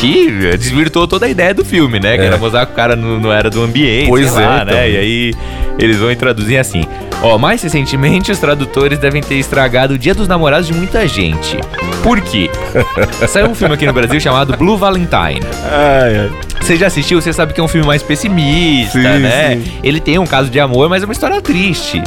Que 0.00 0.56
desvirtuou 0.56 1.06
toda 1.06 1.26
a 1.26 1.28
ideia 1.28 1.52
do 1.52 1.64
filme, 1.64 2.00
né? 2.00 2.16
Que 2.16 2.22
É. 2.22 2.26
era 2.26 2.38
mostrar 2.38 2.64
que 2.66 2.72
o 2.72 2.74
cara 2.74 2.96
não, 2.96 3.20
não 3.20 3.32
era 3.32 3.50
do 3.50 3.62
ambiente. 3.62 4.08
Pois 4.08 4.30
sei 4.30 4.46
lá, 4.46 4.60
é, 4.60 4.62
então. 4.62 4.74
né? 4.74 4.90
E 4.90 4.96
aí 4.96 5.34
eles 5.78 5.98
vão 5.98 6.14
traduzir 6.14 6.56
assim. 6.56 6.84
Ó, 7.22 7.36
mais 7.36 7.62
recentemente, 7.62 8.32
os 8.32 8.38
tradutores 8.38 8.98
devem 8.98 9.22
ter 9.22 9.34
estragado 9.34 9.92
o 9.94 9.98
Dia 9.98 10.14
dos 10.14 10.26
Namorados 10.26 10.66
de 10.66 10.72
muita 10.72 11.06
gente. 11.06 11.58
Por 12.02 12.18
quê? 12.22 12.48
Saiu 13.28 13.48
um 13.48 13.54
filme 13.54 13.74
aqui 13.74 13.84
no 13.86 13.92
Brasil 13.92 14.18
chamado 14.18 14.56
Blue 14.56 14.78
Valentine. 14.78 15.40
Ai, 15.70 16.18
ai. 16.18 16.30
Você 16.62 16.76
já 16.76 16.86
assistiu, 16.86 17.20
você 17.20 17.32
sabe 17.32 17.52
que 17.52 17.60
é 17.60 17.62
um 17.62 17.68
filme 17.68 17.86
mais 17.86 18.02
pessimista, 18.02 18.92
Sim, 18.98 19.18
né? 19.20 19.56
sim. 19.62 19.72
Ele 19.82 20.00
tem 20.00 20.18
um 20.18 20.26
caso 20.26 20.48
de 20.50 20.58
amor, 20.60 20.88
mas 20.88 21.02
é 21.02 21.06
uma 21.06 21.12
história 21.12 21.40
triste. 21.42 22.02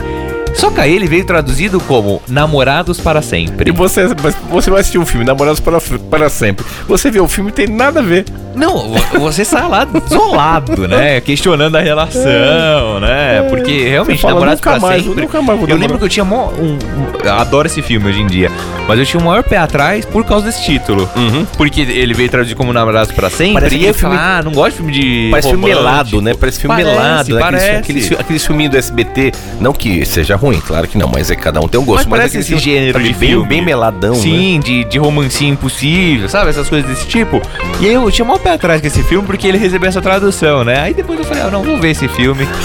Só 0.54 0.70
que 0.70 0.80
aí 0.80 0.96
ele 0.96 1.08
veio 1.08 1.26
traduzido 1.26 1.80
como 1.82 2.22
Namorados 2.28 3.00
para 3.00 3.22
Sempre. 3.22 3.70
E 3.70 3.74
você, 3.74 4.04
você 4.50 4.70
vai 4.70 4.82
assistir 4.82 4.98
um 4.98 5.06
filme, 5.06 5.26
Namorados 5.26 5.60
para, 5.60 5.80
para 6.10 6.30
Sempre. 6.30 6.66
Você 6.88 7.10
vê 7.12 7.20
o 7.20 7.28
filme, 7.28 7.52
tem 7.52 7.68
nada 7.68 8.00
a 8.00 8.04
ver. 8.04 8.26
Não, 8.56 8.90
vo- 8.90 9.20
você 9.20 9.44
sai 9.44 9.68
lá 9.68 9.84
desolado, 9.84 10.88
né? 10.88 11.20
Questionando 11.22 11.76
a 11.76 11.82
relação, 11.82 13.00
né? 13.00 13.42
Porque 13.50 13.88
realmente, 13.90 14.20
É. 14.20 14.22
Fala, 14.22 14.34
namorados 14.36 14.60
nunca 14.62 14.72
pra 14.72 14.80
mais, 14.80 15.04
sempre. 15.04 15.22
nunca 15.24 15.42
mais 15.42 15.60
vou 15.60 15.68
eu 15.68 15.76
lembro 15.76 15.98
que 15.98 16.04
eu 16.06 16.10
tinha 16.10 16.24
mó, 16.24 16.50
um, 16.60 16.78
um- 16.78 17.30
adoro 17.30 17.66
esse 17.68 17.82
filme 17.82 18.08
hoje 18.10 18.22
em 18.22 18.28
dia, 18.28 18.52
mas 18.88 19.00
eu 19.00 19.06
tinha 19.06 19.20
o 19.20 19.26
maior 19.26 19.44
pé 19.44 19.58
atrás 19.58 20.06
por 20.06 20.24
causa 20.24 20.46
desse 20.46 20.64
título. 20.64 21.10
Porque 21.58 21.82
ele 21.82 22.14
veio 22.14 22.30
traduzir 22.30 22.54
como 22.56 22.72
Namorados 22.72 23.12
pra 23.12 23.30
sempre. 23.30 23.54
Parece 23.56 23.76
e 23.76 23.86
eu 23.86 23.94
filme- 23.94 24.16
ah, 24.18 24.42
não 24.44 24.52
gosto 24.52 24.72
de 24.72 24.78
filme 24.78 24.92
de. 24.94 25.28
Parece 25.32 25.50
filme 25.50 25.66
melado, 25.66 26.22
né? 26.22 26.34
Parece 26.40 26.60
filme 26.60 26.76
Parece, 26.76 26.96
melado, 26.96 27.34
né? 27.36 27.40
Parece. 27.42 27.66
Aqueles, 27.72 28.04
aqueles, 28.06 28.20
aqueles 28.20 28.46
filminhos 28.46 28.72
do 28.72 28.78
SBT. 28.78 29.32
Não 29.60 29.74
que 29.74 30.06
seja 30.06 30.36
ruim, 30.44 30.60
claro 30.60 30.88
que 30.88 30.98
não, 30.98 31.08
mas 31.08 31.32
é 31.32 31.36
cada 31.36 31.60
um 31.62 31.68
tem 31.68 31.80
um 31.80 31.86
gosto. 31.86 32.10
Mas 32.10 32.20
parece 32.20 32.38
aquele 32.38 32.56
esse 32.56 32.64
gênero 32.64 33.00
de 33.00 33.06
bem, 33.14 33.14
filme. 33.30 33.48
bem 33.48 33.62
meladão, 33.64 34.14
né? 34.14 34.20
Sim, 34.22 34.60
de, 34.64 34.84
de 34.84 34.98
romancinho 35.00 35.54
impossível, 35.54 36.28
sabe? 36.30 36.50
Essas 36.50 36.70
coisas 36.70 36.90
desse 36.90 37.08
tipo. 37.08 37.42
E 37.80 37.88
aí 37.88 37.94
eu 37.94 38.12
tinha 38.12 38.26
maior 38.26 38.40
pé 38.40 38.52
atrás 38.52 38.82
com 38.82 38.88
esse 38.88 39.02
filme 39.04 39.26
porque 39.26 39.48
ele 39.48 39.58
recebeu 39.58 39.88
essa 39.90 40.02
tradução, 40.02 40.64
né? 40.64 40.80
Aí 40.80 40.94
depois 40.94 41.18
eu 41.20 41.26
falei, 41.26 41.44
ah, 41.44 41.50
não, 41.50 41.64
vou 41.64 41.80
ver 41.80 41.92
esse 41.92 42.08
filme. 42.08 42.48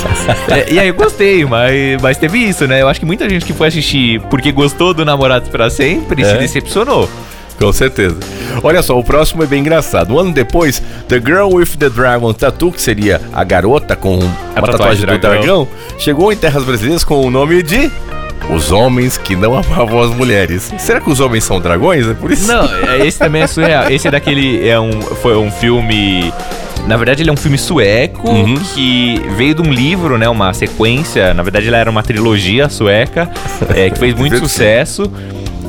É, 0.51 0.73
e 0.73 0.79
aí 0.79 0.88
eu 0.88 0.95
gostei, 0.95 1.45
mas, 1.45 2.01
mas 2.01 2.17
teve 2.17 2.38
isso, 2.38 2.67
né? 2.67 2.81
Eu 2.83 2.88
acho 2.88 2.99
que 3.01 3.07
muita 3.07 3.29
gente 3.29 3.45
que 3.45 3.53
foi 3.53 3.69
assistir 3.69 4.21
porque 4.31 4.51
gostou 4.51 4.93
do 4.95 5.05
Namorados 5.05 5.49
pra 5.49 5.69
Sempre 5.71 6.25
se 6.25 6.31
É. 6.31 6.37
decepcionou. 6.38 7.09
Com 7.59 7.73
certeza. 7.73 8.16
Olha 8.62 8.83
só, 8.83 8.99
o 8.99 9.03
próximo 9.05 9.42
é 9.42 9.47
bem 9.47 9.61
engraçado. 9.61 10.14
Um 10.14 10.18
ano 10.18 10.33
depois, 10.33 10.81
The 11.09 11.16
Girl 11.18 11.55
with 11.55 11.77
the 11.79 11.88
Dragon 11.90 12.33
Tattoo, 12.33 12.71
que 12.73 12.81
seria 12.81 13.21
a 13.33 13.42
garota 13.42 13.97
com 13.97 14.16
a, 14.55 14.61
tatuagem 14.61 14.71
tatuagem 14.73 15.01
do 15.07 15.18
dragão. 15.18 15.31
dragão, 15.31 15.68
chegou 15.99 16.33
em 16.33 16.37
terras 16.37 16.62
brasileiras 16.64 17.03
com 17.05 17.21
o 17.27 17.31
nome 17.31 17.62
de 17.62 17.90
Os 18.55 18.71
Homens 18.71 19.18
que 19.18 19.35
Não 19.35 19.57
Amavam 19.57 20.01
as 20.01 20.11
Mulheres. 20.14 20.73
Será 20.79 21.01
que 21.01 21.11
os 21.11 21.18
homens 21.21 21.42
são 21.44 21.61
dragões? 21.61 22.07
É 22.09 22.14
por 22.14 22.31
isso? 22.31 22.47
Não, 22.47 22.64
é- 22.64 23.05
esse 23.07 23.18
também 23.18 23.42
é 23.42 23.47
surreal. 23.47 23.90
Esse 23.90 24.07
é 24.09 24.11
daquele. 24.11 24.66
É 24.68 24.79
um, 24.79 25.01
foi 25.03 25.37
um 25.37 25.51
filme. 25.51 26.33
Na 26.87 26.97
verdade, 26.97 27.23
ele 27.23 27.29
é 27.29 27.33
um 27.33 27.37
filme 27.37 27.59
sueco 27.59 28.31
Uhum. 28.31 28.55
que 28.75 29.21
veio 29.37 29.55
de 29.57 29.61
um 29.61 29.71
livro, 29.71 30.16
né? 30.16 30.27
Uma 30.29 30.55
sequência. 30.55 31.35
Na 31.35 31.42
verdade, 31.42 31.66
ele 31.66 31.77
era 31.77 31.90
uma 31.90 32.03
trilogia 32.03 32.68
sueca 32.71 33.29
é, 33.75 33.90
que 33.90 33.99
fez 33.99 34.14
muito 34.16 34.38
sucesso. 34.38 35.12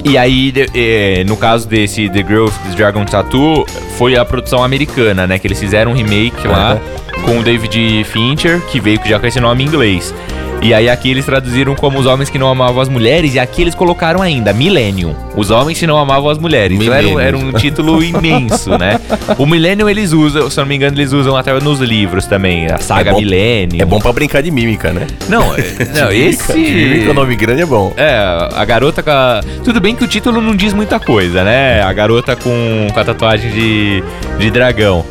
E 0.03 0.17
aí, 0.17 0.51
de- 0.51 0.69
é, 0.73 1.23
no 1.25 1.35
caso 1.35 1.67
desse 1.67 2.09
The 2.09 2.23
Girl 2.25 2.45
with 2.45 2.53
the 2.69 2.75
Dragon 2.75 3.05
Tattoo, 3.05 3.65
foi 3.97 4.15
a 4.17 4.23
produção 4.23 4.63
americana, 4.63 5.27
né? 5.27 5.37
Que 5.37 5.47
eles 5.47 5.59
fizeram 5.59 5.91
um 5.91 5.93
remake 5.93 6.47
lá 6.47 6.79
com 7.25 7.39
o 7.39 7.43
David 7.43 8.03
Fincher, 8.05 8.61
que 8.71 8.79
veio 8.79 8.99
já 9.05 9.19
com 9.19 9.27
esse 9.27 9.39
nome 9.39 9.63
em 9.63 9.67
inglês. 9.67 10.13
E 10.61 10.73
aí 10.73 10.89
aqui 10.89 11.09
eles 11.09 11.25
traduziram 11.25 11.73
como 11.73 11.97
os 11.97 12.05
homens 12.05 12.29
que 12.29 12.37
não 12.37 12.47
amavam 12.49 12.81
as 12.81 12.89
mulheres, 12.89 13.33
e 13.33 13.39
aqui 13.39 13.61
eles 13.61 13.73
colocaram 13.73 14.21
ainda 14.21 14.51
Millennium, 14.51 15.15
os 15.35 15.51
homens 15.51 15.79
que 15.79 15.87
não 15.87 15.97
amavam 15.97 16.29
as 16.29 16.37
mulheres. 16.37 16.77
Então 16.79 16.93
era, 16.93 17.07
um- 17.07 17.19
era 17.19 17.37
um 17.37 17.51
título 17.53 18.03
imenso, 18.03 18.77
né? 18.77 18.99
O 19.37 19.45
Millennium 19.45 19.87
eles 19.87 20.11
usam, 20.11 20.49
se 20.49 20.59
eu 20.59 20.63
não 20.63 20.67
me 20.69 20.75
engano, 20.75 20.95
eles 20.97 21.13
usam 21.13 21.35
até 21.37 21.53
nos 21.61 21.79
livros 21.79 22.25
também, 22.25 22.67
a 22.67 22.77
saga 22.77 23.11
É 23.11 23.13
bom- 23.13 23.19
Millennium. 23.19 23.81
É 23.81 23.85
bom 23.85 23.99
pra 23.99 24.11
brincar 24.11 24.43
de 24.43 24.51
mímica, 24.51 24.91
né? 24.91 25.07
Não, 25.29 25.55
é- 25.55 25.59
não 25.97 26.11
esse... 26.11 26.51
De 26.53 26.59
mímica, 26.59 27.11
o 27.11 27.13
nome 27.13 27.35
grande 27.37 27.61
é 27.61 27.65
bom. 27.65 27.93
É, 27.95 28.17
a 28.53 28.65
garota 28.65 29.01
com 29.01 29.11
a... 29.11 29.41
Tudo 29.63 29.79
bem 29.79 29.95
que 29.95 30.03
o 30.03 30.07
título 30.07 30.41
não 30.41 30.53
diz 30.55 30.73
muita 30.73 30.99
coisa, 30.99 31.41
né? 31.43 31.81
A 31.81 31.93
garota 31.93 32.35
com, 32.35 32.87
com 32.93 32.99
a 32.99 33.03
tatuagem 33.05 33.49
de, 33.51 34.03
de 34.37 34.51
dragão. 34.51 35.05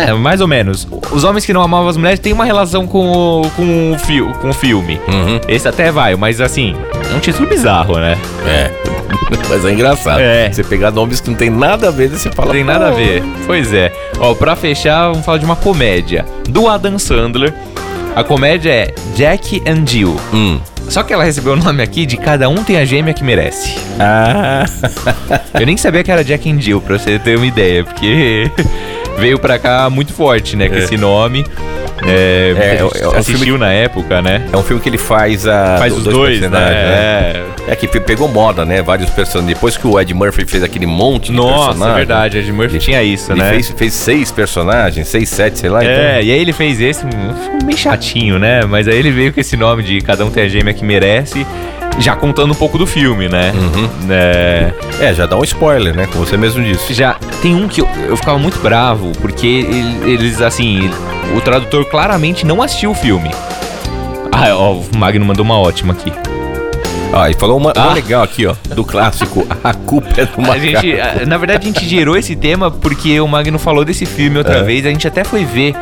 É, 0.00 0.12
mais 0.12 0.40
ou 0.40 0.48
menos. 0.48 0.86
Os 1.12 1.24
homens 1.24 1.44
que 1.46 1.52
não 1.52 1.62
amavam 1.62 1.88
as 1.88 1.96
mulheres 1.96 2.18
têm 2.18 2.32
uma 2.32 2.44
relação 2.44 2.86
com 2.86 3.10
o, 3.42 3.50
com 3.50 3.92
o, 3.92 3.98
fio, 3.98 4.32
com 4.40 4.50
o 4.50 4.52
filme. 4.52 5.00
Uhum. 5.08 5.40
Esse 5.48 5.68
até 5.68 5.90
vai, 5.90 6.14
mas 6.16 6.40
assim, 6.40 6.74
é 7.12 7.14
um 7.16 7.20
título 7.20 7.48
bizarro, 7.48 7.96
né? 7.98 8.16
É. 8.46 8.70
Mas 9.48 9.64
é 9.64 9.70
engraçado. 9.72 10.20
É. 10.20 10.50
Você 10.50 10.64
pegar 10.64 10.90
nomes 10.90 11.20
que 11.20 11.30
não 11.30 11.36
tem 11.36 11.48
nada 11.50 11.88
a 11.88 11.90
ver, 11.90 12.08
você 12.08 12.30
fala. 12.30 12.48
Não 12.48 12.54
tem 12.54 12.64
nada 12.64 12.88
a 12.88 12.90
"Pô, 12.90 12.96
ver. 12.96 13.22
Pois 13.46 13.72
é. 13.72 13.92
Ó, 14.18 14.34
pra 14.34 14.56
fechar, 14.56 15.08
vamos 15.10 15.24
falar 15.24 15.38
de 15.38 15.44
uma 15.44 15.54
comédia. 15.56 16.24
Do 16.48 16.68
Adam 16.68 16.98
Sandler. 16.98 17.54
A 18.16 18.24
comédia 18.24 18.70
é 18.72 18.94
Jack 19.14 19.62
and 19.66 19.86
Jill. 19.86 20.16
Hum. 20.32 20.58
Só 20.88 21.02
que 21.02 21.12
ela 21.12 21.24
recebeu 21.24 21.52
o 21.52 21.56
nome 21.56 21.82
aqui 21.82 22.04
de 22.06 22.16
Cada 22.16 22.48
Um 22.48 22.62
Tem 22.64 22.76
a 22.76 22.84
Gêmea 22.84 23.14
que 23.14 23.22
Merece. 23.24 23.74
Ah. 24.00 24.64
Eu 25.58 25.66
nem 25.66 25.76
sabia 25.76 26.02
que 26.02 26.10
era 26.10 26.24
Jack 26.24 26.50
and 26.50 26.60
Jill, 26.60 26.80
pra 26.80 26.98
você 26.98 27.18
ter 27.18 27.36
uma 27.36 27.46
ideia, 27.46 27.84
porque 27.84 28.50
veio 29.18 29.38
pra 29.38 29.58
cá 29.58 29.88
muito 29.90 30.12
forte, 30.12 30.56
né, 30.56 30.68
com 30.68 30.74
É. 30.74 30.78
esse 30.78 30.96
nome. 30.96 31.44
É, 32.06 32.54
É, 32.58 32.64
é- 32.64 33.04
é 33.14 33.16
assistiu 33.18 33.38
filme- 33.38 33.58
na 33.58 33.72
época, 33.72 34.20
né? 34.20 34.42
É 34.52 34.56
um 34.56 34.62
filme 34.62 34.82
que 34.82 34.88
ele 34.88 34.98
faz 34.98 35.46
a. 35.46 35.76
Faz 35.78 35.92
do- 35.94 35.98
os 36.00 36.04
dois, 36.04 36.40
né? 36.40 36.48
personagens, 36.48 36.78
É. 36.78 37.44
É 37.68 37.76
que 37.76 37.88
pe- 37.88 38.00
pegou 38.00 38.28
moda, 38.28 38.64
né? 38.64 38.82
Vários 38.82 39.08
personagens. 39.10 39.54
Depois 39.54 39.76
que 39.76 39.86
o 39.86 39.98
Ed 39.98 40.12
Murphy 40.12 40.44
fez 40.44 40.62
aquele 40.62 40.84
monte 40.86 41.26
de 41.26 41.32
Nossa, 41.32 41.66
personagens. 41.68 41.92
é 41.94 41.96
verdade, 41.96 42.38
Ed 42.38 42.52
Murphy 42.52 42.78
tinha 42.78 43.02
isso, 43.02 43.32
Ele 43.32 43.40
né? 43.40 43.50
fez, 43.50 43.70
fez 43.70 43.94
seis 43.94 44.30
personagens, 44.30 45.08
seis, 45.08 45.28
sete, 45.30 45.58
sei 45.58 45.70
lá. 45.70 45.82
É, 45.82 45.84
então- 45.84 46.28
e 46.28 46.32
aí 46.32 46.40
ele 46.40 46.52
fez 46.52 46.78
esse, 46.80 47.06
um- 47.06 47.64
bem 47.64 47.76
chatinho, 47.76 48.38
né? 48.38 48.62
Mas 48.68 48.86
aí 48.86 48.96
ele 48.98 49.10
veio 49.10 49.32
com 49.32 49.40
esse 49.40 49.56
nome 49.56 49.82
de 49.82 50.00
Cada 50.02 50.26
um 50.26 50.30
tem 50.30 50.42
a 50.44 50.48
gêmea 50.48 50.74
que 50.74 50.84
merece, 50.84 51.46
já 51.98 52.16
contando 52.16 52.50
um 52.52 52.54
pouco 52.54 52.76
do 52.78 52.86
filme, 52.86 53.28
né? 53.28 53.52
Uhum. 53.54 53.88
É, 54.10 54.72
É, 55.00 55.14
já 55.14 55.26
dá 55.26 55.36
um 55.36 55.44
spoiler, 55.44 55.94
né? 55.94 56.06
Como 56.12 56.24
você 56.26 56.36
mesmo 56.36 56.62
disse. 56.62 56.92
já 56.94 57.14
tem 57.42 57.54
um 57.54 57.68
que 57.68 57.80
eu, 57.80 57.88
eu 58.08 58.16
ficava 58.16 58.38
muito 58.38 58.58
bravo, 58.60 59.12
porque 59.20 59.46
ele- 59.46 60.12
eles, 60.12 60.40
assim, 60.40 60.90
o 61.36 61.40
tradutor 61.40 61.84
claramente 61.86 62.44
não 62.46 62.62
assistiu 62.62 62.90
o 62.90 62.94
filme. 62.94 63.30
Ah, 64.32 64.54
ó, 64.54 64.72
o 64.74 64.84
Magno 64.96 65.24
mandou 65.24 65.44
uma 65.44 65.58
ótima 65.58 65.92
aqui. 65.92 66.12
Ah, 67.12 67.30
e 67.30 67.34
falou 67.34 67.56
uma, 67.56 67.72
uma 67.76 67.90
Ah. 67.90 67.94
legal 67.94 68.24
aqui, 68.24 68.44
ó, 68.44 68.54
do 68.74 68.84
clássico 68.84 69.46
A 69.62 69.72
Culpa 69.72 70.08
é 70.20 70.24
do 70.26 70.32
A 70.38 70.40
Macaco. 70.40 70.60
gente, 70.60 71.00
a- 71.00 71.24
na 71.26 71.38
verdade, 71.38 71.68
a 71.68 71.72
gente 71.72 71.88
gerou 71.88 72.16
esse 72.16 72.34
tema 72.34 72.70
porque 72.72 73.20
o 73.20 73.28
Magno 73.28 73.58
falou 73.58 73.84
desse 73.84 74.04
filme 74.04 74.36
outra 74.38 74.56
É. 74.58 74.62
vez. 74.64 74.84
A 74.84 74.88
gente 74.88 75.06
até 75.06 75.22
foi 75.22 75.44
ver 75.44 75.76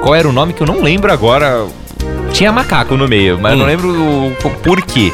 qual 0.00 0.14
era 0.14 0.26
o 0.26 0.32
nome 0.32 0.54
que 0.54 0.62
eu 0.62 0.66
não 0.66 0.80
lembro 0.82 1.12
agora. 1.12 1.66
Tinha 2.32 2.50
macaco 2.52 2.96
no 2.96 3.06
meio, 3.06 3.38
mas 3.40 3.52
eu 3.52 3.58
não 3.58 3.64
Hum. 3.66 3.68
lembro 3.68 3.88
o 3.90 4.32
po- 4.40 4.50
por 4.62 4.80
quê. 4.80 5.12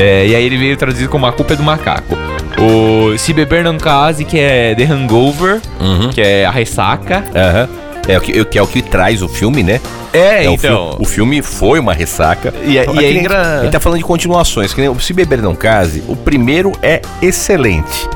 É, 0.00 0.26
e 0.26 0.34
aí 0.34 0.44
ele 0.44 0.56
veio 0.56 0.76
traduzido 0.76 1.08
como 1.08 1.26
A 1.26 1.32
Culpa 1.32 1.54
é 1.54 1.56
do 1.56 1.62
Macaco. 1.62 2.16
O 2.60 3.16
Se 3.18 3.32
Beber 3.32 3.62
Não 3.64 3.76
Case, 3.78 4.24
que 4.24 4.38
é 4.38 4.74
The 4.74 4.84
Hangover, 4.84 5.60
Uhum. 5.80 6.10
que 6.10 6.20
é 6.20 6.44
a 6.44 6.50
ressaca. 6.50 7.24
Aham. 7.34 7.68
É, 8.08 8.16
o 8.16 8.20
que, 8.22 8.44
que 8.46 8.58
é 8.58 8.62
o 8.62 8.66
que 8.66 8.80
traz 8.80 9.20
o 9.22 9.28
filme, 9.28 9.62
né? 9.62 9.80
É, 10.14 10.44
É, 10.44 10.48
o 10.48 10.54
então. 10.54 10.92
fi- 10.92 11.02
O, 11.02 11.04
filme 11.04 11.42
foi 11.42 11.78
uma 11.78 11.92
ressaca. 11.92 12.54
E 12.64 12.78
é- 12.78 12.82
Então, 12.82 12.94
e 12.94 13.04
é 13.04 13.12
engra- 13.12 13.60
gente 13.62 13.72
tá 13.72 13.78
falando 13.80 13.98
de 13.98 14.04
continuações, 14.04 14.72
que 14.72 14.80
nem 14.80 14.88
o 14.88 14.98
Se 14.98 15.12
Beber 15.12 15.42
Não 15.42 15.54
Case, 15.54 16.02
o 16.08 16.16
primeiro 16.16 16.72
é 16.82 17.02
excelente. 17.20 18.08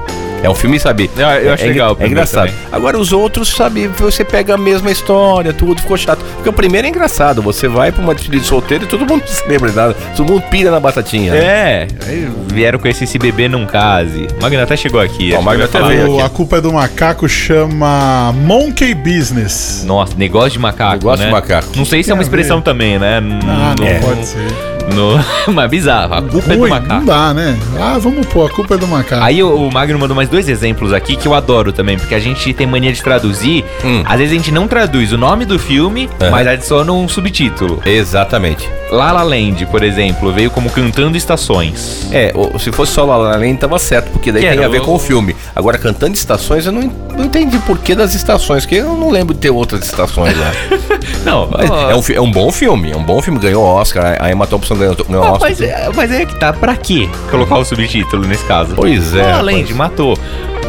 É 0.42 0.50
um 0.50 0.54
filme, 0.54 0.78
sabe? 0.80 1.08
Ah, 1.18 1.38
eu 1.38 1.52
acho 1.52 1.64
é, 1.64 1.66
legal 1.68 1.90
o 1.90 1.92
É 1.92 1.94
primeiro 1.94 2.12
engraçado. 2.14 2.46
também. 2.48 2.62
Agora 2.72 2.98
os 2.98 3.12
outros, 3.12 3.48
sabe, 3.54 3.86
você 3.86 4.24
pega 4.24 4.54
a 4.54 4.58
mesma 4.58 4.90
história, 4.90 5.52
tudo 5.52 5.80
ficou 5.80 5.96
chato. 5.96 6.24
Porque 6.34 6.48
o 6.48 6.52
primeiro 6.52 6.86
é 6.86 6.90
engraçado, 6.90 7.40
você 7.40 7.68
vai 7.68 7.92
pra 7.92 8.02
uma 8.02 8.14
despedida 8.14 8.42
de 8.42 8.48
solteiro 8.48 8.84
e 8.84 8.86
todo 8.86 9.06
mundo 9.06 9.22
se 9.26 9.46
lembra 9.48 9.70
de 9.70 9.76
nada. 9.76 9.94
Todo 10.16 10.28
mundo 10.30 10.42
pira 10.50 10.70
na 10.70 10.80
batatinha. 10.80 11.32
né? 11.32 11.38
É, 11.38 11.88
aí 12.06 12.28
vieram 12.52 12.78
com 12.78 12.88
esse 12.88 13.06
Se 13.06 13.18
Beber 13.18 13.48
Não 13.48 13.66
Case. 13.66 14.26
O 14.38 14.42
Magno 14.42 14.60
até 14.62 14.76
chegou 14.76 15.00
aqui. 15.00 15.32
Ó, 15.34 15.40
o 15.40 15.42
Magno 15.42 15.64
até 15.64 15.80
veio. 15.82 16.14
Aqui. 16.14 16.22
A 16.22 16.28
Culpa 16.28 16.56
é 16.56 16.60
do 16.60 16.72
Macaco 16.72 17.28
chama 17.28 18.32
Monkey 18.32 18.94
Business. 18.94 19.84
Nossa, 19.86 20.14
negócio 20.16 20.50
de 20.52 20.58
macaco. 20.58 20.94
Negócio 20.94 21.20
né? 21.20 21.26
de 21.26 21.32
macaco. 21.32 21.68
Não 21.76 21.84
sei 21.84 22.02
se 22.02 22.10
é 22.10 22.14
uma 22.14 22.22
expressão 22.22 22.60
também, 22.60 22.98
né? 22.98 23.20
Ah, 23.46 23.74
não 23.78 23.86
É. 23.86 23.98
pode 24.00 24.26
ser. 24.26 24.71
No... 24.94 25.18
Mas 25.52 25.70
bizarro, 25.70 26.14
a 26.14 26.22
culpa 26.22 26.52
é 26.52 26.56
do 26.56 26.68
macaco. 26.68 26.94
não 26.94 27.04
dá, 27.04 27.34
né? 27.34 27.58
Ah, 27.80 27.98
vamos 27.98 28.26
pôr, 28.26 28.46
a 28.50 28.52
culpa 28.54 28.74
é 28.74 28.78
do 28.78 28.86
macaco. 28.86 29.22
Aí 29.24 29.42
o, 29.42 29.54
o 29.68 29.72
Magno 29.72 29.98
mandou 29.98 30.14
mais 30.16 30.28
dois 30.28 30.48
exemplos 30.48 30.92
aqui 30.92 31.16
que 31.16 31.26
eu 31.26 31.34
adoro 31.34 31.72
também, 31.72 31.96
porque 31.98 32.14
a 32.14 32.20
gente 32.20 32.52
tem 32.52 32.66
mania 32.66 32.92
de 32.92 33.02
traduzir. 33.02 33.64
Hum. 33.84 34.02
Às 34.04 34.18
vezes 34.18 34.32
a 34.32 34.36
gente 34.36 34.50
não 34.52 34.66
traduz 34.68 35.12
o 35.12 35.18
nome 35.18 35.44
do 35.44 35.58
filme, 35.58 36.08
Aham. 36.20 36.30
mas 36.30 36.46
adiciona 36.46 36.92
um 36.92 37.08
subtítulo. 37.08 37.80
Exatamente. 37.84 38.68
La 38.90 39.10
La 39.12 39.22
Land, 39.22 39.64
por 39.66 39.82
exemplo, 39.82 40.32
veio 40.32 40.50
como 40.50 40.68
Cantando 40.70 41.16
Estações. 41.16 42.06
É, 42.12 42.32
se 42.58 42.70
fosse 42.72 42.92
só 42.92 43.04
La 43.04 43.16
La 43.16 43.36
Land 43.36 43.56
tava 43.58 43.78
certo, 43.78 44.10
porque 44.10 44.30
daí 44.30 44.42
Que 44.42 44.48
tem 44.48 44.58
era 44.58 44.66
a 44.66 44.70
ver 44.70 44.80
o- 44.82 44.84
com 44.84 44.94
o 44.94 44.98
filme. 44.98 45.34
Agora, 45.56 45.78
cantando 45.78 46.14
estações, 46.14 46.66
eu 46.66 46.72
não, 46.72 46.90
não 47.16 47.24
entendi 47.24 47.58
por 47.60 47.78
que 47.78 47.94
das 47.94 48.14
estações, 48.14 48.64
porque 48.64 48.76
eu 48.76 48.96
não 48.96 49.10
lembro 49.10 49.34
de 49.34 49.40
ter 49.40 49.50
outras 49.50 49.84
estações 49.84 50.36
lá. 50.38 50.52
Não, 51.24 51.48
Mas 51.50 51.70
é, 51.70 51.94
um, 51.94 52.16
é 52.16 52.20
um 52.20 52.30
bom 52.30 52.50
filme, 52.50 52.90
é 52.90 52.96
um 52.96 53.02
bom 53.02 53.20
filme, 53.22 53.38
ganhou 53.38 53.62
Oscar, 53.64 54.16
a 54.20 54.30
Emma 54.30 54.46
Thompson 54.46 54.74
ganhou, 54.76 54.96
ganhou 55.08 55.24
ó, 55.24 55.32
Oscar. 55.32 55.40
mas, 55.50 55.60
é- 55.60 55.90
mas 55.94 56.10
é 56.12 56.24
que 56.26 56.34
tá, 56.38 56.52
pra 56.52 56.76
quê 56.76 57.08
colocar 57.30 57.58
o 57.58 57.64
subtítulo 57.64 58.26
nesse 58.26 58.44
caso? 58.44 58.74
Pois 58.74 59.14
é, 59.14 59.22
rapaz. 59.22 59.44
Land 59.46 59.74
matou. 59.74 60.18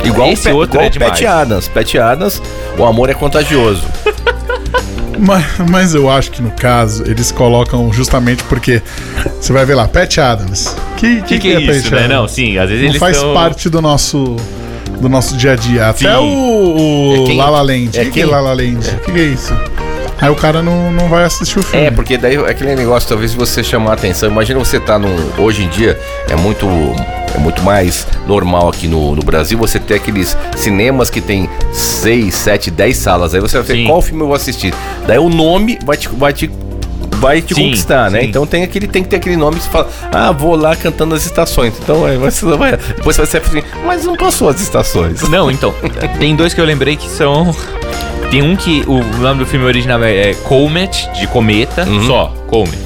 Igual, 0.04 0.30
Esse 0.30 0.42
o 0.50 0.52
Pe- 0.52 0.58
outro 0.58 0.76
igual 0.76 0.86
é 0.86 0.90
demais. 0.90 1.12
Pat 1.20 1.24
Adams. 1.24 1.68
Pat 1.70 1.96
Adams, 1.96 2.42
o 2.78 2.86
amor 2.86 3.10
é 3.10 3.14
contagioso. 3.14 3.84
Mas, 5.20 5.46
mas 5.70 5.96
eu 5.96 6.10
acho 6.10 6.32
que 6.32 6.42
no 6.42 6.50
caso, 6.52 7.04
eles 7.06 7.32
colocam 7.32 7.94
justamente 7.94 8.44
porque 8.46 8.82
você 9.40 9.54
vai 9.54 9.64
ver 9.64 9.76
lá, 9.76 9.88
Pat 9.88 10.18
Adams. 10.18 10.76
Que, 10.98 11.20
O 11.20 11.24
que, 11.24 11.38
que 11.40 11.54
é 11.56 11.62
isso, 11.62 11.94
né? 11.94 12.08
Não, 12.08 12.28
sim, 12.28 12.58
às 12.58 12.68
vezes 12.68 12.84
Não 12.84 12.90
eles 12.90 13.00
faz 13.00 13.20
tão- 13.22 13.34
parte 13.34 13.70
do 13.70 13.80
nosso 13.82 14.36
do 15.04 15.10
nosso 15.10 15.36
dia 15.38 15.52
a 15.52 15.56
dia. 15.56 15.90
Até 15.90 16.10
Sim. 16.10 16.16
o, 16.16 17.18
o 17.20 17.24
É 17.24 17.28
quem- 17.28 17.38
La 17.38 17.50
La 17.50 17.62
Land. 17.62 17.98
O 17.98 18.02
é 18.02 18.06
que, 18.06 18.12
que 18.12 18.20
é 18.22 18.24
quem- 18.24 18.26
La 18.26 18.40
La 18.40 18.54
Land? 18.54 18.90
O 18.90 19.00
que, 19.02 19.12
que 19.12 19.20
é 19.20 19.24
isso? 19.24 19.54
Aí 20.22 20.30
o 20.30 20.36
cara 20.36 20.62
não, 20.62 20.90
não 20.92 21.10
vai 21.10 21.26
assistir 21.26 21.60
o 21.60 21.64
filme. 21.64 21.86
É, 21.88 21.92
porque 21.92 22.18
daí 22.18 22.36
é 22.36 22.50
aquele 22.50 22.76
negócio, 22.76 23.10
talvez 23.10 23.34
você 23.34 23.62
chamar 23.62 23.92
a 23.92 23.94
atenção. 23.96 24.30
Imagina 24.30 24.58
você 24.58 24.80
tá 24.80 24.98
num. 24.98 25.14
Hoje 25.38 25.64
em 25.64 25.70
dia 25.70 26.00
é 26.30 26.36
muito. 26.36 26.66
É 27.36 27.40
muito 27.40 27.64
mais 27.64 28.06
normal 28.28 28.70
aqui 28.70 28.88
no, 28.88 29.16
no 29.16 29.24
Brasil 29.24 29.58
você 29.58 29.80
ter 29.80 29.96
aqueles 29.96 30.38
cinemas 30.56 31.10
que 31.10 31.20
tem 31.20 31.50
6, 31.72 32.34
7, 32.36 32.70
10 32.70 32.96
salas. 32.96 33.34
Aí 33.34 33.42
você 33.42 33.58
vai 33.58 33.66
ver 33.66 33.74
Sim. 33.78 33.86
qual 33.88 34.02
filme 34.04 34.22
eu 34.22 34.28
vou 34.28 34.36
assistir. 34.36 34.72
Daí 35.08 35.18
o 35.18 35.30
nome 35.30 35.80
vai 35.84 35.98
te. 35.98 36.08
Vai 36.10 36.32
te 36.32 36.50
vai 37.24 37.42
te 37.42 37.56
Sim, 37.56 37.64
conquistar, 37.66 38.12
né? 38.12 38.22
sim. 38.22 38.28
Então 38.28 38.46
tem 38.46 38.64
aquele 38.64 38.86
tem 38.88 39.02
que 39.02 39.10
ter 39.10 39.16
aquele 39.16 39.38
nome 39.38 39.56
que 39.58 39.64
você 39.64 39.70
fala, 39.70 39.90
ah, 40.12 40.32
vou 40.32 40.56
lá 40.56 40.76
cantando 40.76 41.16
as 41.16 41.26
estações. 41.26 41.74
Então 41.82 42.06
aí 42.06 42.18
você 42.18 42.46
vai, 42.46 42.76
depois 42.78 43.16
você 43.16 43.22
vai 43.22 43.32
ser 43.32 43.38
assim, 43.38 43.64
mas 43.86 44.04
não 44.04 44.16
passou 44.18 44.50
as 44.50 44.60
estações. 44.60 45.22
Não, 45.30 45.50
então, 45.50 45.74
tem 46.20 46.36
dois 46.36 46.54
que 46.54 46.60
eu 46.62 46.66
lembrei 46.66 46.96
que 46.96 47.10
são. 47.10 47.56
Tem 48.30 48.42
um 48.42 48.56
que 48.56 48.84
o 48.88 49.04
nome 49.22 49.40
do 49.40 49.46
filme 49.46 49.66
original 49.66 50.04
é 50.04 50.34
Comet, 50.44 51.10
de 51.14 51.26
cometa, 51.28 51.84
Uhum. 51.86 52.08
só, 52.08 52.34
Comet. 52.48 52.78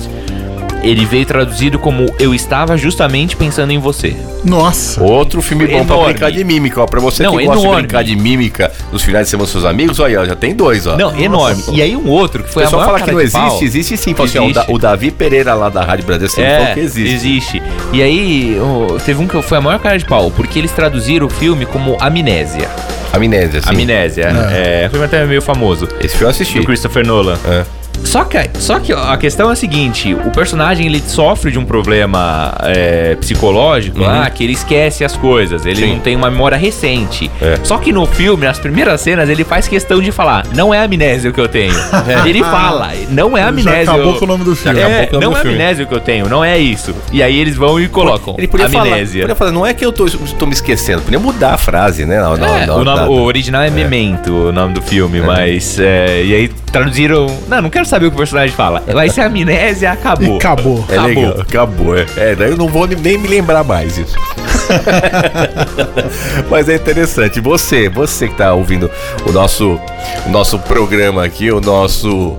Ele 0.84 1.06
veio 1.06 1.26
traduzido 1.26 1.78
como 1.80 2.06
Eu 2.20 2.34
Estava 2.34 2.78
Justamente 2.78 3.36
Pensando 3.36 3.72
em 3.72 3.80
Você. 3.80 4.16
Nossa. 4.46 5.02
Outro 5.04 5.42
filme 5.42 5.66
bom 5.68 5.84
pra 5.86 5.96
Enorme. 5.96 6.14
brincar 6.14 6.32
de 6.32 6.44
mímica, 6.44 6.82
ó. 6.82 6.86
Pra 6.86 7.00
você 7.00 7.24
Não, 7.24 7.36
que 7.36 7.44
gosta 7.46 7.60
de 7.60 7.66
enorme. 7.66 7.82
brincar 7.88 8.04
de 8.04 8.16
mímica 8.16 8.72
nos 8.92 9.02
finais 9.04 9.26
de 9.26 9.32
semana 9.32 9.48
com 9.48 9.52
seus 9.52 9.66
amigos, 9.66 10.00
olha, 10.00 10.22
ó, 10.22 10.26
já 10.26 10.36
tem 10.36 10.54
dois, 10.56 10.86
ó. 10.88 10.96
Não, 10.96 11.18
enorme. 11.20 11.64
E 11.74 11.82
aí 11.82 11.96
um 11.96 12.08
outro 12.10 12.44
que 12.44 12.50
O 12.50 12.54
foi 12.54 12.64
a 12.64 12.70
maior 12.70 12.86
fala 12.86 13.00
que 13.00 13.06
cara 13.06 13.18
não 13.18 13.26
de 13.26 13.32
pau. 13.32 13.48
existe, 13.48 13.66
existe 13.66 13.98
sim. 13.98 14.14
Fala 14.14 14.30
assim, 14.30 14.38
ó, 14.38 14.42
o, 14.46 14.54
Da- 14.54 14.62
Existe. 14.62 14.72
o 14.76 14.78
Davi 14.80 15.12
Pereira 15.12 15.54
lá 15.54 15.70
da 15.70 15.84
Rádio 15.84 16.06
Brasil 16.06 16.30
sempre 16.30 16.52
falou 16.52 16.68
É, 16.68 16.74
que 16.74 16.80
existe. 16.80 17.14
existe. 17.16 17.64
E 17.92 18.02
aí, 18.02 18.58
teve 19.06 19.22
um 19.22 19.28
que 19.28 19.42
foi 19.42 19.58
a 19.58 19.62
maior 19.62 19.80
cara 19.80 19.98
de 19.98 20.06
pau, 20.06 20.32
porque 20.32 20.58
eles 20.60 20.72
traduziram 20.72 21.28
o 21.28 21.30
filme 21.30 21.66
como 21.66 21.98
Amnésia. 22.00 22.70
Amnésia, 23.12 23.62
sim. 23.62 23.70
Amnésia. 23.70 24.24
É. 24.52 24.84
é 24.84 24.88
um 24.88 24.90
filme 24.92 25.06
até 25.06 25.26
meio 25.26 25.42
famoso. 25.42 25.88
Esse 26.00 26.10
filme 26.10 26.26
eu 26.26 26.30
assisti. 26.30 26.60
Do 26.60 26.66
Christopher 26.66 27.06
Nolan. 27.06 27.38
É. 27.48 27.66
Só 28.04 28.24
que, 28.24 28.38
só 28.60 28.80
que 28.80 28.94
a 28.94 29.18
questão 29.18 29.50
é 29.50 29.54
a 29.54 29.56
seguinte: 29.56 30.14
o 30.14 30.32
personagem 30.32 30.86
ele 30.88 31.02
sofre 31.06 31.52
de 31.52 31.60
um 31.60 31.66
problema 31.66 32.54
é, 32.62 33.16
psicológico 33.16 34.00
Uhum. 34.00 34.06
lá 34.06 34.30
que 34.30 34.44
ele 34.44 34.54
esquece 34.54 35.04
as 35.04 35.16
coisas, 35.16 35.66
ele 35.66 35.76
Sim. 35.82 35.94
não 35.94 36.00
tem 36.00 36.16
uma 36.16 36.30
memória 36.32 36.58
recente. 36.58 37.30
É. 37.42 37.58
Só 37.64 37.78
que 37.78 37.92
no 37.92 38.06
filme, 38.06 38.46
nas 38.46 38.60
primeiras 38.60 39.02
cenas, 39.02 39.30
ele 39.30 39.44
faz 39.44 39.68
questão 39.68 40.02
de 40.02 40.12
falar: 40.12 40.46
não 40.56 40.74
é 40.74 40.80
amnésia 40.84 41.32
que 41.32 41.40
eu 41.40 41.48
tenho. 41.48 41.74
Ele 42.26 42.42
fala: 42.44 42.92
não 43.10 43.38
é 43.38 43.42
Já 43.42 43.48
amnésia. 43.50 43.82
acabou 43.94 44.14
eu- 44.14 44.20
com 44.20 44.26
o 44.26 44.28
nome 44.28 44.44
do 44.44 44.56
filme. 44.56 44.80
acabou 44.80 44.98
É, 44.98 45.10
o 45.18 45.20
não 45.20 45.32
é 45.38 45.42
filme. 45.42 45.56
amnésia 45.56 45.86
que 45.86 45.94
eu 45.94 46.00
tenho, 46.00 46.30
não 46.30 46.44
é 46.44 46.58
isso. 46.58 46.94
E 47.12 47.22
aí 47.24 47.38
eles 47.40 47.56
vão 47.56 47.80
e 47.80 47.88
colocam 47.88 48.36
Ele 48.38 48.48
podia 48.48 48.70
falar, 48.70 48.84
amnésia. 48.88 49.22
podia 49.22 49.36
falar, 49.36 49.52
não 49.52 49.66
é 49.66 49.74
que 49.74 49.86
eu 49.86 49.92
tô, 49.92 50.06
tô 50.08 50.46
me 50.46 50.54
esquecendo, 50.54 51.02
podia 51.02 51.20
mudar 51.20 51.54
a 51.54 51.58
frase, 51.58 52.06
né? 52.06 52.22
Não, 52.22 52.36
não, 52.38 52.48
É, 52.58 52.66
não, 52.66 52.80
o, 52.80 52.84
nome- 52.84 53.08
o 53.10 53.22
original 53.24 53.62
é 53.64 53.70
Memento, 53.70 54.32
o 54.32 54.52
nome 54.52 54.74
do 54.74 54.82
filme, 54.82 55.22
mas. 55.22 55.80
é, 55.80 56.24
e 56.24 56.34
aí 56.34 56.48
traduziram. 56.72 57.28
Não, 57.48 57.62
não 57.62 57.70
quero 57.70 57.86
saber 57.88 58.08
o 58.08 58.10
que 58.10 58.16
o 58.16 58.18
personagem 58.18 58.56
fala. 58.56 58.84
Vai 58.88 59.10
ser 59.10 59.22
amnésia, 59.22 59.92
acabou. 59.92 60.36
E 60.36 60.38
acabou. 60.38 60.86
É 60.90 60.94
acabou. 60.94 61.08
legal, 61.08 61.42
acabou. 61.42 61.98
É. 61.98 62.06
é, 62.18 62.36
daí 62.36 62.52
eu 62.52 62.58
não 62.58 62.68
vou 62.68 62.88
nem 62.88 63.18
me 63.18 63.28
lembrar 63.28 63.64
mais 63.64 63.98
isso. 63.98 64.16
Mas 66.50 66.70
é 66.70 66.76
interessante. 66.76 67.40
Você, 67.40 67.90
você 67.90 68.28
que 68.28 68.36
tá 68.36 68.54
ouvindo 68.54 68.90
o 69.26 69.32
nosso, 69.32 69.80
o 70.26 70.30
nosso 70.30 70.60
programa 70.60 71.24
aqui, 71.24 71.52
o 71.52 71.62
nosso 71.62 72.38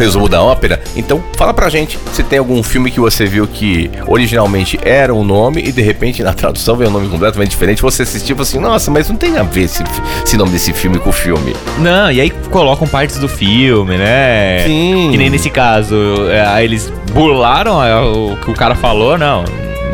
resumo 0.00 0.28
da 0.28 0.42
ópera. 0.42 0.80
Então, 0.96 1.22
fala 1.36 1.54
pra 1.54 1.68
gente 1.68 1.98
se 2.12 2.22
tem 2.22 2.38
algum 2.38 2.62
filme 2.62 2.90
que 2.90 2.98
você 3.00 3.26
viu 3.26 3.46
que 3.46 3.90
originalmente 4.06 4.78
era 4.82 5.14
um 5.14 5.22
nome 5.24 5.62
e 5.62 5.70
de 5.72 5.82
repente 5.82 6.22
na 6.22 6.32
tradução 6.32 6.76
veio 6.76 6.90
um 6.90 6.92
nome 6.92 7.08
completamente 7.08 7.50
diferente. 7.50 7.82
Você 7.82 8.02
assistiu 8.02 8.36
e 8.36 8.40
assim: 8.42 8.58
nossa, 8.58 8.90
mas 8.90 9.08
não 9.08 9.16
tem 9.16 9.36
a 9.36 9.42
ver 9.42 9.62
esse, 9.62 9.82
esse 10.24 10.36
nome 10.36 10.50
desse 10.50 10.72
filme 10.72 10.98
com 10.98 11.10
o 11.10 11.12
filme. 11.12 11.54
Não, 11.78 12.10
e 12.10 12.20
aí 12.20 12.30
colocam 12.50 12.86
partes 12.86 13.18
do 13.18 13.28
filme, 13.28 13.96
né? 13.96 14.64
Sim. 14.66 15.08
Que 15.10 15.16
nem 15.16 15.30
nesse 15.30 15.50
caso. 15.50 15.94
é, 16.30 16.46
Aí 16.46 16.64
eles 16.64 16.92
burlaram 17.12 17.82
é, 17.82 18.00
o 18.00 18.36
que 18.36 18.50
o 18.50 18.54
cara 18.54 18.74
falou, 18.74 19.16
não. 19.18 19.44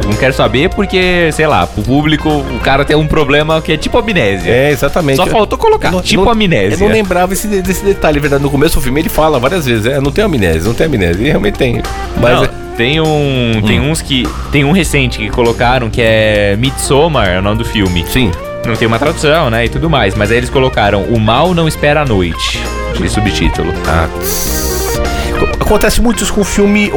Não 0.04 0.14
quero 0.14 0.32
saber 0.32 0.68
porque, 0.70 1.30
sei 1.32 1.46
lá, 1.46 1.66
pro 1.66 1.82
público 1.82 2.28
o 2.28 2.60
cara 2.60 2.84
tem 2.84 2.96
um 2.96 3.06
problema 3.06 3.60
que 3.60 3.72
é 3.72 3.76
tipo 3.76 3.98
amnésia. 3.98 4.50
É, 4.50 4.70
exatamente. 4.70 5.16
Só 5.16 5.26
faltou 5.26 5.58
colocar, 5.58 5.90
não- 5.90 6.00
tipo 6.02 6.24
não- 6.24 6.30
amnésia. 6.32 6.74
Eu 6.74 6.78
não 6.80 6.88
lembrava 6.94 7.32
esse, 7.32 7.46
desse 7.48 7.84
detalhe, 7.84 8.18
é 8.18 8.20
verdade. 8.20 8.42
No 8.42 8.50
começo 8.50 8.76
do 8.76 8.80
filme 8.82 9.00
ele 9.00 9.08
fala 9.08 9.38
várias 9.38 9.66
vezes, 9.66 9.86
é, 9.86 10.00
não 10.00 10.10
tem 10.12 10.24
amnésia, 10.24 10.62
não 10.62 10.74
tem 10.74 10.86
amnésia. 10.86 11.22
E 11.22 11.26
realmente 11.28 11.56
tem. 11.58 11.82
Mas 12.20 12.36
Não, 12.36 12.44
é- 12.44 12.50
tem 12.76 13.00
um. 13.00 13.62
Tem 13.66 13.80
uns 13.80 14.02
que. 14.02 14.28
Tem 14.52 14.64
um 14.64 14.72
recente 14.72 15.18
que 15.18 15.30
colocaram 15.30 15.88
que 15.90 16.00
é 16.02 16.56
Midsommar, 16.58 17.28
é 17.28 17.38
o 17.38 17.42
nome 17.42 17.58
do 17.58 17.64
filme. 17.64 18.04
sim. 18.08 18.30
Não 18.66 18.74
tem 18.74 18.88
uma 18.88 18.98
tradução, 18.98 19.48
né? 19.48 19.64
E 19.64 19.68
tudo 19.68 19.88
mais. 19.88 20.16
Mas 20.16 20.30
aí 20.32 20.38
eles 20.38 20.50
colocaram 20.50 21.02
O 21.04 21.20
Mal 21.20 21.54
Não 21.54 21.68
Espera 21.68 22.00
a 22.00 22.04
Noite. 22.04 22.60
De 22.98 23.08
subtítulo. 23.08 23.72
Ah. 23.86 24.08
Acontece 25.60 26.00
muito 26.00 26.22
isso 26.22 26.32
com 26.32 26.42
filme, 26.44 26.90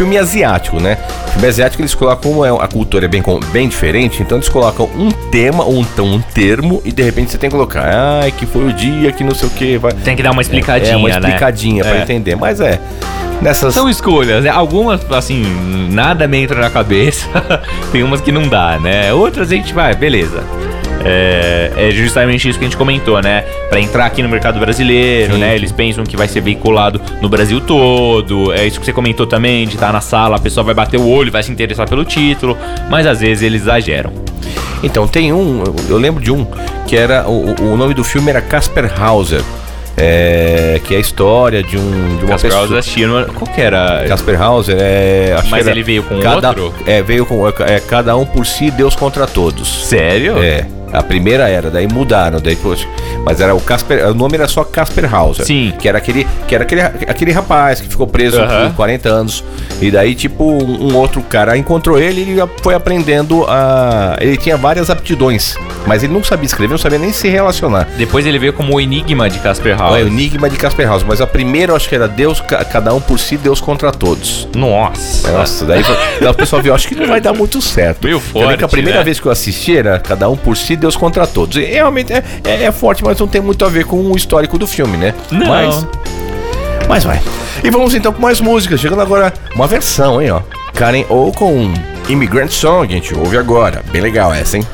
filme 0.00 0.16
asiático, 0.16 0.80
né? 0.80 0.96
filme 1.32 1.46
asiático 1.46 1.82
eles 1.82 1.94
colocam, 1.94 2.30
como 2.30 2.42
é, 2.42 2.48
a 2.48 2.66
cultura 2.66 3.04
é 3.04 3.08
bem, 3.08 3.22
bem 3.52 3.68
diferente, 3.68 4.22
então 4.22 4.38
eles 4.38 4.48
colocam 4.48 4.88
um 4.96 5.10
tema, 5.10 5.62
ou 5.62 5.78
então 5.80 6.06
um 6.06 6.22
termo, 6.22 6.80
e 6.86 6.90
de 6.90 7.02
repente 7.02 7.30
você 7.32 7.36
tem 7.36 7.50
que 7.50 7.54
colocar, 7.54 7.84
ai, 8.22 8.32
que 8.32 8.46
foi 8.46 8.64
o 8.64 8.72
dia 8.72 9.12
que 9.12 9.22
não 9.22 9.34
sei 9.34 9.48
o 9.48 9.50
que. 9.50 9.76
Vai... 9.76 9.92
Tem 9.92 10.16
que 10.16 10.22
dar 10.22 10.30
uma 10.30 10.40
explicadinha, 10.40 10.94
É, 10.94 10.96
uma 10.96 11.10
né? 11.10 11.18
explicadinha 11.18 11.84
pra 11.84 11.96
É. 11.98 12.02
entender. 12.02 12.34
Mas 12.34 12.62
é, 12.62 12.80
nessas. 13.42 13.74
São 13.74 13.90
escolhas, 13.90 14.42
né? 14.42 14.48
Algumas, 14.48 15.02
assim, 15.12 15.44
nada 15.90 16.26
me 16.26 16.38
entra 16.38 16.58
na 16.58 16.70
cabeça. 16.70 17.28
Tem 17.92 18.02
umas 18.02 18.22
que 18.22 18.32
não 18.32 18.48
dá, 18.48 18.78
né? 18.78 19.12
Outras 19.12 19.52
a 19.52 19.54
gente 19.54 19.74
vai, 19.74 19.94
beleza. 19.94 20.42
É, 21.04 21.70
é 21.76 21.90
justamente 21.90 22.48
isso 22.48 22.58
que 22.58 22.64
a 22.64 22.68
gente 22.68 22.76
comentou, 22.76 23.20
né? 23.22 23.42
Pra 23.68 23.80
entrar 23.80 24.06
aqui 24.06 24.22
no 24.22 24.28
mercado 24.28 24.58
brasileiro, 24.60 25.34
Sim. 25.34 25.40
né? 25.40 25.54
Eles 25.54 25.72
pensam 25.72 26.04
que 26.04 26.16
vai 26.16 26.28
ser 26.28 26.40
veiculado 26.40 27.00
no 27.22 27.28
Brasil 27.28 27.60
todo. 27.60 28.52
É 28.52 28.66
isso 28.66 28.78
que 28.78 28.84
você 28.86 28.92
comentou 28.92 29.26
também, 29.26 29.66
de 29.66 29.74
estar 29.76 29.92
na 29.92 30.00
sala, 30.00 30.36
a 30.36 30.38
pessoa 30.38 30.62
vai 30.64 30.74
bater 30.74 30.98
o 30.98 31.08
olho, 31.08 31.32
vai 31.32 31.42
se 31.42 31.50
interessar 31.50 31.88
pelo 31.88 32.04
título. 32.04 32.56
Mas 32.90 33.06
às 33.06 33.20
vezes 33.20 33.42
eles 33.42 33.62
exageram. 33.62 34.12
Então, 34.82 35.06
tem 35.06 35.32
um, 35.32 35.62
eu- 35.88 35.96
lembro 35.98 36.22
de 36.22 36.30
um, 36.32 36.46
que 36.86 36.96
era. 36.96 37.26
O, 37.28 37.54
o- 37.60 37.76
nome 37.76 37.92
do 37.94 38.02
filme 38.04 38.30
era 38.30 38.40
Casper 38.40 38.90
Hauser. 39.00 39.42
É, 39.96 40.80
que 40.84 40.94
é 40.94 40.96
a 40.96 41.00
história 41.00 41.62
de 41.62 41.76
um 41.76 42.16
de 42.16 42.24
uma 42.24 42.28
Casper 42.30 42.50
pessoa. 42.52 42.78
Assistindo. 42.78 43.32
Qual 43.34 43.50
que 43.52 43.60
era? 43.60 44.04
Casper 44.08 44.40
Hauser 44.40 44.76
é. 44.78 45.36
Mas 45.50 45.66
ele 45.66 45.82
veio 45.82 46.02
com 46.02 46.18
cada, 46.20 46.48
outro? 46.48 46.72
É, 46.86 47.02
veio 47.02 47.26
com. 47.26 47.46
É, 47.46 47.80
cada 47.80 48.16
um 48.16 48.24
por 48.24 48.46
si, 48.46 48.70
Deus 48.70 48.96
contra 48.96 49.26
todos. 49.26 49.68
Sério? 49.86 50.38
É. 50.42 50.66
A 50.92 51.02
primeira 51.02 51.48
era, 51.48 51.70
daí 51.70 51.86
mudaram, 51.86 52.40
daí 52.40 52.56
poxa, 52.56 52.86
mas 53.24 53.40
era 53.40 53.54
o 53.54 53.60
Casper, 53.60 54.08
o 54.08 54.14
nome 54.14 54.36
era 54.36 54.48
só 54.48 54.64
Casper 54.64 55.12
Hauser. 55.14 55.44
Sim. 55.46 55.72
Que 55.78 55.88
era 55.88 55.98
aquele, 55.98 56.26
que 56.48 56.54
era 56.54 56.64
aquele, 56.64 56.80
aquele 56.82 57.32
rapaz 57.32 57.80
que 57.80 57.88
ficou 57.88 58.06
preso 58.06 58.40
Aham. 58.40 58.68
por 58.70 58.76
40 58.76 59.08
anos. 59.08 59.44
E 59.80 59.90
daí, 59.90 60.14
tipo, 60.14 60.44
um, 60.44 60.90
um 60.92 60.96
outro 60.96 61.22
cara 61.22 61.56
encontrou 61.56 61.98
ele 61.98 62.20
e 62.22 62.30
ele 62.40 62.50
foi 62.62 62.74
aprendendo 62.74 63.44
a. 63.48 64.16
Ele 64.20 64.36
tinha 64.36 64.56
várias 64.56 64.90
aptidões, 64.90 65.54
mas 65.86 66.02
ele 66.02 66.12
não 66.12 66.22
sabia 66.24 66.46
escrever, 66.46 66.70
não 66.72 66.78
sabia 66.78 66.98
nem 66.98 67.12
se 67.12 67.28
relacionar. 67.28 67.86
Depois 67.96 68.26
ele 68.26 68.38
veio 68.38 68.52
como 68.52 68.74
o 68.74 68.80
Enigma 68.80 69.28
de 69.30 69.38
Casper 69.38 69.76
Não, 69.76 69.96
é 69.96 70.02
o 70.02 70.06
enigma 70.06 70.50
de 70.50 70.56
Casper 70.56 70.90
Hauser, 70.90 71.06
mas 71.08 71.20
a 71.20 71.26
primeira 71.26 71.72
eu 71.72 71.76
acho 71.76 71.88
que 71.88 71.94
era 71.94 72.08
Deus, 72.08 72.40
ca- 72.40 72.64
cada 72.64 72.92
um 72.94 73.00
por 73.00 73.18
si, 73.18 73.36
Deus 73.36 73.60
contra 73.60 73.90
todos. 73.92 74.48
Nossa. 74.54 75.30
Nossa, 75.32 75.64
daí, 75.64 75.82
daí 76.20 76.28
o 76.30 76.34
pessoal 76.34 76.60
viu, 76.62 76.74
acho 76.74 76.88
que 76.88 76.94
não 76.94 77.06
vai 77.06 77.20
dar 77.20 77.32
muito 77.32 77.60
certo. 77.62 78.04
Meio 78.04 78.18
Você 78.20 78.26
vê 78.26 78.32
que 78.32 78.42
forte, 78.46 78.64
a 78.64 78.68
primeira 78.68 78.98
né? 78.98 79.04
vez 79.04 79.18
que 79.20 79.26
eu 79.26 79.32
assisti 79.32 79.76
era 79.76 79.98
cada 79.98 80.28
um 80.28 80.36
por 80.36 80.56
si, 80.56 80.76
Deus 80.80 80.96
contra 80.96 81.26
todos. 81.26 81.56
E 81.56 81.64
realmente 81.64 82.12
é, 82.12 82.24
é, 82.44 82.64
é 82.64 82.72
forte, 82.72 83.04
mas 83.04 83.18
não 83.18 83.28
tem 83.28 83.40
muito 83.40 83.64
a 83.64 83.68
ver 83.68 83.84
com 83.84 83.96
o 83.96 84.16
histórico 84.16 84.58
do 84.58 84.66
filme, 84.66 84.96
né? 84.96 85.14
Não. 85.30 85.46
Mas, 85.46 85.86
mas 86.88 87.04
vai. 87.04 87.20
E 87.62 87.70
vamos 87.70 87.94
então 87.94 88.12
com 88.12 88.20
mais 88.20 88.40
músicas. 88.40 88.80
Chegando 88.80 89.02
agora 89.02 89.32
uma 89.54 89.66
versão, 89.66 90.20
hein, 90.20 90.30
ó. 90.30 90.40
Karen 90.74 91.04
ou 91.08 91.32
com 91.32 91.72
Immigrant 92.08 92.50
Song, 92.50 92.92
a 92.92 92.96
gente 92.96 93.14
ouve 93.14 93.36
agora. 93.36 93.82
Bem 93.92 94.00
legal 94.00 94.32
essa, 94.32 94.56
hein? 94.56 94.64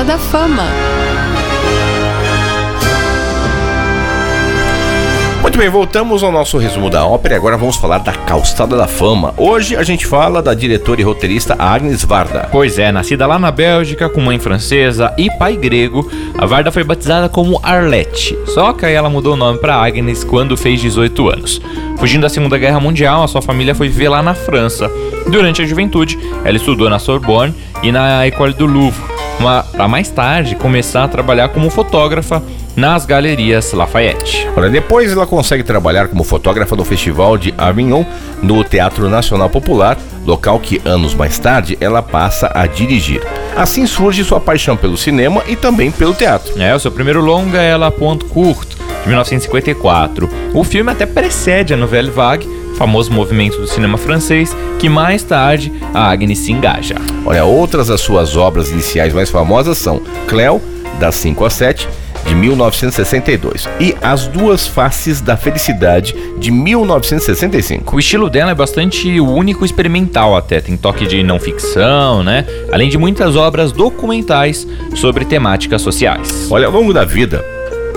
Calçada 0.00 0.04
da 0.04 0.18
Fama. 0.18 0.64
Muito 5.42 5.58
bem, 5.58 5.68
voltamos 5.68 6.22
ao 6.22 6.32
nosso 6.32 6.56
resumo 6.58 6.88
da 6.88 7.04
ópera 7.04 7.34
e 7.34 7.36
agora 7.36 7.56
vamos 7.58 7.76
falar 7.76 7.98
da 7.98 8.12
Calçada 8.12 8.76
da 8.76 8.86
Fama. 8.86 9.34
Hoje 9.36 9.76
a 9.76 9.82
gente 9.82 10.06
fala 10.06 10.40
da 10.40 10.54
diretora 10.54 11.00
e 11.00 11.04
roteirista 11.04 11.54
Agnes 11.58 12.04
Varda. 12.04 12.48
Pois 12.50 12.78
é, 12.78 12.90
nascida 12.90 13.26
lá 13.26 13.38
na 13.38 13.50
Bélgica 13.50 14.08
com 14.08 14.20
mãe 14.20 14.38
francesa 14.38 15.12
e 15.18 15.30
pai 15.38 15.56
grego, 15.56 16.10
a 16.38 16.46
Varda 16.46 16.70
foi 16.70 16.84
batizada 16.84 17.28
como 17.28 17.60
Arlette. 17.62 18.38
Só 18.46 18.72
que 18.72 18.86
aí 18.86 18.94
ela 18.94 19.10
mudou 19.10 19.34
o 19.34 19.36
nome 19.36 19.58
para 19.58 19.76
Agnes 19.76 20.24
quando 20.24 20.56
fez 20.56 20.80
18 20.80 21.28
anos. 21.28 21.60
Fugindo 21.98 22.22
da 22.22 22.30
Segunda 22.30 22.56
Guerra 22.56 22.80
Mundial, 22.80 23.22
a 23.22 23.28
sua 23.28 23.42
família 23.42 23.74
foi 23.74 23.88
viver 23.88 24.08
lá 24.08 24.22
na 24.22 24.32
França. 24.32 24.90
Durante 25.26 25.60
a 25.60 25.66
juventude, 25.66 26.18
ela 26.44 26.56
estudou 26.56 26.88
na 26.88 26.98
Sorbonne 26.98 27.54
e 27.82 27.92
na 27.92 28.24
École 28.24 28.54
du 28.54 28.66
Louvre, 28.66 29.02
para 29.40 29.88
mais 29.88 30.10
tarde 30.10 30.54
começar 30.54 31.04
a 31.04 31.08
trabalhar 31.08 31.48
como 31.48 31.70
fotógrafa 31.70 32.42
nas 32.76 33.06
galerias 33.06 33.72
Lafayette. 33.72 34.46
Olha, 34.54 34.68
depois 34.68 35.10
ela 35.10 35.26
consegue 35.26 35.62
trabalhar 35.62 36.08
como 36.08 36.22
fotógrafa 36.22 36.76
no 36.76 36.84
Festival 36.84 37.38
de 37.38 37.54
Avignon, 37.56 38.04
no 38.42 38.62
Teatro 38.62 39.08
Nacional 39.08 39.48
Popular, 39.48 39.96
local 40.26 40.60
que 40.60 40.80
anos 40.84 41.14
mais 41.14 41.38
tarde 41.38 41.76
ela 41.80 42.02
passa 42.02 42.50
a 42.54 42.66
dirigir. 42.66 43.22
Assim 43.56 43.86
surge 43.86 44.22
sua 44.24 44.40
paixão 44.40 44.76
pelo 44.76 44.96
cinema 44.96 45.42
e 45.48 45.56
também 45.56 45.90
pelo 45.90 46.14
teatro. 46.14 46.60
É, 46.60 46.74
o 46.74 46.78
seu 46.78 46.92
primeiro 46.92 47.20
longa 47.20 47.60
é 47.60 47.76
La 47.76 47.90
Pointe 47.90 48.26
Courte, 48.26 48.76
de 49.02 49.08
1954. 49.08 50.28
O 50.52 50.62
filme 50.62 50.92
até 50.92 51.06
precede 51.06 51.72
a 51.72 51.76
Nouvelle 51.76 52.10
Vague, 52.10 52.59
famoso 52.80 53.12
movimento 53.12 53.58
do 53.58 53.66
cinema 53.66 53.98
francês, 53.98 54.56
que 54.78 54.88
mais 54.88 55.22
tarde 55.22 55.70
a 55.92 56.10
Agnes 56.10 56.38
se 56.38 56.50
engaja. 56.50 56.94
Olha, 57.26 57.44
outras 57.44 57.88
das 57.88 58.00
suas 58.00 58.38
obras 58.38 58.70
iniciais 58.70 59.12
mais 59.12 59.28
famosas 59.28 59.76
são 59.76 60.00
Cleo, 60.26 60.62
das 60.98 61.14
5 61.16 61.44
a 61.44 61.50
7, 61.50 61.86
de 62.26 62.34
1962, 62.34 63.68
e 63.78 63.94
As 64.00 64.26
Duas 64.26 64.66
Faces 64.66 65.20
da 65.20 65.36
Felicidade, 65.36 66.14
de 66.38 66.50
1965. 66.50 67.96
O 67.96 67.98
estilo 67.98 68.30
dela 68.30 68.52
é 68.52 68.54
bastante 68.54 69.20
único 69.20 69.62
e 69.62 69.66
experimental 69.66 70.34
até, 70.34 70.58
tem 70.58 70.74
toque 70.74 71.06
de 71.06 71.22
não 71.22 71.38
ficção, 71.38 72.22
né? 72.22 72.46
Além 72.72 72.88
de 72.88 72.96
muitas 72.96 73.36
obras 73.36 73.72
documentais 73.72 74.66
sobre 74.94 75.26
temáticas 75.26 75.82
sociais. 75.82 76.48
Olha, 76.50 76.66
ao 76.66 76.72
longo 76.72 76.94
da 76.94 77.04
vida, 77.04 77.44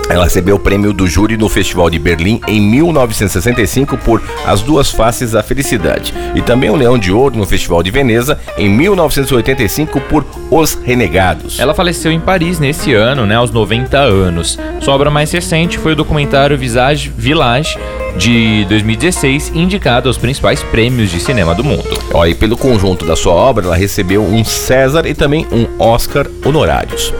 ela 0.08 0.24
recebeu 0.24 0.56
o 0.56 0.58
prêmio 0.58 0.92
do 0.92 1.06
júri 1.06 1.36
no 1.36 1.48
Festival 1.48 1.88
de 1.88 1.98
Berlim 1.98 2.40
em 2.46 2.60
1965 2.60 3.96
por 3.98 4.22
As 4.46 4.60
Duas 4.62 4.90
Faces 4.90 5.32
da 5.32 5.42
Felicidade 5.42 6.12
e 6.34 6.42
também 6.42 6.70
o 6.70 6.76
Leão 6.76 6.98
de 6.98 7.12
Ouro 7.12 7.36
no 7.36 7.46
Festival 7.46 7.82
de 7.82 7.90
Veneza 7.90 8.38
em 8.58 8.68
1985 8.68 10.00
por 10.02 10.24
Os 10.50 10.74
Renegados. 10.74 11.58
Ela 11.58 11.74
faleceu 11.74 12.12
em 12.12 12.20
Paris 12.20 12.58
nesse 12.58 12.92
ano, 12.92 13.26
né, 13.26 13.36
aos 13.36 13.50
90 13.50 13.98
anos. 13.98 14.58
Sua 14.80 14.94
obra 14.94 15.10
mais 15.10 15.32
recente 15.32 15.78
foi 15.78 15.92
o 15.92 15.96
documentário 15.96 16.58
Visage 16.58 17.12
Village 17.16 17.78
de 18.16 18.64
2016, 18.68 19.52
indicado 19.54 20.08
aos 20.08 20.16
principais 20.16 20.62
prêmios 20.62 21.10
de 21.10 21.18
cinema 21.20 21.54
do 21.54 21.64
mundo. 21.64 21.84
E 22.28 22.34
pelo 22.34 22.56
conjunto 22.56 23.04
da 23.04 23.16
sua 23.16 23.32
obra, 23.32 23.66
ela 23.66 23.76
recebeu 23.76 24.22
um 24.22 24.44
César 24.44 25.06
e 25.06 25.14
também 25.14 25.46
um 25.50 25.66
Oscar 25.82 26.26
honorários. 26.44 27.12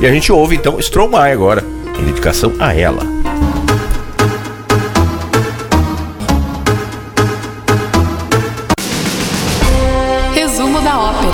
E 0.00 0.06
a 0.06 0.12
gente 0.12 0.30
ouve 0.30 0.54
então 0.54 0.78
Stromae 0.78 1.32
agora, 1.32 1.64
em 1.98 2.04
dedicação 2.04 2.52
a 2.58 2.74
ela. 2.74 3.02
Resumo 10.34 10.80
da 10.80 10.98
ópera. 10.98 11.32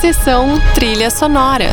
Sessão 0.00 0.60
Trilha 0.74 1.10
Sonora. 1.10 1.70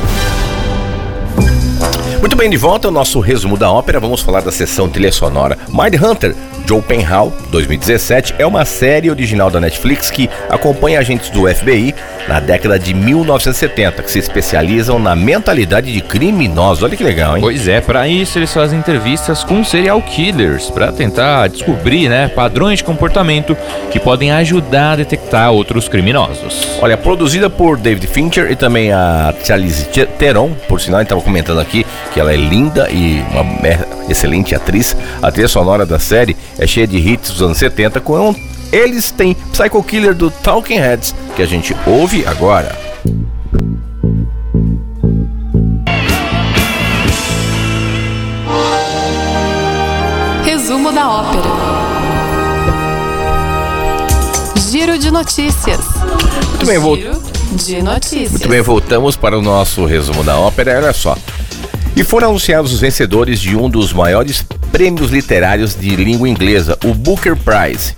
Muito 2.19 2.35
bem, 2.35 2.49
de 2.49 2.57
volta 2.57 2.87
ao 2.87 2.91
nosso 2.91 3.19
resumo 3.19 3.57
da 3.57 3.71
ópera, 3.71 3.99
vamos 3.99 4.21
falar 4.21 4.41
da 4.41 4.51
sessão 4.51 4.87
trilha 4.87 5.11
sonora. 5.11 5.57
Mind 5.69 5.95
Hunter, 6.01 6.35
Joe 6.65 6.81
Penhal, 6.81 7.33
2017, 7.51 8.35
é 8.37 8.45
uma 8.45 8.65
série 8.65 9.09
original 9.09 9.49
da 9.49 9.59
Netflix 9.59 10.09
que 10.09 10.29
acompanha 10.49 10.99
agentes 10.99 11.29
do 11.29 11.47
FBI 11.47 11.93
na 12.27 12.39
década 12.39 12.77
de 12.77 12.93
1970, 12.93 14.03
que 14.03 14.11
se 14.11 14.19
especializam 14.19 14.99
na 14.99 15.15
mentalidade 15.15 15.91
de 15.91 16.01
criminosos. 16.01 16.83
Olha 16.83 16.95
que 16.95 17.03
legal, 17.03 17.35
hein? 17.35 17.41
Pois 17.41 17.67
é, 17.67 17.81
para 17.81 18.07
isso 18.07 18.37
eles 18.37 18.53
fazem 18.53 18.79
entrevistas 18.79 19.43
com 19.43 19.63
serial 19.63 20.01
killers 20.01 20.69
para 20.69 20.91
tentar 20.91 21.47
descobrir, 21.47 22.09
né, 22.09 22.27
padrões 22.29 22.79
de 22.79 22.83
comportamento 22.83 23.57
que 23.89 23.99
podem 23.99 24.31
ajudar 24.31 24.93
a 24.93 24.95
detectar 24.97 25.51
outros 25.51 25.87
criminosos. 25.87 26.79
Olha, 26.81 26.97
produzida 26.97 27.49
por 27.49 27.77
David 27.77 28.07
Fincher 28.07 28.51
e 28.51 28.55
também 28.55 28.91
a 28.91 29.33
Charlize 29.43 29.85
Theron, 30.17 30.51
por 30.67 30.79
sinal, 30.79 30.99
a 30.99 31.01
gente 31.01 31.07
estava 31.07 31.21
comentando 31.21 31.59
aqui 31.59 31.85
que 32.13 32.19
ela 32.19 32.31
é 32.31 32.37
linda 32.37 32.89
e 32.91 33.23
uma 33.31 33.43
excelente 34.09 34.53
atriz. 34.55 34.95
A 35.21 35.31
trilha 35.31 35.47
sonora 35.47 35.85
da 35.85 35.99
série 35.99 36.35
é 36.61 36.67
cheia 36.67 36.85
de 36.85 36.97
hits 36.97 37.31
dos 37.31 37.41
anos 37.41 37.57
70, 37.57 37.99
com 37.99 38.35
eles 38.71 39.09
têm 39.09 39.33
Psycho 39.51 39.81
Killer 39.83 40.13
do 40.13 40.29
Talking 40.29 40.77
Heads, 40.77 41.15
que 41.35 41.41
a 41.41 41.45
gente 41.47 41.75
ouve 41.87 42.23
agora. 42.25 42.77
Resumo 50.45 50.91
da 50.91 51.09
ópera. 51.09 51.49
Giro 54.69 54.99
de 54.99 55.09
notícias. 55.09 55.79
Muito 56.49 56.65
bem, 56.67 56.79
Giro 56.79 57.21
de 57.53 57.81
notícias. 57.81 58.31
Muito 58.31 58.47
bem, 58.47 58.61
voltamos 58.61 59.15
para 59.15 59.37
o 59.37 59.41
nosso 59.41 59.83
resumo 59.85 60.23
da 60.23 60.37
ópera. 60.37 60.77
Olha 60.77 60.93
só. 60.93 61.17
E 61.95 62.03
foram 62.03 62.29
anunciados 62.29 62.71
os 62.71 62.79
vencedores 62.79 63.39
de 63.39 63.55
um 63.55 63.69
dos 63.69 63.91
maiores 63.91 64.43
prêmios 64.71 65.11
literários 65.11 65.75
de 65.75 65.95
língua 65.95 66.29
inglesa, 66.29 66.77
o 66.85 66.93
Booker 66.93 67.35
Prize. 67.35 67.93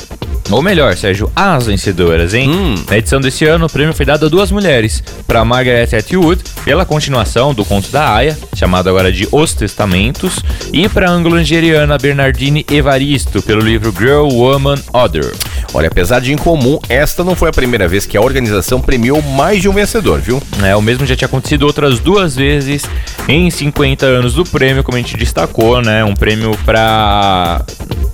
Ou 0.51 0.61
melhor, 0.61 0.95
Sérgio, 0.95 1.31
as 1.35 1.65
vencedoras, 1.65 2.33
hein? 2.33 2.49
Hum. 2.49 2.75
Na 2.89 2.97
edição 2.97 3.19
desse 3.19 3.45
ano, 3.45 3.65
o 3.65 3.69
prêmio 3.69 3.93
foi 3.93 4.05
dado 4.05 4.25
a 4.25 4.29
duas 4.29 4.51
mulheres. 4.51 5.03
Para 5.25 5.45
Margaret 5.45 5.89
Atwood, 5.95 6.41
pela 6.63 6.85
continuação 6.85 7.53
do 7.53 7.65
conto 7.65 7.89
da 7.89 8.13
Aya, 8.13 8.37
chamado 8.55 8.89
agora 8.89 9.11
de 9.11 9.27
Os 9.31 9.53
Testamentos, 9.53 10.39
e 10.71 10.87
para 10.89 11.09
anglo-nigeriana 11.09 11.97
Bernardine 11.97 12.65
Evaristo, 12.69 13.41
pelo 13.41 13.61
livro 13.61 13.93
Girl, 13.97 14.27
Woman, 14.27 14.75
Other. 14.93 15.33
Olha, 15.73 15.87
apesar 15.87 16.19
de 16.19 16.31
incomum, 16.31 16.77
esta 16.87 17.23
não 17.23 17.35
foi 17.35 17.49
a 17.49 17.53
primeira 17.53 17.87
vez 17.87 18.05
que 18.05 18.15
a 18.15 18.21
organização 18.21 18.79
premiou 18.79 19.21
mais 19.21 19.61
de 19.61 19.67
um 19.67 19.73
vencedor, 19.73 20.19
viu? 20.19 20.41
É, 20.63 20.75
o 20.75 20.81
mesmo 20.81 21.05
já 21.05 21.15
tinha 21.15 21.25
acontecido 21.25 21.63
outras 21.63 21.99
duas 21.99 22.35
vezes 22.35 22.83
em 23.27 23.49
50 23.49 24.05
anos 24.05 24.35
do 24.35 24.43
prêmio, 24.43 24.83
como 24.83 24.97
a 24.97 25.01
gente 25.01 25.17
destacou, 25.17 25.81
né? 25.81 26.03
Um 26.03 26.13
prêmio 26.13 26.55
para 26.63 27.65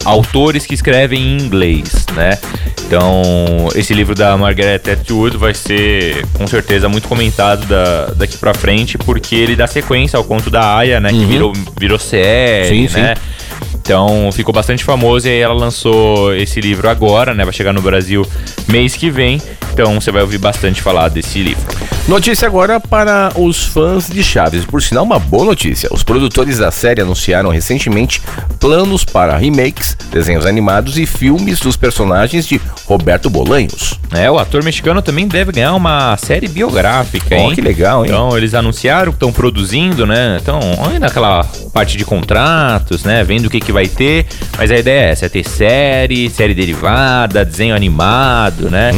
autores 0.09 0.65
que 0.65 0.73
escrevem 0.73 1.21
em 1.21 1.41
inglês, 1.41 2.05
né? 2.15 2.37
Então, 2.85 3.69
esse 3.75 3.93
livro 3.93 4.15
da 4.15 4.35
Margaret 4.35 4.81
Atwood 4.91 5.37
vai 5.37 5.53
ser 5.53 6.25
com 6.33 6.47
certeza 6.47 6.89
muito 6.89 7.07
comentado 7.07 7.65
da, 7.67 8.07
daqui 8.15 8.37
pra 8.37 8.53
frente, 8.53 8.97
porque 8.97 9.35
ele 9.35 9.55
dá 9.55 9.67
sequência 9.67 10.17
ao 10.17 10.23
conto 10.23 10.49
da 10.49 10.77
Aya, 10.77 10.99
né? 10.99 11.09
Que 11.09 11.25
virou, 11.25 11.53
virou 11.79 11.99
série, 11.99 12.89
Sim, 12.89 12.97
né? 12.97 13.13
Então 13.81 14.31
ficou 14.31 14.53
bastante 14.53 14.83
famoso 14.83 15.27
e 15.27 15.31
aí 15.31 15.39
ela 15.39 15.53
lançou 15.53 16.35
esse 16.35 16.61
livro 16.61 16.89
agora, 16.89 17.33
né? 17.33 17.43
Vai 17.43 17.53
chegar 17.53 17.73
no 17.73 17.81
Brasil 17.81 18.25
mês 18.67 18.95
que 18.95 19.09
vem. 19.09 19.41
Então 19.73 19.99
você 19.99 20.11
vai 20.11 20.21
ouvir 20.21 20.37
bastante 20.37 20.81
falar 20.81 21.09
desse 21.09 21.41
livro. 21.41 21.63
Notícia 22.09 22.47
agora 22.47 22.79
para 22.79 23.31
os 23.35 23.65
fãs 23.65 24.09
de 24.09 24.23
Chaves. 24.23 24.65
Por 24.65 24.81
sinal, 24.81 25.03
uma 25.03 25.19
boa 25.19 25.45
notícia. 25.45 25.87
Os 25.91 26.01
produtores 26.01 26.57
da 26.57 26.71
série 26.71 27.01
anunciaram 27.01 27.51
recentemente 27.51 28.19
planos 28.59 29.05
para 29.05 29.37
remakes, 29.37 29.95
desenhos 30.11 30.43
animados 30.45 30.97
e 30.97 31.05
filmes 31.05 31.59
dos 31.59 31.77
personagens 31.77 32.47
de 32.47 32.59
Roberto 32.87 33.29
Bolanhos. 33.29 33.99
É, 34.11 34.29
o 34.29 34.39
ator 34.39 34.63
mexicano 34.63 35.03
também 35.03 35.27
deve 35.27 35.51
ganhar 35.51 35.75
uma 35.75 36.17
série 36.17 36.47
biográfica, 36.47 37.35
hein? 37.35 37.53
que 37.53 37.61
legal, 37.61 38.03
hein? 38.03 38.09
Então, 38.11 38.35
eles 38.35 38.55
anunciaram 38.55 39.11
que 39.11 39.17
estão 39.17 39.31
produzindo, 39.31 40.07
né? 40.07 40.39
Então, 40.41 40.59
ainda 40.87 41.01
naquela 41.01 41.45
parte 41.71 41.95
de 41.95 42.03
contratos, 42.03 43.03
né? 43.03 43.23
Vendo 43.23 43.45
o 43.45 43.49
que, 43.51 43.59
que 43.59 43.68
vai 43.71 43.87
ter. 43.87 44.25
Mas 44.57 44.71
a 44.71 44.77
ideia 44.77 45.07
é 45.07 45.09
essa: 45.11 45.25
é 45.25 45.29
ter 45.29 45.47
série, 45.47 46.29
série 46.29 46.53
derivada, 46.53 47.43
desenho 47.45 47.75
animado, 47.75 48.69
né? 48.69 48.91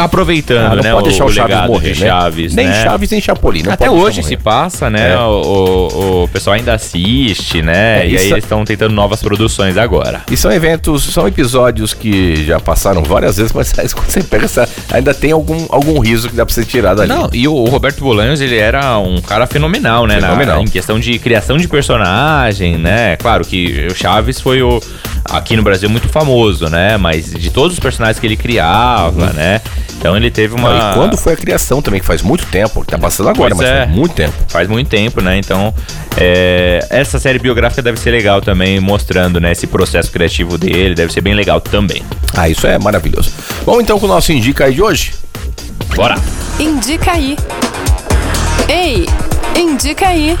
Aproveitando, 0.00 0.72
Ah, 0.72 0.76
não 0.76 0.82
né? 0.82 0.92
pode 0.92 1.08
deixar 1.08 1.24
o 1.24 1.30
Chaves 1.30 1.50
legado 1.54 1.66
morrer, 1.72 1.88
né? 1.98 2.06
Chaves, 2.06 2.54
nem 2.54 2.66
né? 2.66 2.82
Chaves, 2.84 3.10
nem 3.10 3.20
Chapolin. 3.20 3.62
não 3.62 3.72
Até 3.72 3.90
hoje 3.90 4.22
se 4.22 4.36
passa, 4.36 4.90
né? 4.90 5.12
É. 5.12 5.18
O, 5.18 5.30
o- 5.30 6.22
o 6.24 6.28
pessoal 6.28 6.54
ainda 6.54 6.74
assiste, 6.74 7.62
né? 7.62 8.02
É, 8.02 8.06
e 8.06 8.08
aí 8.10 8.14
isso- 8.14 8.34
eles 8.34 8.44
estão 8.44 8.64
tentando 8.64 8.92
novas 8.94 9.22
produções 9.22 9.76
agora. 9.76 10.20
E 10.30 10.36
são 10.36 10.52
eventos, 10.52 11.04
são 11.04 11.26
episódios 11.26 11.94
que 11.94 12.44
já 12.44 12.60
passaram 12.60 13.02
várias 13.02 13.36
vezes, 13.36 13.52
mas 13.52 13.72
quando 13.94 14.08
você 14.10 14.22
pega 14.22 14.44
essa, 14.44 14.68
ainda 14.92 15.14
tem 15.14 15.32
algum, 15.32 15.66
algum 15.70 15.98
riso 15.98 16.28
que 16.28 16.36
dá 16.36 16.44
pra 16.44 16.54
ser 16.54 16.64
tirado 16.66 17.00
ali. 17.00 17.08
Não, 17.08 17.28
e 17.32 17.48
o, 17.48 17.54
o 17.54 17.64
Roberto 17.68 18.00
Bolanhos, 18.00 18.40
ele 18.40 18.56
era 18.58 18.98
um 18.98 19.20
cara 19.20 19.46
fenomenal, 19.46 20.06
né? 20.06 20.16
na- 20.20 20.28
Fenomenal. 20.28 20.62
em 20.62 20.66
questão 20.68 20.98
de 21.00 21.18
criação 21.18 21.56
de 21.56 21.66
personagem, 21.68 22.76
né? 22.76 23.16
Claro 23.16 23.44
que 23.44 23.63
o 23.90 23.94
Chaves 23.94 24.40
foi 24.40 24.62
o 24.62 24.80
aqui 25.24 25.56
no 25.56 25.62
Brasil 25.62 25.88
muito 25.88 26.08
famoso, 26.08 26.68
né? 26.68 26.96
Mas 26.96 27.30
de 27.32 27.50
todos 27.50 27.72
os 27.74 27.80
personagens 27.80 28.18
que 28.18 28.26
ele 28.26 28.36
criava, 28.36 29.32
né? 29.32 29.60
Então 29.96 30.16
ele 30.16 30.30
teve 30.30 30.54
uma 30.54 30.68
Não, 30.70 30.84
Uhum. 30.84 30.90
E 30.90 30.94
quando 30.94 31.16
foi 31.16 31.32
a 31.32 31.36
criação 31.36 31.80
também, 31.80 32.00
que 32.00 32.06
faz 32.06 32.20
muito 32.20 32.44
tempo, 32.46 32.82
que 32.82 32.88
tá 32.88 32.98
passando 32.98 33.28
agora, 33.30 33.54
Pois 33.54 33.68
mas 33.68 33.76
é. 33.76 33.84
faz 33.86 33.96
muito 33.96 34.14
tempo. 34.14 34.34
faz 34.48 34.68
muito 34.68 34.88
tempo, 34.88 35.20
né? 35.22 35.38
Então, 35.38 35.72
é, 36.16 36.86
essa 36.90 37.18
série 37.18 37.38
biográfica 37.38 37.80
deve 37.80 37.98
ser 37.98 38.10
legal 38.10 38.42
também, 38.42 38.78
mostrando, 38.80 39.40
né, 39.40 39.52
esse 39.52 39.66
processo 39.66 40.10
criativo 40.12 40.58
dele, 40.58 40.94
deve 40.94 41.12
ser 41.12 41.20
bem 41.22 41.34
legal 41.34 41.60
também. 41.60 42.02
Ah, 42.36 42.48
isso 42.48 42.66
é 42.66 42.78
maravilhoso. 42.78 43.30
Vamos 43.64 43.82
então 43.82 43.98
com 43.98 44.06
o 44.06 44.08
nosso 44.08 44.32
Indica 44.32 44.66
aí 44.66 44.74
de 44.74 44.82
hoje? 44.82 45.14
Bora! 45.96 46.16
Indica 46.60 47.12
aí. 47.12 47.36
Ei, 48.68 49.06
indica 49.56 50.08
aí. 50.08 50.36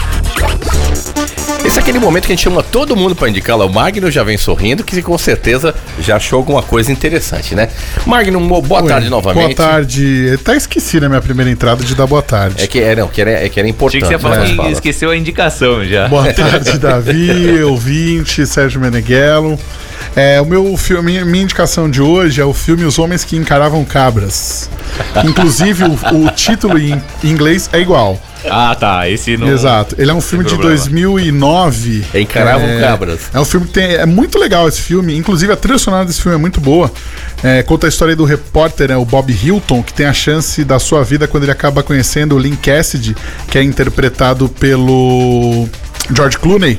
Esse 1.64 1.78
é 1.78 1.82
aquele 1.82 1.98
momento 1.98 2.26
que 2.26 2.32
a 2.32 2.36
gente 2.36 2.44
chama 2.44 2.62
todo 2.62 2.94
mundo 2.94 3.16
pra 3.16 3.28
indicar 3.28 3.56
lá. 3.56 3.64
O 3.64 3.72
Magno 3.72 4.10
já 4.10 4.22
vem 4.22 4.36
sorrindo, 4.36 4.84
que 4.84 5.00
com 5.00 5.16
certeza 5.16 5.74
já 5.98 6.16
achou 6.16 6.36
alguma 6.36 6.62
coisa 6.62 6.92
interessante, 6.92 7.54
né? 7.54 7.70
Magno, 8.04 8.38
boa 8.60 8.82
Oi, 8.82 8.88
tarde 8.88 9.08
novamente. 9.08 9.56
Boa 9.56 9.68
tarde. 9.70 10.38
Até 10.38 10.56
esqueci 10.56 11.00
na 11.00 11.08
minha 11.08 11.22
primeira 11.22 11.50
entrada 11.50 11.82
de 11.82 11.94
dar 11.94 12.06
boa 12.06 12.20
tarde. 12.20 12.62
É 12.62 12.66
que, 12.66 12.80
é, 12.80 12.94
não, 12.94 13.08
que 13.08 13.18
era, 13.20 13.30
é 13.30 13.48
que 13.48 13.58
era 13.58 13.66
importante. 13.68 14.04
Achei 14.04 14.18
que 14.18 14.22
você 14.22 14.52
né, 14.52 14.64
que 14.64 14.72
esqueceu 14.72 15.10
a 15.10 15.16
indicação 15.16 15.82
já. 15.86 16.06
Boa 16.06 16.30
tarde, 16.34 16.78
Davi, 16.78 17.62
ouvinte, 17.64 18.46
Sérgio 18.46 18.78
Meneghello. 18.80 19.58
É, 20.14 20.40
o 20.40 20.44
meu 20.44 20.76
filme, 20.76 21.12
minha- 21.12 21.24
minha 21.24 21.44
indicação 21.44 21.90
de 21.90 22.02
hoje 22.02 22.40
é 22.42 22.44
o 22.44 22.52
filme 22.52 22.84
Os 22.84 22.98
Homens 22.98 23.24
que 23.24 23.36
Encaravam 23.36 23.84
Cabras. 23.86 24.68
Inclusive, 25.24 25.84
o, 25.84 26.26
o 26.26 26.30
título 26.30 26.78
em 26.78 27.02
inglês 27.24 27.70
é 27.72 27.80
igual. 27.80 28.20
Ah, 28.50 28.74
tá. 28.74 29.08
Esse 29.08 29.36
não. 29.36 29.48
Exato. 29.48 29.94
Ele 29.98 30.10
é 30.10 30.14
um 30.14 30.20
filme 30.20 30.44
de 30.44 30.50
problema. 30.54 30.74
2009. 30.76 32.04
Encaravam 32.14 32.66
É, 32.68 32.80
cabras. 32.80 33.20
É 33.32 33.40
um 33.40 33.44
filme 33.44 33.66
que 33.66 33.72
tem, 33.72 33.94
é 33.94 34.06
muito 34.06 34.38
legal 34.38 34.68
esse 34.68 34.80
filme. 34.80 35.16
Inclusive 35.16 35.52
a 35.52 35.56
trilha 35.56 35.78
sonora 35.78 36.04
desse 36.04 36.20
filme 36.20 36.36
é 36.36 36.40
muito 36.40 36.60
boa. 36.60 36.90
É, 37.42 37.62
conta 37.62 37.86
a 37.86 37.88
história 37.88 38.14
do 38.16 38.24
repórter, 38.24 38.88
né, 38.88 38.96
o 38.96 39.04
Bob 39.04 39.32
Hilton, 39.32 39.82
que 39.82 39.92
tem 39.92 40.06
a 40.06 40.12
chance 40.12 40.64
da 40.64 40.78
sua 40.78 41.02
vida 41.04 41.26
quando 41.26 41.42
ele 41.44 41.52
acaba 41.52 41.82
conhecendo 41.82 42.34
o 42.34 42.38
Lynn 42.38 42.56
Cassidy, 42.56 43.16
que 43.50 43.58
é 43.58 43.62
interpretado 43.62 44.48
pelo 44.48 45.68
George 46.14 46.38
Clooney, 46.38 46.78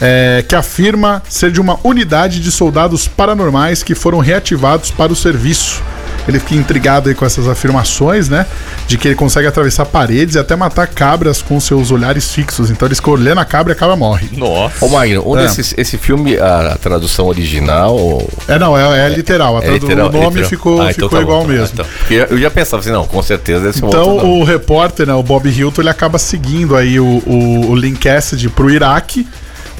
é, 0.00 0.44
que 0.46 0.54
afirma 0.54 1.22
ser 1.28 1.50
de 1.50 1.60
uma 1.60 1.78
unidade 1.82 2.40
de 2.40 2.50
soldados 2.52 3.08
paranormais 3.08 3.82
que 3.82 3.94
foram 3.94 4.18
reativados 4.18 4.90
para 4.90 5.12
o 5.12 5.16
serviço. 5.16 5.82
Ele 6.28 6.38
fica 6.40 6.54
intrigado 6.56 7.08
aí 7.08 7.14
com 7.14 7.24
essas 7.24 7.48
afirmações, 7.48 8.28
né? 8.28 8.46
De 8.86 8.98
que 8.98 9.06
ele 9.08 9.14
consegue 9.14 9.46
atravessar 9.46 9.84
paredes 9.86 10.34
e 10.34 10.38
até 10.38 10.56
matar 10.56 10.86
cabras 10.88 11.40
com 11.42 11.58
seus 11.60 11.90
olhares 11.90 12.32
fixos. 12.32 12.70
Então 12.70 12.86
ele 12.88 12.94
fica 12.94 13.10
olhando 13.10 13.38
a 13.40 13.44
cabra 13.44 13.72
e 13.72 13.74
a 13.74 13.78
cabra 13.78 13.96
morre. 13.96 14.28
Nossa. 14.36 14.84
Ô 14.84 14.88
Magno, 14.88 15.22
onde 15.26 15.42
É. 15.42 15.46
esse, 15.46 15.74
esse 15.76 15.96
filme, 15.98 16.36
a, 16.38 16.72
a 16.72 16.76
tradução 16.76 17.26
original. 17.26 18.22
É, 18.48 18.58
não, 18.58 18.76
é, 18.76 19.06
é 19.06 19.08
literal. 19.08 19.56
A 19.56 19.60
é 19.60 19.62
tradu- 19.62 19.86
literal- 19.86 20.08
o 20.08 20.12
nome 20.12 20.26
literal? 20.28 20.48
ficou, 20.50 20.80
Ah, 20.80 20.90
então 20.90 21.08
ficou 21.08 21.08
tá 21.10 21.20
igual 21.20 21.40
bom. 21.42 21.46
mesmo. 21.48 21.80
Ah, 21.80 21.84
então. 22.08 22.26
Eu 22.30 22.38
já 22.38 22.50
pensava 22.50 22.80
assim, 22.80 22.90
não, 22.90 23.06
com 23.06 23.22
certeza 23.22 23.60
deve 23.60 23.78
ser 23.78 23.84
um 23.84 23.88
Então 23.88 24.16
o 24.40 24.44
repórter, 24.44 25.06
né, 25.06 25.14
o 25.14 25.22
Bob 25.22 25.48
Hilton, 25.48 25.82
ele 25.82 25.90
acaba 25.90 26.18
seguindo 26.18 26.76
aí 26.76 26.98
o, 26.98 27.22
o, 27.26 27.70
o 27.70 27.74
Lynn 27.74 27.94
Cassidy 27.96 28.48
pro 28.48 28.70
Iraque, 28.70 29.26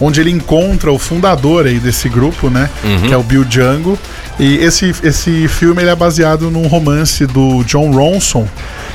onde 0.00 0.20
ele 0.20 0.30
encontra 0.30 0.92
o 0.92 0.98
fundador 0.98 1.66
aí 1.66 1.78
desse 1.78 2.08
grupo, 2.08 2.50
né, 2.50 2.68
Uhum. 2.84 3.00
que 3.08 3.12
é 3.14 3.16
o 3.16 3.22
Bill 3.22 3.44
Django. 3.44 3.98
E 4.38 4.56
esse, 4.58 4.94
esse 5.02 5.48
filme 5.48 5.82
ele 5.82 5.90
é 5.90 5.96
baseado 5.96 6.50
num 6.50 6.66
romance 6.66 7.24
do 7.26 7.64
John 7.64 7.90
Ronson 7.90 8.46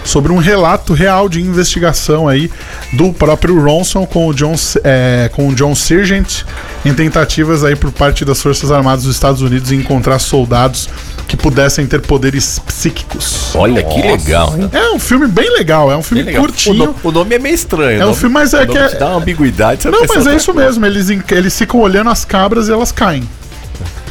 sobre 0.04 0.32
um 0.32 0.38
relato 0.38 0.94
real 0.94 1.30
de 1.30 1.42
investigação 1.42 2.28
aí 2.28 2.50
do 2.94 3.14
próprio 3.14 3.62
Ronson 3.64 4.06
com 4.06 4.28
o 4.28 4.34
John, 4.34 4.56
é, 4.84 5.30
com 5.34 5.48
o 5.48 5.56
John 5.56 5.76
Sargent 5.76 6.44
em 6.84 6.94
tentativas 6.94 7.64
aí 7.64 7.76
por 7.76 7.92
parte 7.92 8.26
das 8.26 8.42
Forças 8.42 8.72
Armadas 8.72 9.04
dos 9.04 9.14
Estados 9.16 9.42
Unidos 9.42 9.72
em 9.72 9.76
encontrar 9.78 10.20
soldados 10.20 10.90
que 11.28 11.38
pudessem 11.38 11.86
ter 11.86 12.02
poderes 12.02 12.60
psíquicos. 12.60 13.56
Olha 13.56 13.84
que 13.84 14.02
legal, 14.02 14.56
hein? 14.58 14.70
É 14.74 14.90
um 14.92 15.00
filme 15.00 15.28
bem 15.28 15.50
legal, 15.54 15.92
é 15.92 15.96
um 15.96 16.04
filme 16.04 16.24
legal. 16.24 16.44
O, 16.44 16.46
curtinho. 16.48 16.76
no- 16.86 16.96
o 17.04 17.12
nome 17.12 17.36
é 17.36 17.40
meio 17.40 17.56
estranho. 17.56 18.02
É 18.02 18.04
um 18.04 18.08
nome- 18.08 18.20
filme, 18.20 18.34
mas 18.34 18.54
é 18.54 18.66
que 18.66 18.78
é- 18.78 18.96
dá 18.96 19.10
uma 19.10 19.18
ambiguidade. 19.22 19.88
Não, 19.88 20.02
mas 20.08 20.26
é 20.28 20.36
isso 20.36 20.52
coisa. 20.52 20.68
mesmo, 20.70 20.86
eles, 20.86 21.10
eles 21.32 21.58
ficam 21.58 21.80
olhando 21.80 22.10
as 22.10 22.26
cabras 22.26 22.68
e 22.68 22.72
elas 22.72 22.92
caem. 22.92 23.24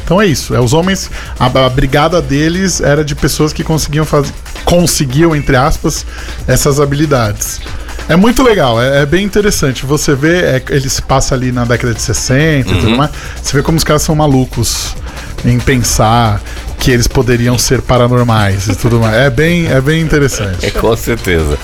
Então 0.03 0.21
é 0.21 0.25
isso, 0.27 0.53
é 0.55 0.59
os 0.59 0.73
homens, 0.73 1.09
a, 1.39 1.45
a 1.45 1.69
brigada 1.69 2.21
deles 2.21 2.81
era 2.81 3.03
de 3.03 3.15
pessoas 3.15 3.53
que 3.53 3.63
conseguiam 3.63 4.05
fazer, 4.05 4.33
conseguiam, 4.65 5.35
entre 5.35 5.55
aspas, 5.55 6.05
essas 6.47 6.79
habilidades. 6.79 7.61
É 8.09 8.15
muito 8.15 8.43
legal, 8.43 8.81
é, 8.81 9.03
é 9.03 9.05
bem 9.05 9.23
interessante. 9.23 9.85
Você 9.85 10.13
vê, 10.15 10.39
é, 10.41 10.63
ele 10.69 10.89
se 10.89 11.01
passa 11.01 11.33
ali 11.35 11.51
na 11.51 11.63
década 11.63 11.93
de 11.93 12.01
60 12.01 12.69
e 12.69 12.73
Uhum. 12.73 12.79
tudo 12.79 12.97
mais. 12.97 13.11
Você 13.41 13.55
vê 13.55 13.63
como 13.63 13.77
os 13.77 13.83
caras 13.83 14.01
são 14.01 14.15
malucos 14.15 14.95
em 15.45 15.59
pensar 15.59 16.41
que 16.77 16.91
eles 16.91 17.07
poderiam 17.07 17.57
ser 17.57 17.81
paranormais 17.81 18.67
e 18.67 18.75
tudo 18.75 18.99
mais. 18.99 19.15
É 19.15 19.29
bem, 19.29 19.67
é 19.67 19.79
bem 19.79 20.01
interessante. 20.01 20.65
É, 20.65 20.71
com 20.71 20.95
certeza. 20.97 21.57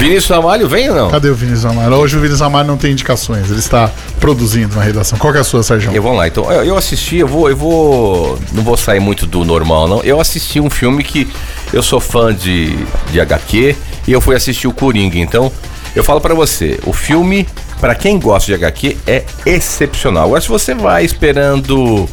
Vinícius 0.00 0.30
Amalho, 0.30 0.66
vem 0.66 0.88
ou 0.88 0.96
não? 0.96 1.10
Cadê 1.10 1.28
o 1.28 1.34
Vinícius 1.34 1.66
Amaro? 1.66 1.94
Hoje 1.96 2.16
o 2.16 2.20
Vinícius 2.20 2.40
Amaro 2.40 2.66
não 2.66 2.78
tem 2.78 2.92
indicações, 2.92 3.50
ele 3.50 3.58
está 3.58 3.90
produzindo 4.18 4.74
na 4.74 4.82
redação. 4.82 5.18
Qual 5.18 5.30
que 5.30 5.36
é 5.36 5.42
a 5.42 5.44
sua, 5.44 5.62
Sérgio? 5.62 5.92
Eu 5.92 6.02
vou 6.02 6.14
lá, 6.14 6.26
então. 6.26 6.50
Eu, 6.50 6.64
eu 6.64 6.76
assisti, 6.78 7.18
eu 7.18 7.28
vou, 7.28 7.50
eu 7.50 7.56
vou. 7.56 8.38
Não 8.52 8.62
vou 8.62 8.78
sair 8.78 8.98
muito 8.98 9.26
do 9.26 9.44
normal, 9.44 9.86
não. 9.86 10.02
Eu 10.02 10.18
assisti 10.18 10.58
um 10.58 10.70
filme 10.70 11.04
que 11.04 11.28
eu 11.70 11.82
sou 11.82 12.00
fã 12.00 12.34
de, 12.34 12.74
de 13.12 13.20
HQ 13.20 13.76
e 14.08 14.12
eu 14.12 14.22
fui 14.22 14.34
assistir 14.34 14.66
o 14.66 14.72
Coringa. 14.72 15.18
Então, 15.18 15.52
eu 15.94 16.02
falo 16.02 16.18
pra 16.18 16.32
você, 16.32 16.80
o 16.86 16.94
filme, 16.94 17.46
pra 17.78 17.94
quem 17.94 18.18
gosta 18.18 18.46
de 18.46 18.54
HQ, 18.54 18.96
é 19.06 19.24
excepcional. 19.44 20.24
Agora, 20.24 20.40
se 20.40 20.48
você 20.48 20.74
vai 20.74 21.04
esperando 21.04 22.08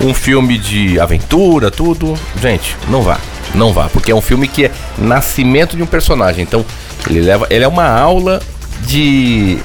um 0.00 0.12
filme 0.12 0.58
de 0.58 0.98
aventura, 0.98 1.70
tudo, 1.70 2.14
gente, 2.42 2.76
não 2.88 3.02
vá. 3.02 3.20
Não 3.54 3.72
vá, 3.72 3.88
porque 3.88 4.12
é 4.12 4.14
um 4.14 4.20
filme 4.20 4.46
que 4.46 4.66
é 4.66 4.70
nascimento 4.98 5.76
de 5.76 5.82
um 5.82 5.86
personagem. 5.86 6.42
Então, 6.42 6.64
ele 7.08 7.20
leva. 7.20 7.46
Ele 7.50 7.64
é 7.64 7.68
uma 7.68 7.88
aula 7.88 8.40
de 8.86 9.58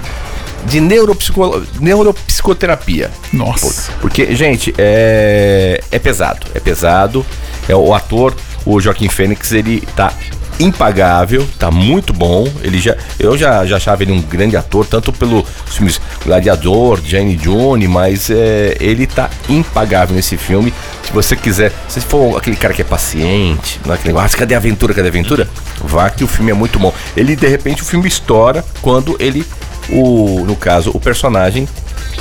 de 0.66 0.82
neuropsico, 0.82 1.64
neuropsicoterapia. 1.80 3.12
Nossa. 3.32 3.92
Porque, 4.02 4.36
gente, 4.36 4.74
é, 4.78 5.82
é 5.92 6.00
pesado. 6.00 6.48
É 6.54 6.60
pesado. 6.60 7.26
É 7.70 7.76
o 7.76 7.94
ator, 7.94 8.36
o 8.66 8.80
Joaquim 8.80 9.08
Fênix, 9.08 9.52
ele 9.52 9.82
tá 9.96 10.12
impagável, 10.60 11.48
tá 11.60 11.70
muito 11.70 12.14
bom. 12.14 12.48
Ele 12.62 12.80
já, 12.80 12.96
eu 13.20 13.38
já, 13.38 13.66
já 13.66 13.78
achava 13.78 14.04
ele 14.04 14.12
um 14.12 14.22
grande 14.22 14.56
ator, 14.56 14.86
tanto 14.86 15.12
pelo 15.12 15.46
filmes 15.66 16.00
Gladiador, 16.24 17.02
Jane 17.04 17.38
June, 17.42 17.88
mas 17.88 18.30
é, 18.30 18.78
ele 18.80 19.06
tá 19.08 19.30
impagável 19.50 20.16
nesse 20.16 20.38
filme. 20.38 20.74
Se 21.04 21.12
você 21.12 21.36
quiser, 21.36 21.72
se 21.88 22.02
for 22.02 22.38
aquele 22.38 22.56
cara 22.56 22.74
que 22.74 22.82
é 22.82 22.86
paciente, 22.86 23.80
não 23.86 23.94
é 23.94 23.96
aquele 23.96 24.14
negócio, 24.14 24.36
ah, 24.36 24.40
cadê 24.40 24.56
a 24.56 24.58
aventura, 24.58 24.94
cadê 24.94 25.08
a 25.08 25.12
aventura? 25.12 25.48
Vá 25.82 26.10
que 26.10 26.24
o 26.24 26.28
filme 26.28 26.52
é 26.52 26.54
muito 26.54 26.80
bom. 26.80 26.94
Ele, 27.16 27.36
de 27.36 27.48
repente, 27.48 27.82
o 27.82 27.86
filme 27.86 28.08
estoura 28.08 28.64
quando 28.82 29.16
ele, 29.20 29.46
o, 29.90 30.44
no 30.46 30.56
caso, 30.56 30.92
o 30.94 31.00
personagem 31.00 31.68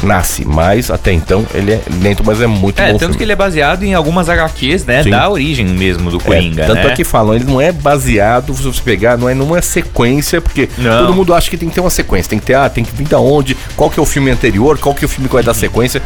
nasce, 0.03 0.45
mas 0.45 0.91
até 0.91 1.13
então 1.13 1.47
ele 1.55 1.73
é 1.73 1.81
lento, 2.03 2.23
mas 2.25 2.41
é 2.41 2.47
muito 2.47 2.81
É, 2.81 2.93
bom. 2.93 2.99
tanto 2.99 3.17
que 3.17 3.23
ele 3.25 3.33
é 3.33 3.37
baseado 3.37 3.83
em 3.85 3.95
algumas 3.95 4.29
HQs, 4.29 4.85
né? 4.85 5.03
Sim. 5.03 5.11
Da 5.11 5.29
origem 5.29 5.67
mesmo 5.67 6.11
do 6.11 6.19
Coringa, 6.21 6.63
é, 6.63 6.67
tanto 6.67 6.83
né? 6.87 6.93
é 6.93 6.95
que 6.97 7.05
falam, 7.05 7.35
ele 7.35 7.45
não 7.45 7.61
é 7.61 7.73
baseado, 7.73 8.55
se 8.55 8.63
você 8.63 8.81
pegar, 8.83 9.17
não 9.17 9.29
é 9.29 9.35
numa 9.35 9.61
sequência, 9.63 10.41
porque 10.41 10.69
Não. 10.79 10.99
todo 11.07 11.15
mundo 11.15 11.33
acha 11.35 11.49
que 11.51 11.57
tem 11.57 11.69
que 11.69 11.75
ter 11.75 11.81
uma 11.81 11.91
sequência, 11.91 12.31
tem 12.31 12.39
que 12.39 12.47
ter, 12.47 12.55
ah, 12.55 12.69
tem 12.69 12.85
que 12.85 12.95
vir 12.95 13.07
da 13.09 13.19
onde, 13.21 13.57
qual 13.77 13.89
que 13.91 13.99
é 13.99 14.03
o 14.03 14.07
filme 14.07 14.31
anterior, 14.31 14.79
qual 14.79 14.95
que 14.95 15.05
é 15.05 15.07
o 15.07 15.09
filme 15.09 15.29
que 15.29 15.35
vai 15.35 15.43
dar 15.45 15.55
sequência. 15.55 16.03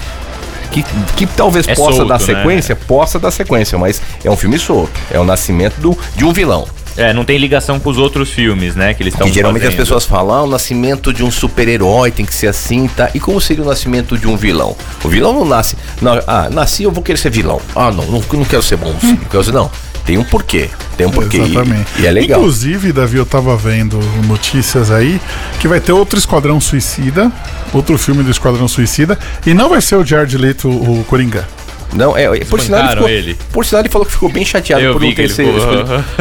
Que, 0.70 0.84
que 1.16 1.26
talvez 1.26 1.66
É 1.66 1.74
possa 1.74 1.96
solto, 1.96 2.08
dar 2.08 2.18
né? 2.20 2.24
sequência, 2.26 2.76
possa 2.76 3.18
dar 3.18 3.30
sequência, 3.30 3.78
mas 3.78 4.02
é 4.22 4.30
um 4.30 4.36
filme 4.36 4.58
solto. 4.58 4.92
É 5.10 5.18
o 5.18 5.24
nascimento 5.24 5.80
do, 5.80 5.96
de 6.14 6.26
um 6.26 6.32
vilão. 6.32 6.68
É, 6.98 7.12
não 7.12 7.24
tem 7.24 7.38
ligação 7.38 7.78
com 7.78 7.88
os 7.90 7.96
outros 7.96 8.30
filmes, 8.30 8.74
né? 8.74 8.92
Que 8.92 9.02
eles 9.02 9.14
estão 9.14 9.26
Que 9.28 9.32
geralmente 9.32 9.62
as 9.62 9.66
fazendo. 9.68 9.78
pessoas 9.84 10.04
falam, 10.04 10.34
ah, 10.34 10.42
o 10.42 10.46
nascimento 10.48 11.12
de 11.12 11.22
um 11.22 11.30
super-herói 11.30 12.10
tem 12.10 12.26
que 12.26 12.34
ser 12.34 12.48
assim, 12.48 12.88
tá? 12.88 13.08
E 13.14 13.20
como 13.20 13.40
seria 13.40 13.62
o 13.62 13.66
nascimento 13.66 14.18
de 14.18 14.26
um 14.26 14.36
vilão? 14.36 14.76
O 15.04 15.08
vilão 15.08 15.32
não 15.32 15.44
nasce. 15.44 15.76
Não, 16.02 16.20
ah, 16.26 16.48
nasci, 16.50 16.82
eu 16.82 16.90
vou 16.90 17.02
querer 17.02 17.16
ser 17.18 17.30
vilão. 17.30 17.60
Ah, 17.74 17.90
não, 17.92 18.04
não, 18.06 18.22
não 18.32 18.44
quero 18.44 18.62
ser 18.62 18.76
bonzinho. 18.76 19.20
Quero 19.30 19.44
ser, 19.44 19.52
não, 19.52 19.70
tem 20.04 20.18
um 20.18 20.24
porquê. 20.24 20.68
Tem 20.96 21.06
um 21.06 21.10
porquê. 21.10 21.36
E- 21.38 21.40
Exatamente. 21.52 21.86
E, 22.00 22.06
é 22.06 22.10
legal. 22.10 22.40
Inclusive, 22.40 22.92
Davi, 22.92 23.16
eu 23.18 23.26
tava 23.26 23.56
vendo 23.56 24.00
notícias 24.26 24.90
aí 24.90 25.20
que 25.60 25.68
vai 25.68 25.78
ter 25.80 25.92
outro 25.92 26.18
Esquadrão 26.18 26.60
Suicida, 26.60 27.30
outro 27.72 27.96
filme 27.96 28.24
do 28.24 28.30
Esquadrão 28.32 28.66
Suicida, 28.66 29.16
e 29.46 29.54
não 29.54 29.68
vai 29.68 29.80
ser 29.80 29.94
o 29.94 30.04
Jared 30.04 30.36
Leto 30.36 30.68
o 30.68 31.04
Coringa. 31.04 31.46
Não, 31.92 32.16
é, 32.16 32.24
é, 32.24 32.44
por 32.44 32.60
sinal 32.60 32.80
ele, 32.82 32.90
ficou, 32.90 33.08
ele. 33.08 33.36
por 33.52 33.64
sinal 33.64 33.80
ele 33.82 33.88
falou 33.88 34.04
que 34.06 34.12
ficou 34.12 34.28
bem 34.28 34.44
chateado 34.44 34.82
Eu 34.84 34.92
por 34.92 35.02
não 35.02 35.14
ter 35.14 35.28
sido. 35.30 35.50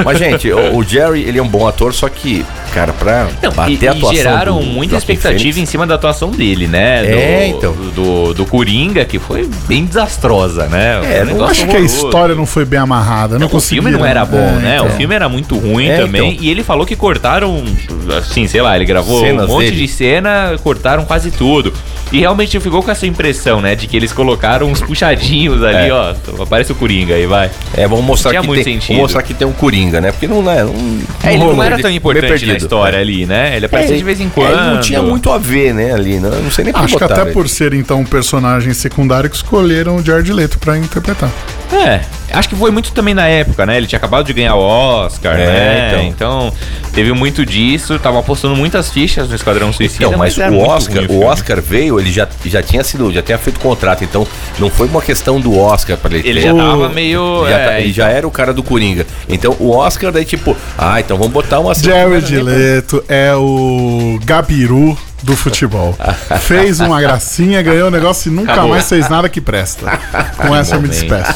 Mas, 0.04 0.18
gente, 0.18 0.50
o, 0.52 0.78
o 0.78 0.84
Jerry, 0.84 1.22
ele 1.24 1.38
é 1.40 1.44
um 1.44 1.48
bom 1.48 1.68
ator, 1.68 1.94
só 1.94 2.08
que, 2.08 2.46
cara, 2.74 2.94
pra 2.94 3.28
Não, 3.44 3.52
bater 3.52 3.72
e, 3.84 3.88
a 3.88 3.92
e 3.94 3.98
atuação 3.98 4.16
geraram 4.16 4.60
do 4.60 4.64
muita 4.66 4.92
Joaquin 4.96 5.14
expectativa 5.14 5.60
em 5.60 5.66
cima 5.66 5.86
da 5.86 5.96
atuação 5.96 6.32
dele, 6.32 6.68
né? 6.68 7.04
Do, 7.04 7.08
É, 7.10 7.48
então. 7.48 7.74
Do, 7.94 8.34
do 8.34 8.46
Coringa, 8.46 9.04
que 9.04 9.20
foi 9.20 9.50
bem 9.68 9.86
desastrosa, 9.86 10.68
né? 10.68 11.02
É, 11.04 11.24
um 11.26 11.38
Eu 11.38 11.46
acho 11.46 11.62
que 11.66 11.76
a 11.76 11.80
horroroso. 11.80 12.06
história 12.06 12.36
não 12.36 12.46
foi 12.46 12.64
bem 12.64 12.80
amarrada. 12.80 13.38
Não 13.38 13.48
O 13.52 13.60
filme 13.60 13.92
não 13.92 14.06
era 14.06 14.24
bom, 14.24 14.38
é, 14.38 14.52
né? 14.62 14.76
então. 14.78 14.88
O 14.88 14.92
filme 14.92 15.14
era 15.16 15.28
muito 15.28 15.58
ruim 15.58 15.88
É, 15.90 15.98
também. 15.98 16.32
então. 16.34 16.44
E 16.46 16.50
ele 16.50 16.64
falou 16.64 16.86
que 16.86 16.96
cortaram, 16.96 17.62
assim, 18.18 18.48
sei 18.48 18.62
lá, 18.62 18.76
ele 18.76 18.86
gravou 18.86 19.20
Cenas 19.20 19.50
um 19.50 19.54
monte 19.54 19.66
dele. 19.66 19.78
de 19.78 19.88
cena, 19.88 20.56
cortaram 20.64 21.04
quase 21.04 21.30
tudo. 21.32 21.74
E 22.12 22.20
realmente 22.20 22.60
ficou 22.60 22.82
com 22.82 22.90
essa 22.90 23.06
impressão, 23.06 23.60
né? 23.62 23.76
De 23.76 23.86
que 23.88 23.96
eles 23.98 24.14
colocaram 24.14 24.68
uns 24.68 24.82
puxadinhos 24.82 25.62
ali, 25.64 25.90
É. 25.90 25.94
ó. 25.94 26.14
Aparece 26.42 26.72
o 26.72 26.76
Coringa 26.76 27.16
aí, 27.16 27.26
vai. 27.28 27.50
É, 27.76 27.88
vamos 27.88 28.06
mostrar 28.06 28.32
Tinha 28.32 28.42
que 28.42 28.48
muito 28.48 28.64
tem, 28.64 28.74
sentido. 28.76 28.88
vamos 28.96 29.02
mostrar 29.04 29.24
que 29.24 29.34
tem 29.34 29.48
um 29.48 29.52
Coringa, 29.52 30.00
né? 30.00 30.12
Porque 30.12 30.28
não, 30.28 30.42
né, 30.42 30.64
não, 30.64 30.74
É, 31.24 31.34
ele 31.34 31.44
não 31.44 31.62
era 31.62 31.76
ele- 31.76 31.82
tão 31.82 31.92
importante 31.92 32.46
na 32.46 32.54
história 32.56 33.00
ali, 33.00 33.26
né? 33.26 33.56
Ele 33.56 33.66
aparecia 33.66 33.96
É, 33.96 33.98
de 33.98 34.04
vez 34.04 34.20
em 34.22 34.28
é, 34.28 34.30
quando. 34.34 34.52
ele 34.54 34.62
não 34.76 34.80
tinha 34.82 35.02
muito 35.02 35.32
a 35.32 35.38
ver, 35.38 35.74
né, 35.74 35.94
ali, 35.94 36.20
né? 36.20 36.30
Eu 36.32 36.42
não 36.44 36.52
sei 36.52 36.64
nem 36.66 36.74
por 36.74 36.84
Acho 36.84 36.98
que 36.98 37.04
até 37.04 37.22
ele. 37.22 37.32
por 37.32 37.50
ser 37.50 37.74
então 37.74 38.00
um 38.00 38.06
personagem 38.06 38.74
secundário 38.74 39.30
que 39.30 39.36
escolheram 39.36 39.98
o 39.98 40.04
Jared 40.06 40.32
Leto 40.32 40.58
pra 40.60 40.78
interpretar. 40.78 41.30
É, 41.74 42.02
acho 42.32 42.50
que 42.50 42.56
foi 42.56 42.72
muito 42.72 42.92
também 42.92 43.14
na 43.14 43.28
época, 43.28 43.66
né? 43.66 43.78
Ele 43.78 43.88
tinha 43.88 43.98
acabado 43.98 44.26
de 44.26 44.34
ganhar 44.34 44.56
o 44.56 44.60
Oscar, 44.62 45.34
É, 45.40 45.46
né? 45.96 46.04
Então. 46.06 46.52
teve 46.94 47.12
muito 47.14 47.46
disso, 47.46 47.98
tava 48.00 48.20
apostando 48.20 48.56
muitas 48.56 48.90
fichas 48.90 49.30
no 49.30 49.36
Esquadrão 49.36 49.72
Suicida. 49.72 50.06
Então, 50.06 50.18
mas 50.18 50.38
era 50.38 50.52
o 50.52 50.60
Oscar, 50.60 51.04
o 51.04 51.08
filme. 51.08 51.24
Oscar 51.26 51.62
veio, 51.62 52.00
ele 52.00 52.12
já, 52.12 52.28
já 52.46 52.62
tinha 52.62 52.84
sido, 52.84 53.12
já 53.12 53.22
tinha 53.22 53.38
feito 53.38 53.60
contrato, 53.60 54.04
então 54.04 54.26
não 54.60 54.70
foi 54.70 54.88
uma 54.88 55.02
questão 55.02 55.40
do 55.40 55.58
Oscar 55.58 55.98
para 55.98 56.16
ele. 56.18 56.28
Ele 56.28 56.42
já 56.42 56.54
tava 56.54 56.90
meio. 56.90 57.46
Já, 57.48 57.58
é, 57.58 57.66
tá- 57.66 57.80
ele 57.80 57.94
já 57.94 58.10
era 58.10 58.28
o 58.28 58.32
cara 58.32 58.54
do 58.54 58.64
Coringa. 58.64 59.06
Então 59.30 59.56
o 59.60 59.72
Oscar 59.72 60.12
daí 60.12 60.26
tipo, 60.26 60.56
ah, 60.78 61.00
então 61.00 61.18
vamos 61.18 61.34
botar 61.34 61.60
uma 61.60 61.74
Jared 61.76 62.36
Leto 62.42 63.04
é 63.08 63.34
o 63.36 64.20
Gabiru 64.26 64.98
do 65.24 65.36
futebol. 65.36 65.98
Fez 66.42 66.80
uma 66.80 67.02
gracinha, 67.02 67.62
ganhou 67.62 67.88
o 67.88 67.92
negócio 67.92 68.30
e 68.32 68.34
nunca 68.36 68.52
Acabou. 68.54 68.72
mais 68.72 68.88
fez 68.88 69.10
nada 69.10 69.28
que 69.28 69.42
presta. 69.42 70.00
Com 70.38 70.56
essa 70.56 70.76
eu 70.76 70.82
me 70.82 70.88
despeço. 70.88 71.34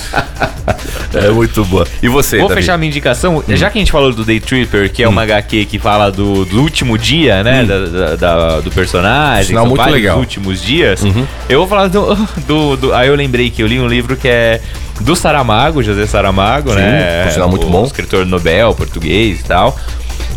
É 1.14 1.30
muito 1.30 1.66
boa. 1.66 1.86
E 2.02 2.08
você, 2.08 2.38
Vou 2.38 2.48
Davi? 2.48 2.62
fechar 2.62 2.78
minha 2.78 2.90
indicação. 2.90 3.44
Já 3.50 3.70
que 3.70 3.78
a 3.80 3.82
gente 3.82 3.92
falou 3.92 4.14
do 4.14 4.24
Day 4.24 4.40
Tripper, 4.40 4.92
que 4.92 5.04
é 5.04 5.08
Hum. 5.08 5.12
uma 5.12 5.24
HQ 5.24 5.66
que 5.66 5.80
fala 5.80 6.10
do, 6.12 6.46
do 6.46 6.62
último 6.62 6.98
dia, 6.98 7.44
né? 7.44 7.66
da- 7.66 7.80
da- 7.80 8.16
da- 8.16 8.60
do 8.62 8.72
personagem. 8.72 9.48
Sinal 9.48 9.66
muito 9.66 9.84
legal. 9.90 10.16
Uhum. 10.16 10.22
últimos 10.22 10.62
dias. 10.62 11.02
Eu 11.50 11.60
vou 11.60 11.68
falar 11.68 11.88
do, 11.88 12.16
do, 12.48 12.78
do- 12.78 12.94
Aí 12.94 13.08
eu 13.10 13.16
lembrei 13.16 13.50
que 13.50 13.62
eu 13.64 13.68
li 13.68 13.80
um 13.80 13.88
livro 13.88 14.16
que 14.16 14.28
é 14.28 14.62
do 15.02 15.16
Saramago, 15.16 15.82
José 15.82 16.06
Saramago, 16.06 16.70
Sim, 16.70 16.76
né? 16.76 17.30
sinal 17.32 17.50
muito 17.50 17.66
o 17.66 17.70
bom. 17.70 17.84
escritor 17.84 18.26
Nobel, 18.26 18.74
português 18.76 19.40
e 19.40 19.44
tal. 19.44 19.76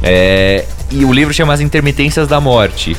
É, 0.03 0.65
e 0.91 1.05
o 1.05 1.13
livro 1.13 1.33
chama 1.33 1.53
As 1.53 1.61
Intermitências 1.61 2.27
da 2.27 2.41
Morte. 2.41 2.97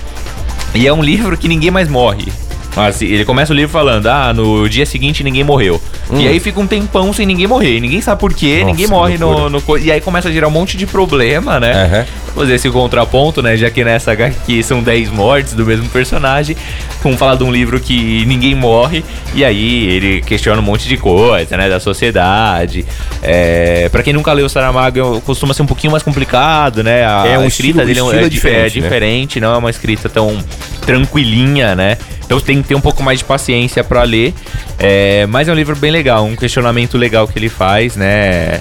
E 0.76 0.86
é 0.86 0.91
um 0.91 1.01
livro 1.01 1.38
que 1.38 1.47
ninguém 1.47 1.71
mais 1.71 1.88
morre. 1.88 2.30
Assim, 2.76 3.05
ele 3.05 3.23
começa 3.23 3.53
o 3.53 3.55
livro 3.55 3.71
falando, 3.71 4.07
ah, 4.07 4.34
no 4.34 4.67
dia 4.67 4.86
seguinte 4.86 5.23
ninguém 5.23 5.43
morreu. 5.43 5.82
E 6.13 6.28
aí 6.28 6.39
fica 6.39 6.59
um 6.59 6.67
tempão 6.67 7.11
sem 7.13 7.26
ninguém 7.26 7.47
morrer. 7.47 7.80
Ninguém 7.80 8.01
sabe 8.01 8.19
por 8.19 8.34
quê, 8.34 8.57
Hum. 8.57 8.59
Nossa, 8.59 8.71
ninguém 8.71 8.88
morre 8.88 9.17
no, 9.17 9.49
no 9.49 9.63
E 9.80 9.91
aí 9.91 9.99
começa 10.01 10.30
a 10.30 10.32
gerar 10.32 10.47
um 10.47 10.51
monte 10.51 10.76
de 10.78 10.86
problema, 10.86 11.59
né? 11.59 11.71
Aham. 11.86 12.05
Fazer 12.36 12.55
esse 12.55 12.69
contraponto, 12.69 13.41
né? 13.41 13.55
Já 13.55 13.69
que 13.71 13.84
nessa 13.84 14.11
HQ 14.11 14.61
são 14.63 14.84
10 14.84 15.09
mortes 15.09 15.53
do 15.53 15.65
mesmo 15.65 15.88
personagem. 15.89 16.55
Vamos 17.01 17.17
falar 17.17 17.36
de 17.36 17.43
um 17.43 17.51
livro 17.51 17.80
que 17.80 18.26
ninguém 18.26 18.53
morre. 18.53 19.03
E 19.34 19.43
aí 19.45 19.86
ele 19.88 20.21
questiona 20.21 20.61
um 20.61 20.63
monte 20.65 20.88
de 20.88 20.97
coisa, 20.97 21.55
né? 21.55 21.69
Da 21.69 21.80
sociedade. 21.80 22.86
É, 23.23 23.88
para 23.89 24.03
quem 24.03 24.13
nunca 24.13 24.32
leu 24.34 24.45
o 24.45 24.49
Saramago, 24.49 25.21
costuma 25.21 25.53
ser 25.53 25.61
um 25.61 25.65
pouquinho 25.65 25.91
mais 25.91 26.03
complicado, 26.03 26.84
né? 26.84 27.05
A 27.05 27.26
É, 27.26 27.39
um 27.39 27.45
escrita 27.47 27.84
estilo- 27.84 27.86
dele 27.86 27.99
é, 27.99 28.03
estilo 28.03 28.11
é 28.21 28.26
é 28.26 28.30
di- 28.30 28.36
diferente, 28.36 28.78
é 28.78 28.82
né? 28.82 28.88
diferente, 28.88 29.39
não 29.39 29.53
é 29.53 29.57
uma 29.57 29.69
escrita 29.69 30.09
tão 30.09 30.38
tranquilinha, 30.86 31.76
né? 31.76 31.97
Então 32.26 32.39
tem 32.39 32.61
que 32.61 32.67
ter 32.69 32.76
um 32.76 32.82
pouco 32.82 33.01
mais 33.03 33.19
de 33.19 33.26
paciência 33.26 33.84
pra 33.84 34.03
ler. 34.03 34.34
É, 34.78 35.26
mas 35.28 35.47
é 35.47 35.51
um 35.51 35.55
livro 35.55 35.76
bem 35.76 35.91
legal, 35.91 36.26
um 36.26 36.36
questionamento 36.36 36.97
legal 36.97 37.28
que 37.28 37.38
ele 37.39 37.49
faz, 37.49 37.95
né? 37.95 38.59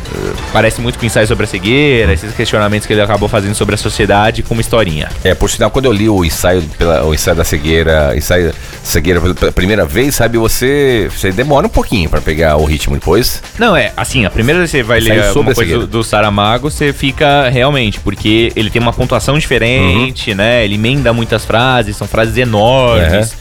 Parece 0.53 0.81
muito 0.81 0.99
com 0.99 1.05
ensaio 1.07 1.27
sobre 1.27 1.45
a 1.45 1.47
cegueira, 1.47 2.13
esses 2.13 2.33
questionamentos 2.35 2.87
que 2.87 2.93
ele 2.93 3.01
acabou 3.03 3.29
fazendo 3.29 3.55
sobre 3.55 3.75
a 3.75 3.79
sociedade 3.79 4.43
com 4.43 4.55
uma 4.55 4.61
historinha. 4.61 5.09
É, 5.25 5.35
por 5.35 5.51
sinal, 5.51 5.71
quando 5.71 5.87
eu 5.87 5.93
li 5.93 6.09
o 6.09 6.25
ensaio, 6.25 6.63
pela, 6.79 7.05
o 7.05 7.13
ensaio 7.15 7.37
da 7.37 7.43
cegueira, 7.45 8.15
ensaio 8.17 8.53
cegueira 8.83 9.21
pela, 9.21 9.51
primeira 9.53 9.85
vez, 9.85 10.15
sabe, 10.15 10.39
você, 10.39 11.11
você 11.11 11.33
demora 11.33 11.67
um 11.67 11.71
pouquinho 11.71 12.09
pra 12.09 12.21
pegar 12.21 12.57
o 12.57 12.65
ritmo 12.65 12.95
depois. 12.95 13.43
Não, 13.59 13.75
é, 13.77 13.93
assim, 13.97 14.25
a 14.25 14.31
primeira 14.31 14.61
vez 14.61 14.71
que 14.71 14.77
você 14.79 14.83
vai 14.83 14.99
Ensaio 15.01 15.15
ler 15.15 15.25
sobre 15.33 15.39
alguma 15.39 15.53
a 15.53 15.55
coisa 15.55 15.79
do, 15.79 15.87
do 15.87 16.05
Saramago, 16.05 16.71
você 16.71 16.93
fica 16.93 17.49
realmente, 17.49 17.99
porque 18.01 18.53
ele 18.55 18.71
tem 18.71 18.81
uma 18.81 18.93
pontuação 18.93 19.39
diferente, 19.39 20.31
Uhum. 20.31 20.37
né? 20.37 20.65
Ele 20.65 20.75
emenda 20.75 21.13
muitas 21.13 21.45
frases, 21.45 21.97
são 21.97 22.07
frases 22.07 22.37
enormes. 22.37 23.35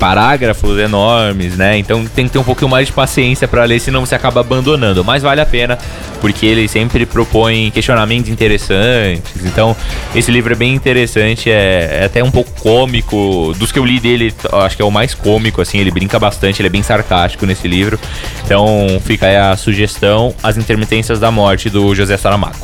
Parágrafos 0.00 0.78
enormes, 0.78 1.58
né? 1.58 1.76
Então 1.76 2.06
tem 2.06 2.26
que 2.26 2.32
ter 2.32 2.38
um 2.38 2.42
pouquinho 2.42 2.70
mais 2.70 2.86
de 2.86 2.92
paciência 2.94 3.46
pra 3.46 3.64
ler, 3.64 3.78
senão 3.78 4.04
você 4.04 4.14
acaba 4.14 4.40
abandonando. 4.40 5.04
Mas 5.04 5.22
vale 5.22 5.42
a 5.42 5.46
pena, 5.46 5.78
porque 6.22 6.46
ele 6.46 6.66
sempre 6.66 7.04
propõe 7.04 7.70
questionamentos 7.70 8.30
interessantes. 8.30 9.44
Então, 9.44 9.76
esse 10.14 10.30
livro 10.30 10.54
é 10.54 10.56
bem 10.56 10.74
interessante, 10.74 11.50
é, 11.50 11.98
é 12.00 12.04
até 12.06 12.24
um 12.24 12.30
pouco 12.30 12.50
cômico. 12.62 13.54
Dos 13.58 13.70
que 13.70 13.78
eu 13.78 13.84
li 13.84 14.00
dele, 14.00 14.34
acho 14.52 14.74
que 14.74 14.80
é 14.80 14.84
o 14.86 14.90
mais 14.90 15.12
cômico, 15.12 15.60
assim, 15.60 15.78
ele 15.78 15.90
brinca 15.90 16.18
bastante, 16.18 16.62
ele 16.62 16.68
é 16.68 16.70
bem 16.70 16.82
sarcástico 16.82 17.44
nesse 17.44 17.68
livro. 17.68 18.00
Então, 18.42 19.00
fica 19.04 19.26
aí 19.26 19.36
a 19.36 19.54
sugestão: 19.54 20.34
As 20.42 20.56
Intermitências 20.56 21.20
da 21.20 21.30
Morte, 21.30 21.68
do 21.68 21.94
José 21.94 22.16
Saramago. 22.16 22.56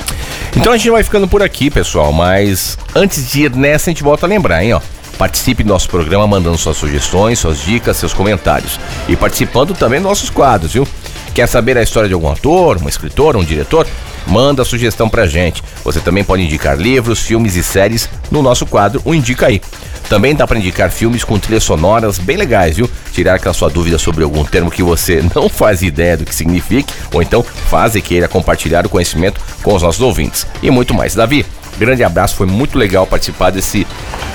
Então 0.57 0.72
a 0.72 0.76
gente 0.78 0.91
vai 0.91 1.03
ficando 1.03 1.28
por 1.28 1.43
aqui, 1.43 1.70
pessoal, 1.70 2.12
mas 2.12 2.78
antes 2.95 3.30
de 3.30 3.43
ir 3.43 3.55
nessa, 3.55 3.91
a 3.91 3.93
gente 3.93 4.03
volta 4.03 4.24
a 4.24 4.28
lembrar, 4.28 4.64
hein, 4.64 4.72
ó. 4.72 4.80
Participe 5.19 5.62
do 5.62 5.69
nosso 5.69 5.89
programa 5.89 6.27
mandando 6.27 6.59
suas 6.59 6.77
sugestões, 6.77 7.39
suas 7.39 7.59
dicas, 7.59 7.97
seus 7.97 8.12
comentários. 8.12 8.79
E 9.09 9.17
participando 9.17 9.75
também 9.75 10.01
dos 10.01 10.09
nossos 10.09 10.31
quadros, 10.31 10.73
viu? 10.73 10.87
Quer 11.35 11.47
saber 11.47 11.77
a 11.77 11.83
história 11.83 12.09
de 12.09 12.14
algum 12.14 12.31
ator, 12.31 12.83
um 12.83 12.89
escritor, 12.89 13.37
um 13.37 13.45
diretor? 13.45 13.87
Manda 14.27 14.62
a 14.62 14.64
sugestão 14.64 15.09
pra 15.09 15.27
gente. 15.27 15.62
Você 15.85 16.01
também 16.01 16.25
pode 16.25 16.43
indicar 16.43 16.79
livros, 16.79 17.21
filmes 17.21 17.57
e 17.57 17.62
séries 17.62 18.09
no 18.31 18.43
nosso 18.43 18.67
quadro 18.67 19.01
O 19.05 19.14
Indica 19.14 19.47
Aí. 19.47 19.61
Também 20.09 20.35
dá 20.35 20.47
para 20.47 20.59
indicar 20.59 20.91
filmes 20.91 21.25
com 21.25 21.39
trilhas 21.39 21.64
sonoras 21.64 22.19
bem 22.19 22.37
legais, 22.37 22.77
viu? 22.77 22.89
Tirar 23.12 23.35
aquela 23.35 23.53
sua 23.55 23.69
dúvida 23.69 23.99
sobre 23.99 24.23
algum 24.23 24.45
termo 24.45 24.71
que 24.71 24.83
você 24.83 25.23
não 25.35 25.49
faz 25.49 25.83
ideia 25.83 26.17
do 26.17 26.25
que 26.25 26.35
signifique, 26.35 26.93
ou 27.12 27.21
então 27.21 27.43
faz 27.43 27.95
e 27.97 28.01
queira 28.01 28.29
compartilhar 28.29 28.87
o 28.87 28.89
conhecimento 28.89 29.41
com 29.62 29.75
os 29.75 29.83
nossos 29.83 30.01
ouvintes. 30.01 30.47
E 30.62 30.71
muito 30.71 30.95
mais. 30.95 31.14
Davi, 31.14 31.45
grande 31.79 32.03
abraço, 32.03 32.35
foi 32.35 32.47
muito 32.47 32.79
legal 32.79 33.07
participar 33.07 33.51
desse 33.51 33.87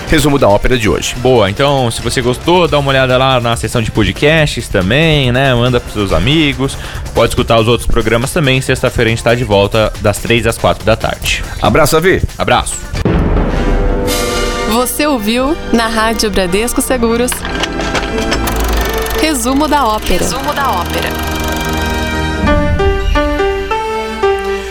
resumo 0.09 0.37
da 0.37 0.47
ópera 0.47 0.77
de 0.77 0.89
hoje. 0.89 1.15
Boa, 1.17 1.49
então 1.49 1.89
se 1.89 2.01
você 2.01 2.21
gostou, 2.21 2.67
dá 2.67 2.77
uma 2.77 2.89
olhada 2.89 3.17
lá 3.17 3.39
na 3.39 3.55
seção 3.55 3.81
de 3.81 3.91
podcasts 3.91 4.67
também, 4.67 5.31
né? 5.31 5.53
Manda 5.53 5.79
pros 5.79 5.93
seus 5.93 6.11
amigos. 6.13 6.77
Pode 7.13 7.31
escutar 7.31 7.59
os 7.59 7.67
outros 7.67 7.87
programas 7.87 8.31
também. 8.31 8.59
Sexta-feira 8.61 9.09
a 9.09 9.11
gente 9.11 9.23
tá 9.23 9.33
de 9.33 9.43
volta 9.43 9.91
das 10.01 10.17
3 10.17 10.47
às 10.47 10.57
4 10.57 10.83
da 10.83 10.95
tarde. 10.95 11.43
Abraço, 11.61 11.95
Avi. 11.95 12.21
Abraço. 12.37 12.75
Você 14.71 15.05
ouviu 15.05 15.55
na 15.73 15.87
Rádio 15.87 16.29
Bradesco 16.31 16.81
Seguros. 16.81 17.31
Resumo 19.21 19.67
da 19.67 19.85
ópera. 19.85 20.23
Resumo 20.23 20.53
da 20.53 20.71
ópera. 20.71 21.40